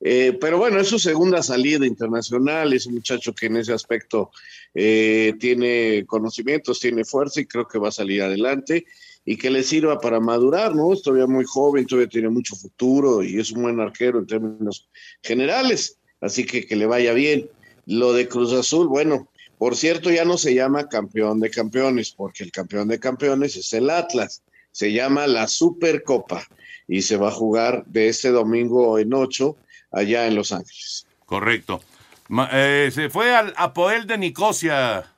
Eh, 0.00 0.36
pero 0.38 0.58
bueno, 0.58 0.78
es 0.78 0.88
su 0.88 0.98
segunda 0.98 1.42
salida 1.42 1.86
internacional, 1.86 2.72
es 2.72 2.86
un 2.86 2.96
muchacho 2.96 3.34
que 3.34 3.46
en 3.46 3.56
ese 3.56 3.72
aspecto 3.72 4.30
eh, 4.74 5.32
tiene 5.40 6.04
conocimientos, 6.06 6.80
tiene 6.80 7.04
fuerza 7.04 7.40
y 7.40 7.46
creo 7.46 7.66
que 7.66 7.78
va 7.78 7.88
a 7.88 7.92
salir 7.92 8.22
adelante 8.22 8.84
y 9.24 9.36
que 9.38 9.50
le 9.50 9.62
sirva 9.62 9.98
para 9.98 10.20
madurar, 10.20 10.74
¿no? 10.74 10.92
Es 10.92 11.02
todavía 11.02 11.26
muy 11.26 11.46
joven, 11.46 11.86
todavía 11.86 12.10
tiene 12.10 12.28
mucho 12.28 12.54
futuro 12.54 13.22
y 13.22 13.40
es 13.40 13.50
un 13.52 13.62
buen 13.62 13.80
arquero 13.80 14.18
en 14.18 14.26
términos 14.26 14.88
generales, 15.22 15.98
así 16.20 16.44
que 16.44 16.66
que 16.66 16.76
le 16.76 16.86
vaya 16.86 17.14
bien. 17.14 17.48
Lo 17.86 18.12
de 18.12 18.28
Cruz 18.28 18.52
Azul, 18.52 18.88
bueno, 18.88 19.28
Por 19.58 19.74
cierto, 19.74 20.10
ya 20.10 20.26
no 20.26 20.36
se 20.36 20.54
llama 20.54 20.86
campeón 20.86 21.40
de 21.40 21.48
campeones, 21.48 22.10
porque 22.10 22.44
el 22.44 22.52
campeón 22.52 22.88
de 22.88 23.00
campeones 23.00 23.56
es 23.56 23.72
el 23.72 23.88
Atlas. 23.88 24.42
Se 24.70 24.92
llama 24.92 25.26
la 25.26 25.48
Supercopa 25.48 26.46
y 26.86 27.00
se 27.00 27.16
va 27.16 27.28
a 27.28 27.32
jugar 27.32 27.86
de 27.86 28.08
este 28.08 28.28
domingo 28.28 28.98
en 28.98 29.14
ocho 29.14 29.56
allá 29.90 30.26
en 30.26 30.34
Los 30.34 30.52
Ángeles. 30.52 31.06
Correcto. 31.24 31.80
Ma- 32.28 32.50
eh, 32.52 32.90
se 32.92 33.08
fue 33.08 33.34
al 33.34 33.54
Apoel 33.56 34.06
de 34.06 34.18
Nicosia. 34.18 35.10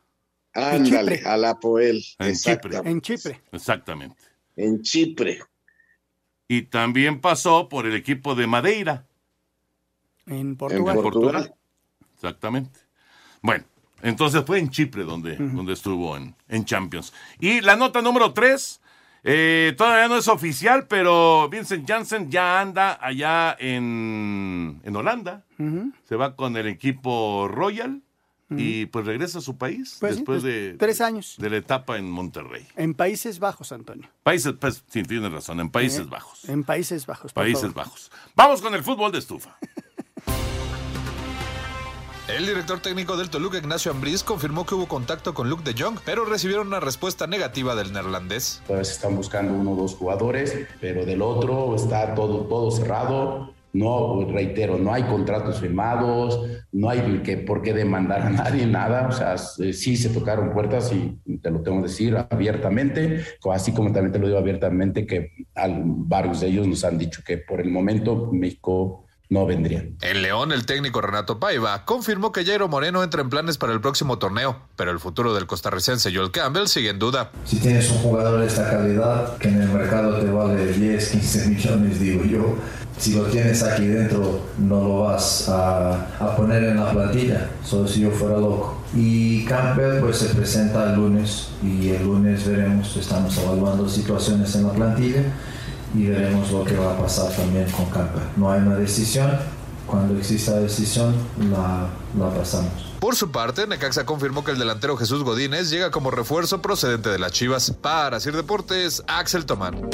Ándale, 0.53 1.21
al 1.25 1.45
Apoel. 1.45 1.97
En 2.21 2.35
Chipre. 2.37 2.79
exactamente. 2.79 2.91
En 2.91 3.01
Chipre. 3.01 3.41
Exactamente. 3.51 4.17
En 4.55 4.83
Chipre. 4.83 5.41
Y 6.47 6.63
también 6.63 7.21
pasó 7.21 7.69
por 7.69 7.87
el 7.87 7.97
equipo 7.97 8.37
de 8.37 8.47
Madeira. 8.47 9.05
En 10.27 10.57
Portugal. 10.57 10.97
En 10.97 11.03
Portugal. 11.03 11.55
Exactamente. 12.19 12.79
Bueno, 13.43 13.65
entonces 14.03 14.43
fue 14.45 14.59
en 14.59 14.71
Chipre 14.71 15.05
donde, 15.05 15.37
donde 15.37 15.73
estuvo 15.73 16.17
en, 16.17 16.35
en 16.49 16.65
Champions. 16.65 17.13
Y 17.39 17.61
la 17.61 17.77
nota 17.77 18.03
número 18.03 18.33
3, 18.33 18.81
todavía 19.77 20.09
no 20.09 20.17
es 20.17 20.27
oficial, 20.29 20.87
pero 20.89 21.49
Vincent 21.49 21.87
Janssen 21.89 22.31
ya 22.31 22.61
anda 22.61 22.99
allá 23.01 23.57
en, 23.59 24.81
en 24.85 24.97
Holanda. 24.97 25.45
Se 26.09 26.17
va 26.17 26.35
con 26.37 26.57
el 26.57 26.67
equipo 26.67 27.49
Royal 27.49 28.03
y 28.51 28.87
pues 28.87 29.05
regresa 29.05 29.39
a 29.39 29.43
su 29.43 29.59
país 29.59 29.99
Pues 30.01 30.15
sí, 30.15 30.21
después 30.21 30.43
pues, 30.43 30.55
de, 30.55 30.75
tres 30.79 31.03
años. 31.03 31.35
de 31.39 31.51
la 31.51 31.59
etapa 31.59 31.99
en 31.99 32.11
Monterrey. 32.11 32.67
En 32.77 32.95
Países 32.95 33.39
Bajos, 33.41 33.73
Antonio. 33.73 34.09
Países, 34.23 34.55
pues, 34.59 34.83
sí, 34.89 35.03
tienes 35.03 35.31
razón, 35.31 35.61
en 35.61 35.69
Países 35.69 36.01
Eh, 36.01 36.09
Bajos. 36.09 36.49
En 36.49 36.65
Países 36.65 37.05
Bajos. 37.05 37.33
Países 37.35 37.61
favor. 37.61 37.75
Bajos. 37.77 38.11
Vamos 38.35 38.63
con 38.63 38.75
el 38.75 38.83
fútbol 38.83 39.13
de 39.13 39.19
estufa. 39.19 39.59
El 42.29 42.45
director 42.47 42.79
técnico 42.81 43.17
del 43.17 43.31
Toluca, 43.31 43.57
Ignacio 43.57 43.91
Ambriz, 43.91 44.23
confirmó 44.23 44.67
que 44.67 44.75
hubo 44.75 44.87
contacto 44.87 45.33
con 45.33 45.49
Luke 45.49 45.63
de 45.65 45.81
Jong, 45.83 45.99
pero 46.05 46.27
recibieron 46.27 46.67
una 46.67 46.79
respuesta 46.79 47.27
negativa 47.27 47.75
del 47.75 47.93
neerlandés. 47.93 48.63
Todavía 48.67 48.85
se 48.85 48.93
están 48.93 49.17
buscando 49.17 49.55
uno 49.55 49.73
o 49.73 49.77
dos 49.77 49.95
jugadores, 49.95 50.55
pero 50.81 51.07
del 51.07 51.23
otro 51.23 51.75
está 51.75 52.15
todo, 52.15 52.41
todo 52.47 52.71
cerrado. 52.71 53.55
No, 53.73 54.25
reitero, 54.31 54.79
no 54.79 54.93
hay 54.93 55.05
contratos 55.05 55.61
firmados, 55.61 56.41
no 56.73 56.89
hay 56.91 57.21
que, 57.23 57.37
por 57.37 57.63
qué 57.63 57.73
demandar 57.73 58.23
a 58.23 58.31
nadie, 58.31 58.67
nada. 58.67 59.09
O 59.09 59.13
sea, 59.13 59.35
s- 59.35 59.73
sí 59.73 59.97
se 59.97 60.09
tocaron 60.11 60.53
puertas 60.53 60.91
y 60.93 61.39
te 61.39 61.51
lo 61.51 61.61
tengo 61.63 61.79
que 61.83 61.89
decir 61.89 62.17
abiertamente, 62.31 63.25
así 63.53 63.73
como 63.73 63.93
también 63.93 64.13
te 64.13 64.19
lo 64.19 64.27
digo 64.27 64.39
abiertamente 64.39 65.07
que 65.07 65.33
varios 65.55 66.41
de 66.41 66.49
ellos 66.49 66.67
nos 66.67 66.85
han 66.85 66.99
dicho 66.99 67.23
que 67.25 67.39
por 67.39 67.61
el 67.61 67.71
momento 67.71 68.31
México 68.33 69.05
no 69.31 69.45
vendría. 69.45 69.85
En 70.01 70.23
León, 70.23 70.53
el 70.53 70.65
técnico 70.65 71.01
Renato 71.01 71.39
Paiva 71.39 71.85
confirmó 71.85 72.33
que 72.33 72.45
Jairo 72.45 72.69
Moreno 72.69 73.03
entra 73.03 73.21
en 73.21 73.29
planes 73.29 73.59
para 73.59 73.73
el 73.73 73.81
próximo 73.81 74.19
torneo, 74.19 74.57
pero 74.77 74.91
el 74.91 74.99
futuro 74.99 75.35
del 75.35 75.47
costarricense 75.47 76.15
Joel 76.15 76.31
Campbell 76.31 76.67
sigue 76.67 76.91
en 76.91 76.99
duda. 76.99 77.31
Si 77.45 77.59
tienes 77.59 77.91
un 77.91 77.99
jugador 77.99 78.41
de 78.41 78.47
esta 78.47 78.71
calidad 78.71 79.37
que 79.37 79.49
en 79.49 79.63
el 79.63 79.69
mercado 79.69 80.19
te 80.19 80.31
vale 80.31 80.73
10, 80.73 81.11
15 81.11 81.49
millones, 81.49 82.01
digo 82.01 82.25
yo, 82.25 82.57
si 82.97 83.15
lo 83.15 83.25
tienes 83.25 83.63
aquí 83.63 83.87
dentro 83.87 84.41
no 84.59 84.81
lo 84.83 85.01
vas 85.03 85.49
a, 85.49 86.07
a 86.19 86.37
poner 86.37 86.65
en 86.65 86.77
la 86.77 86.91
plantilla, 86.91 87.51
solo 87.65 87.87
si 87.87 88.01
yo 88.01 88.11
fuera 88.11 88.39
loco. 88.39 88.83
Y 88.95 89.45
Campbell 89.45 90.01
pues 90.01 90.17
se 90.17 90.35
presenta 90.35 90.91
el 90.91 90.97
lunes 90.97 91.49
y 91.63 91.91
el 91.91 92.03
lunes 92.03 92.47
veremos, 92.49 92.97
estamos 92.97 93.37
evaluando 93.37 93.89
situaciones 93.89 94.55
en 94.55 94.67
la 94.67 94.73
plantilla 94.73 95.23
y 95.95 96.07
veremos 96.07 96.51
lo 96.51 96.65
que 96.65 96.77
va 96.77 96.93
a 96.95 96.99
pasar 96.99 97.31
también 97.35 97.71
con 97.71 97.87
Campbell. 97.87 98.23
No 98.37 98.51
hay 98.51 98.61
una 98.61 98.77
decisión, 98.77 99.39
cuando 99.87 100.17
exista 100.17 100.53
decisión 100.61 101.15
la, 101.51 101.89
la 102.19 102.31
pasamos. 102.35 102.71
Por 103.01 103.15
su 103.17 103.31
parte, 103.31 103.67
Necaxa 103.67 104.05
confirmó 104.05 104.45
que 104.45 104.51
el 104.51 104.59
delantero 104.59 104.97
Jesús 104.97 105.23
Godínez 105.23 105.71
llega 105.71 105.91
como 105.91 106.11
refuerzo 106.11 106.61
procedente 106.61 107.09
de 107.11 107.19
las 107.19 107.33
Chivas. 107.33 107.71
Para 107.71 108.19
Sir 108.21 108.35
Deportes, 108.37 109.03
Axel 109.07 109.47
Tomán. 109.47 109.89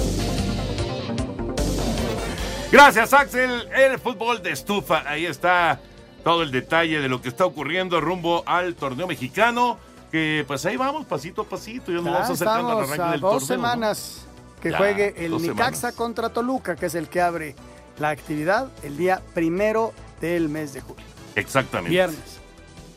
Gracias, 2.72 3.12
Axel. 3.12 3.68
El 3.72 3.98
fútbol 3.98 4.42
de 4.42 4.50
estufa. 4.50 5.02
Ahí 5.06 5.26
está 5.26 5.80
todo 6.24 6.42
el 6.42 6.50
detalle 6.50 7.00
de 7.00 7.08
lo 7.08 7.20
que 7.22 7.28
está 7.28 7.44
ocurriendo 7.44 8.00
rumbo 8.00 8.42
al 8.46 8.74
torneo 8.74 9.06
mexicano. 9.06 9.78
Que 10.10 10.44
pues 10.46 10.64
ahí 10.66 10.76
vamos, 10.76 11.06
pasito 11.06 11.42
a 11.42 11.44
pasito. 11.44 11.92
Ya 11.92 11.98
nos 11.98 12.04
Ya 12.06 12.10
vamos 12.12 12.30
acercando 12.30 12.70
al 12.72 12.78
arranque 12.84 13.02
a 13.02 13.10
del 13.12 13.20
dos 13.20 13.46
torneo. 13.46 13.56
¿no? 13.58 13.70
semanas 13.70 14.26
que 14.64 14.70
Ya, 14.72 14.78
juegue 14.78 15.14
el 15.18 15.30
Nicaxa 15.40 15.74
semanas. 15.76 15.94
contra 15.94 16.28
Toluca, 16.30 16.74
que 16.74 16.86
es 16.86 16.94
el 16.96 17.08
que 17.08 17.20
abre 17.20 17.54
la 17.98 18.08
actividad 18.08 18.68
el 18.82 18.96
día 18.96 19.22
primero 19.34 19.92
del 20.20 20.48
mes 20.48 20.72
de 20.72 20.80
julio. 20.80 21.04
Exactamente. 21.36 21.90
Viernes. 21.90 22.18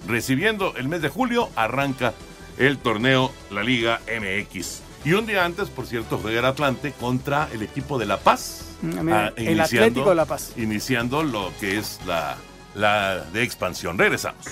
Recibiendo 0.08 0.74
el 0.78 0.88
mes 0.88 1.02
de 1.02 1.10
julio, 1.10 1.50
arranca 1.56 2.14
el 2.58 2.78
torneo 2.78 3.32
La 3.52 3.62
Liga 3.64 4.00
MX. 4.08 4.80
Y 5.06 5.14
un 5.14 5.26
día 5.26 5.44
antes, 5.46 5.70
por 5.70 5.86
cierto, 5.86 6.18
juega 6.22 6.40
el 6.40 6.46
Atlante 6.46 6.92
contra 6.94 7.50
el 7.52 7.62
equipo 7.62 7.98
de 8.00 8.06
La 8.06 8.18
Paz. 8.18 8.62
Mm, 8.82 9.00
mira, 9.04 9.28
Ah, 9.28 9.34
el 9.36 9.60
Atlético 9.60 10.10
de 10.10 10.16
La 10.16 10.26
Paz. 10.26 10.54
Iniciando 10.56 11.22
lo 11.24 11.52
que 11.60 11.78
es 11.78 12.00
la, 12.06 12.38
la 12.76 13.18
de 13.34 13.44
expansión. 13.44 13.98
Regresamos. 13.98 14.46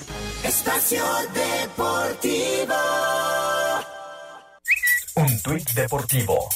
Espacio 0.44 1.04
Deportivo. 1.34 2.76
Un 5.18 5.42
tuit 5.42 5.70
deportivo. 5.72 6.50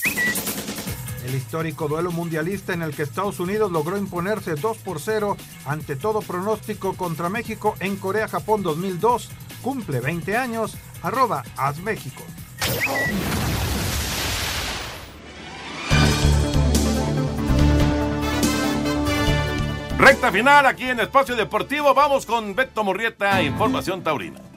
El 1.26 1.34
histórico 1.34 1.88
duelo 1.88 2.12
mundialista 2.12 2.74
en 2.74 2.82
el 2.82 2.94
que 2.94 3.04
Estados 3.04 3.40
Unidos 3.40 3.72
logró 3.72 3.98
imponerse 3.98 4.56
2 4.56 4.78
por 4.80 5.00
0 5.00 5.38
ante 5.66 5.96
todo 5.96 6.22
pronóstico 6.22 6.94
contra 6.98 7.30
México 7.30 7.76
en 7.80 7.96
Corea-Japón 7.96 8.62
2002 8.62 9.30
cumple 9.62 10.02
20 10.02 10.36
años. 10.36 10.76
Arroba 11.02 11.46
México. 11.84 12.22
Recta 19.98 20.32
final 20.34 20.66
aquí 20.66 20.84
en 20.84 21.00
Espacio 21.00 21.38
Deportivo. 21.38 21.94
Vamos 21.94 22.26
con 22.26 22.56
Beto 22.56 22.84
Murrieta, 22.84 23.42
Información 23.42 24.04
Taurina. 24.04 24.49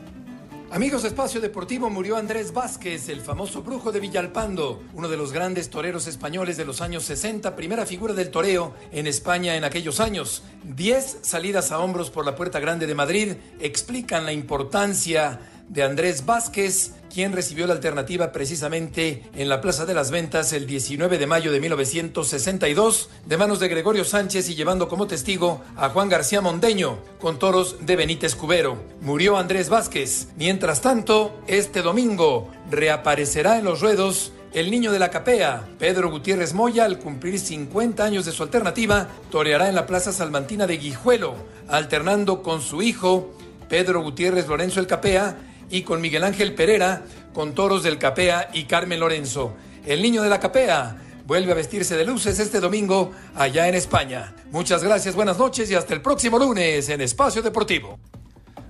Amigos 0.73 1.03
de 1.03 1.09
Espacio 1.09 1.39
Deportivo, 1.39 1.91
murió 1.91 2.16
Andrés 2.16 2.55
Vázquez, 2.55 3.11
el 3.11 3.20
famoso 3.20 3.62
brujo 3.62 3.93
de 3.93 4.01
Villalpando, 4.01 4.83
uno 4.95 5.07
de 5.07 5.18
los 5.18 5.31
grandes 5.31 5.68
toreros 5.68 6.07
españoles 6.07 6.57
de 6.57 6.64
los 6.64 6.81
años 6.81 7.05
60, 7.05 7.55
primera 7.55 7.85
figura 7.85 8.14
del 8.14 8.31
toreo 8.31 8.73
en 8.91 9.07
España 9.07 9.55
en 9.55 9.64
aquellos 9.64 10.01
años. 10.01 10.43
Diez 10.64 11.18
salidas 11.20 11.73
a 11.73 11.79
hombros 11.79 12.09
por 12.09 12.25
la 12.25 12.37
Puerta 12.37 12.59
Grande 12.59 12.87
de 12.87 12.95
Madrid 12.95 13.35
explican 13.61 14.25
la 14.25 14.33
importancia 14.33 15.41
de 15.73 15.83
Andrés 15.83 16.27
Vázquez, 16.27 16.93
quien 17.12 17.33
recibió 17.33 17.66
la 17.66 17.73
alternativa 17.73 18.31
precisamente 18.31 19.23
en 19.35 19.49
la 19.49 19.62
Plaza 19.62 19.87
de 19.87 19.95
las 19.95 20.11
Ventas 20.11 20.53
el 20.53 20.66
19 20.66 21.16
de 21.16 21.27
mayo 21.27 21.51
de 21.51 21.61
1962, 21.61 23.09
de 23.25 23.37
manos 23.39 23.59
de 23.59 23.68
Gregorio 23.68 24.05
Sánchez 24.05 24.51
y 24.51 24.55
llevando 24.55 24.89
como 24.89 25.07
testigo 25.07 25.62
a 25.77 25.89
Juan 25.89 26.11
García 26.11 26.43
Mondeño, 26.43 26.99
con 27.18 27.39
toros 27.39 27.77
de 27.81 27.97
Benítez 27.97 28.35
Cubero. 28.35 28.77
Murió 29.01 29.39
Andrés 29.39 29.70
Vázquez. 29.70 30.29
Mientras 30.37 30.83
tanto, 30.83 31.41
este 31.47 31.81
domingo 31.81 32.51
reaparecerá 32.70 33.59
en 33.59 33.64
los 33.64 33.81
ruedos 33.81 34.33
el 34.53 34.70
niño 34.70 34.93
de 34.93 34.99
la 34.99 35.11
capea, 35.11 35.66
Pedro 35.79 36.11
Gutiérrez 36.11 36.53
Moya, 36.53 36.85
al 36.85 36.99
cumplir 36.99 37.39
50 37.39 38.05
años 38.05 38.27
de 38.27 38.33
su 38.33 38.43
alternativa, 38.43 39.09
toreará 39.31 39.70
en 39.70 39.75
la 39.75 39.87
Plaza 39.87 40.12
Salmantina 40.12 40.66
de 40.66 40.77
Guijuelo, 40.77 41.35
alternando 41.68 42.43
con 42.43 42.61
su 42.61 42.83
hijo, 42.83 43.33
Pedro 43.70 44.03
Gutiérrez 44.03 44.47
Lorenzo 44.49 44.81
el 44.81 44.87
Capea, 44.87 45.51
y 45.73 45.83
con 45.83 46.01
Miguel 46.01 46.23
Ángel 46.23 46.55
Pereira, 46.55 47.03
con 47.33 47.55
toros 47.55 47.83
del 47.83 47.99
Capea 47.99 48.51
y 48.53 48.64
Carmen 48.64 49.01
Lorenzo. 49.01 49.55
El 49.85 50.03
niño 50.03 50.23
de 50.23 50.29
la 50.29 50.39
Capea 50.39 50.97
vuelve 51.27 51.51
a 51.51 51.55
vestirse 51.55 51.97
de 51.97 52.05
luces 52.05 52.39
este 52.39 52.61
domingo 52.61 53.11
allá 53.35 53.66
en 53.68 53.75
España. 53.75 54.35
Muchas 54.51 54.85
gracias, 54.85 55.14
buenas 55.14 55.39
noches 55.39 55.70
y 55.70 55.75
hasta 55.75 55.95
el 55.95 56.03
próximo 56.03 56.39
lunes 56.39 56.91
en 56.91 57.01
Espacio 57.01 57.41
Deportivo. 57.41 57.99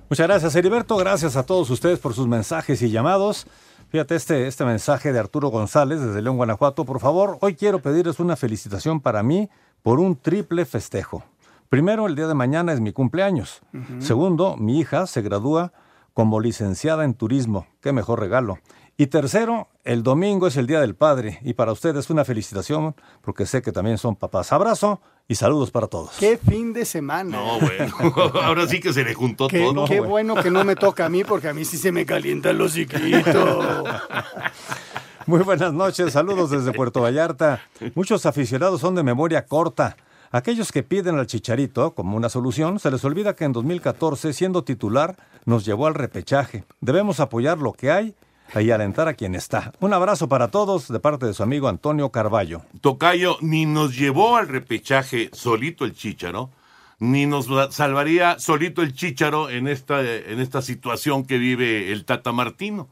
Muchas 0.09 0.27
gracias, 0.27 0.55
Heriberto. 0.55 0.95
Gracias 0.95 1.35
a 1.35 1.45
todos 1.45 1.69
ustedes 1.69 1.99
por 1.99 2.13
sus 2.13 2.25
mensajes 2.25 2.81
y 2.81 2.89
llamados. 2.89 3.47
Fíjate 3.89 4.15
este, 4.15 4.47
este 4.47 4.63
mensaje 4.63 5.11
de 5.11 5.19
Arturo 5.19 5.49
González 5.49 5.99
desde 5.99 6.21
León, 6.21 6.37
Guanajuato. 6.37 6.85
Por 6.85 7.01
favor, 7.01 7.37
hoy 7.41 7.55
quiero 7.55 7.81
pedirles 7.81 8.21
una 8.21 8.37
felicitación 8.37 9.01
para 9.01 9.23
mí 9.23 9.49
por 9.81 9.99
un 9.99 10.15
triple 10.15 10.65
festejo. 10.65 11.23
Primero, 11.67 12.07
el 12.07 12.15
día 12.15 12.27
de 12.27 12.33
mañana 12.33 12.71
es 12.71 12.79
mi 12.79 12.93
cumpleaños. 12.93 13.61
Segundo, 13.99 14.55
mi 14.55 14.79
hija 14.79 15.05
se 15.05 15.21
gradúa 15.21 15.73
como 16.13 16.39
licenciada 16.39 17.03
en 17.03 17.13
turismo. 17.13 17.67
Qué 17.81 17.91
mejor 17.91 18.19
regalo. 18.19 18.59
Y 18.95 19.07
tercero, 19.07 19.69
el 19.83 20.03
domingo 20.03 20.45
es 20.45 20.55
el 20.55 20.67
Día 20.67 20.79
del 20.79 20.93
Padre. 20.95 21.39
Y 21.41 21.53
para 21.55 21.71
ustedes 21.71 22.11
una 22.11 22.25
felicitación, 22.25 22.95
porque 23.21 23.47
sé 23.47 23.63
que 23.63 23.71
también 23.71 23.97
son 23.97 24.15
papás. 24.15 24.53
Abrazo 24.53 25.01
y 25.27 25.33
saludos 25.35 25.71
para 25.71 25.87
todos. 25.87 26.11
Qué 26.19 26.37
fin 26.37 26.73
de 26.73 26.85
semana. 26.85 27.37
No, 27.37 27.59
bueno. 27.59 27.95
Ahora 28.43 28.67
sí 28.67 28.79
que 28.79 28.93
se 28.93 29.03
le 29.03 29.15
juntó 29.15 29.47
Qué, 29.47 29.61
todo. 29.61 29.85
qué 29.85 29.99
bueno 29.99 30.35
que 30.35 30.51
no 30.51 30.63
me 30.63 30.75
toca 30.75 31.05
a 31.05 31.09
mí, 31.09 31.23
porque 31.23 31.47
a 31.47 31.53
mí 31.55 31.65
sí 31.65 31.77
se 31.77 31.91
me 31.91 32.05
calienta 32.05 32.51
el 32.51 32.61
hociquito. 32.61 33.83
Muy 35.25 35.39
buenas 35.41 35.73
noches, 35.73 36.13
saludos 36.13 36.51
desde 36.51 36.71
Puerto 36.73 37.01
Vallarta. 37.01 37.61
Muchos 37.95 38.25
aficionados 38.27 38.81
son 38.81 38.93
de 38.93 39.03
memoria 39.03 39.45
corta. 39.45 39.95
Aquellos 40.33 40.71
que 40.71 40.81
piden 40.81 41.19
al 41.19 41.27
Chicharito 41.27 41.93
como 41.93 42.17
una 42.17 42.27
solución, 42.27 42.79
se 42.79 42.89
les 42.89 43.05
olvida 43.05 43.35
que 43.35 43.43
en 43.43 43.53
2014, 43.53 44.33
siendo 44.33 44.63
titular, 44.63 45.15
nos 45.45 45.63
llevó 45.63 45.85
al 45.85 45.93
repechaje. 45.93 46.63
Debemos 46.81 47.19
apoyar 47.19 47.59
lo 47.59 47.71
que 47.73 47.91
hay 47.91 48.15
y 48.55 48.71
alentar 48.71 49.07
a 49.07 49.13
quien 49.13 49.35
está. 49.35 49.73
Un 49.79 49.93
abrazo 49.93 50.27
para 50.27 50.47
todos 50.47 50.87
de 50.87 50.99
parte 50.99 51.27
de 51.27 51.35
su 51.35 51.43
amigo 51.43 51.67
Antonio 51.67 52.09
Carballo. 52.09 52.63
Tocayo 52.81 53.37
ni 53.41 53.67
nos 53.67 53.95
llevó 53.95 54.35
al 54.35 54.47
repechaje 54.47 55.29
solito 55.33 55.85
el 55.85 55.93
Chicharo, 55.93 56.49
ni 56.97 57.27
nos 57.27 57.47
salvaría 57.69 58.39
solito 58.39 58.81
el 58.81 58.93
Chicharo 58.93 59.51
en 59.51 59.67
esta, 59.67 60.01
en 60.01 60.39
esta 60.39 60.63
situación 60.63 61.25
que 61.25 61.37
vive 61.37 61.91
el 61.91 62.05
Tata 62.05 62.31
Martino. 62.31 62.89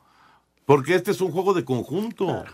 Porque 0.67 0.93
este 0.93 1.09
es 1.09 1.21
un 1.21 1.31
juego 1.31 1.55
de 1.55 1.65
conjunto. 1.65 2.45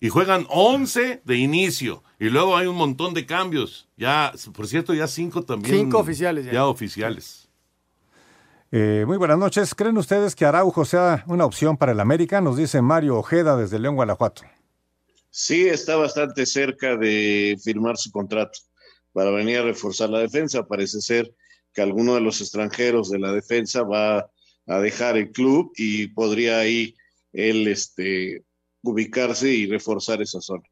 Y 0.00 0.08
juegan 0.10 0.46
11 0.48 1.22
de 1.24 1.36
inicio. 1.36 2.02
Y 2.20 2.30
luego 2.30 2.56
hay 2.56 2.66
un 2.66 2.76
montón 2.76 3.14
de 3.14 3.26
cambios. 3.26 3.88
Ya, 3.96 4.32
por 4.54 4.66
cierto, 4.66 4.94
ya 4.94 5.06
cinco 5.06 5.42
también. 5.42 5.74
Cinco 5.74 5.98
oficiales 5.98 6.46
ya. 6.46 6.52
Ya 6.52 6.66
oficiales. 6.66 7.48
Eh, 8.70 9.04
muy 9.06 9.16
buenas 9.16 9.38
noches. 9.38 9.74
¿Creen 9.74 9.96
ustedes 9.96 10.36
que 10.36 10.44
Araujo 10.44 10.84
sea 10.84 11.24
una 11.26 11.44
opción 11.44 11.76
para 11.76 11.92
el 11.92 12.00
América? 12.00 12.40
Nos 12.40 12.56
dice 12.56 12.82
Mario 12.82 13.16
Ojeda 13.16 13.56
desde 13.56 13.78
León, 13.78 13.94
Guanajuato. 13.94 14.42
Sí, 15.30 15.68
está 15.68 15.96
bastante 15.96 16.44
cerca 16.46 16.96
de 16.96 17.56
firmar 17.62 17.96
su 17.96 18.10
contrato 18.10 18.58
para 19.12 19.30
venir 19.30 19.58
a 19.58 19.62
reforzar 19.62 20.10
la 20.10 20.20
defensa. 20.20 20.66
Parece 20.66 21.00
ser 21.00 21.32
que 21.72 21.82
alguno 21.82 22.14
de 22.14 22.20
los 22.20 22.40
extranjeros 22.40 23.10
de 23.10 23.18
la 23.18 23.32
defensa 23.32 23.82
va 23.82 24.30
a 24.66 24.78
dejar 24.80 25.16
el 25.16 25.30
club 25.32 25.72
y 25.76 26.08
podría 26.08 26.58
ahí 26.58 26.94
él 27.32 27.68
este, 27.68 28.44
ubicarse 28.90 29.48
y 29.48 29.66
reforzar 29.66 30.20
esa 30.22 30.40
zona. 30.40 30.64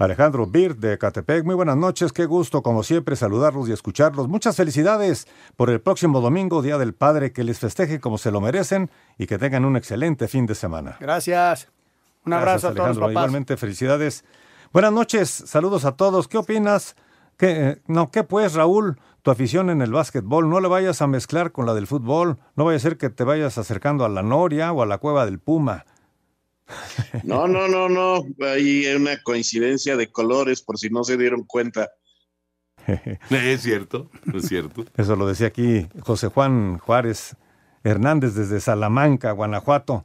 Alejandro 0.00 0.46
Bir 0.46 0.76
de 0.76 0.96
Catepec, 0.96 1.44
muy 1.44 1.54
buenas 1.54 1.76
noches, 1.76 2.10
qué 2.10 2.24
gusto 2.24 2.62
como 2.62 2.82
siempre 2.82 3.16
saludarlos 3.16 3.68
y 3.68 3.72
escucharlos. 3.72 4.28
Muchas 4.28 4.56
felicidades 4.56 5.28
por 5.56 5.68
el 5.68 5.82
próximo 5.82 6.22
domingo, 6.22 6.62
Día 6.62 6.78
del 6.78 6.94
Padre, 6.94 7.32
que 7.32 7.44
les 7.44 7.58
festeje 7.58 8.00
como 8.00 8.16
se 8.16 8.30
lo 8.30 8.40
merecen 8.40 8.90
y 9.18 9.26
que 9.26 9.36
tengan 9.36 9.66
un 9.66 9.76
excelente 9.76 10.26
fin 10.26 10.46
de 10.46 10.54
semana. 10.54 10.96
Gracias. 11.00 11.68
Un 12.24 12.32
abrazo 12.32 12.68
a 12.68 12.74
todos 12.74 12.88
los 12.88 12.98
papás. 12.98 13.12
Igualmente 13.12 13.58
felicidades. 13.58 14.24
Buenas 14.72 14.92
noches, 14.92 15.28
saludos 15.28 15.84
a 15.84 15.92
todos. 15.92 16.28
¿Qué 16.28 16.38
opinas? 16.38 16.96
¿Qué, 17.36 17.82
no, 17.86 18.10
¿qué 18.10 18.24
pues, 18.24 18.54
Raúl? 18.54 18.98
Tu 19.20 19.30
afición 19.30 19.68
en 19.68 19.82
el 19.82 19.92
básquetbol, 19.92 20.48
no 20.48 20.60
le 20.60 20.68
vayas 20.68 21.02
a 21.02 21.08
mezclar 21.08 21.52
con 21.52 21.66
la 21.66 21.74
del 21.74 21.86
fútbol. 21.86 22.38
No 22.56 22.64
vaya 22.64 22.76
a 22.76 22.80
ser 22.80 22.96
que 22.96 23.10
te 23.10 23.24
vayas 23.24 23.58
acercando 23.58 24.06
a 24.06 24.08
la 24.08 24.22
Noria 24.22 24.72
o 24.72 24.82
a 24.82 24.86
la 24.86 24.96
cueva 24.96 25.26
del 25.26 25.40
Puma. 25.40 25.84
No, 27.24 27.48
no, 27.48 27.68
no, 27.68 27.88
no. 27.88 28.24
Hay 28.46 28.86
una 28.94 29.22
coincidencia 29.22 29.96
de 29.96 30.10
colores, 30.10 30.62
por 30.62 30.78
si 30.78 30.90
no 30.90 31.04
se 31.04 31.16
dieron 31.16 31.44
cuenta. 31.44 31.88
es 33.30 33.62
cierto, 33.62 34.10
es 34.34 34.48
cierto. 34.48 34.84
Eso 34.96 35.16
lo 35.16 35.26
decía 35.26 35.48
aquí 35.48 35.86
José 36.00 36.28
Juan 36.28 36.78
Juárez 36.78 37.36
Hernández 37.84 38.34
desde 38.34 38.60
Salamanca, 38.60 39.32
Guanajuato. 39.32 40.04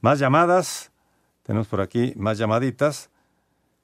Más 0.00 0.18
llamadas. 0.18 0.92
Tenemos 1.42 1.68
por 1.68 1.80
aquí 1.80 2.12
más 2.16 2.38
llamaditas. 2.38 3.10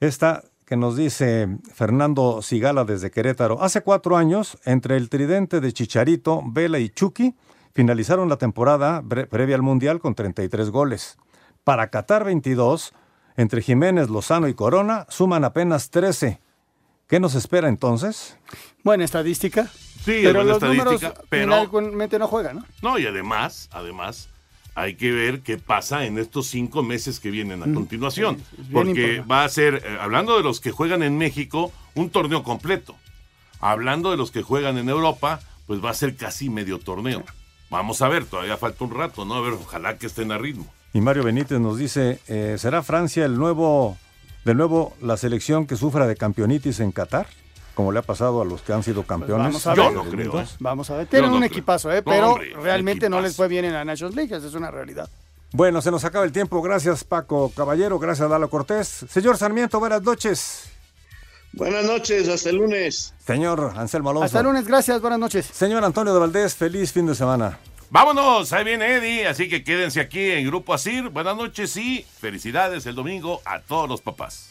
Esta 0.01 0.45
que 0.66 0.77
nos 0.77 0.97
dice 0.97 1.49
Fernando 1.72 2.43
Sigala 2.43 2.85
desde 2.85 3.11
Querétaro. 3.11 3.62
Hace 3.62 3.83
cuatro 3.83 4.16
años, 4.16 4.59
entre 4.64 4.97
el 4.97 5.09
tridente 5.09 5.61
de 5.61 5.72
Chicharito, 5.72 6.43
Vela 6.45 6.81
y 6.81 6.91
Chucky, 6.91 7.35
finalizaron 7.72 8.29
la 8.29 8.37
temporada 8.37 9.03
previa 9.03 9.55
al 9.55 9.62
Mundial 9.62 10.01
con 10.01 10.14
33 10.14 10.70
goles. 10.70 11.18
Para 11.67 11.91
Qatar 11.91 12.23
22, 12.23 12.93
entre 13.37 13.61
Jiménez, 13.61 14.09
Lozano 14.09 14.47
y 14.47 14.55
Corona, 14.55 15.05
suman 15.09 15.43
apenas 15.45 15.91
13. 15.91 16.39
¿Qué 17.09 17.19
nos 17.19 17.35
espera 17.35 17.69
entonces? 17.69 18.39
Buena 18.85 19.03
estadística. 19.05 19.67
Sí, 19.67 20.21
pero 20.23 20.35
buena 20.35 20.45
los 20.45 20.62
estadística, 20.62 21.09
números 21.09 21.25
pero 21.29 21.69
finalmente 21.69 22.21
no 22.21 22.29
juegan, 22.29 22.59
¿no? 22.59 22.64
no 22.83 22.99
y 23.01 23.07
además, 23.07 23.69
además 23.73 24.29
hay 24.77 24.95
que 24.95 25.11
ver 25.11 25.41
qué 25.41 25.59
pasa 25.59 26.05
en 26.05 26.21
estos 26.21 26.47
cinco 26.47 26.85
meses 26.85 27.19
que 27.19 27.33
vienen 27.33 27.64
a 27.64 27.75
continuación, 27.75 28.37
sí, 28.37 28.43
es 28.61 28.69
bien 28.69 28.73
porque 28.73 28.91
importante. 28.91 29.29
va 29.29 29.43
a 29.43 29.49
ser, 29.49 29.83
eh, 29.85 29.99
hablando 30.01 30.37
de 30.37 30.45
los 30.45 30.61
que 30.61 30.71
juegan 30.71 31.03
en 31.03 31.19
México, 31.19 31.73
un 31.97 32.11
torneo 32.11 32.45
completo. 32.45 32.95
Hablando 33.59 34.12
de 34.12 34.17
los 34.17 34.31
que 34.31 34.45
juegan 34.45 34.79
en 34.79 34.89
Europa, 34.89 35.41
pues 35.67 35.85
va 35.85 35.91
a 35.91 35.95
ser 35.95 36.14
casi 36.14 36.49
medio 36.49 36.79
torneo. 36.79 37.25
Vamos 37.71 38.03
a 38.03 38.09
ver, 38.09 38.25
todavía 38.25 38.57
falta 38.57 38.85
un 38.85 38.95
rato, 38.95 39.25
¿no? 39.25 39.35
A 39.35 39.41
ver, 39.41 39.55
ojalá 39.55 39.99
que 39.99 40.07
estén 40.07 40.31
a 40.31 40.39
ritmo. 40.39 40.73
Y 40.97 41.01
Mario 41.03 41.24
Benítez 41.24 41.61
nos 41.61 41.76
dice, 41.76 42.20
eh, 42.26 42.57
¿será 42.59 42.82
Francia 42.82 43.26
el 43.26 43.36
nuevo, 43.36 43.99
de 44.47 44.55
nuevo 44.55 44.97
la 45.03 45.18
selección 45.18 45.66
que 45.66 45.76
sufra 45.76 46.07
de 46.07 46.16
campeonitis 46.16 46.80
en 46.80 46.90
Qatar? 46.90 47.26
Como 47.74 47.92
le 47.92 47.99
ha 47.99 48.03
pasado 48.03 48.40
a 48.40 48.47
los 48.47 48.62
que 48.62 48.72
han 48.72 48.82
sido 48.82 49.03
campeones. 49.03 49.49
Vamos 49.49 49.66
a 49.66 49.74
Yo 49.74 49.84
ver. 49.84 49.92
no 49.92 50.05
creo, 50.05 50.40
¿eh? 50.40 50.47
Vamos 50.59 50.88
a 50.88 50.97
ver. 50.97 51.07
Tienen 51.09 51.26
Yo 51.26 51.30
no 51.32 51.36
un 51.36 51.42
creo. 51.42 51.53
equipazo, 51.53 51.92
¿eh? 51.92 52.01
Pero 52.01 52.30
hombre, 52.32 52.55
realmente 52.62 53.11
no 53.11 53.20
les 53.20 53.36
fue 53.36 53.47
bien 53.47 53.66
en 53.66 53.74
la 53.74 53.84
Nations 53.84 54.16
League. 54.16 54.34
Esa 54.34 54.47
es 54.47 54.55
una 54.55 54.70
realidad. 54.70 55.11
Bueno, 55.53 55.82
se 55.82 55.90
nos 55.90 56.03
acaba 56.07 56.24
el 56.24 56.32
tiempo. 56.32 56.62
Gracias 56.62 57.05
Paco 57.05 57.53
Caballero, 57.55 57.99
gracias 57.99 58.30
Lalo 58.30 58.49
Cortés. 58.49 59.05
Señor 59.07 59.36
Sarmiento, 59.36 59.78
buenas 59.78 60.01
noches. 60.01 60.70
Buenas 61.53 61.84
noches, 61.84 62.26
hasta 62.26 62.49
el 62.49 62.57
lunes. 62.57 63.12
Señor 63.18 63.74
Anselmo 63.76 64.09
Alonso. 64.09 64.24
Hasta 64.24 64.38
el 64.40 64.47
lunes, 64.47 64.66
gracias, 64.66 64.99
buenas 65.03 65.18
noches. 65.18 65.44
Señor 65.44 65.84
Antonio 65.84 66.14
de 66.14 66.20
Valdés, 66.20 66.55
feliz 66.55 66.90
fin 66.90 67.05
de 67.05 67.14
semana. 67.14 67.59
Vámonos, 67.89 68.53
ahí 68.53 68.64
viene 68.64 68.97
Eddie, 68.97 69.26
así 69.26 69.49
que 69.49 69.62
quédense 69.62 70.01
aquí 70.01 70.32
en 70.32 70.47
Grupo 70.47 70.74
Asir. 70.74 71.09
Buenas 71.09 71.37
noches 71.37 71.76
y 71.76 72.05
felicidades 72.20 72.84
el 72.87 72.95
domingo 72.95 73.41
a 73.45 73.61
todos 73.61 73.89
los 73.89 74.01
papás. 74.01 74.51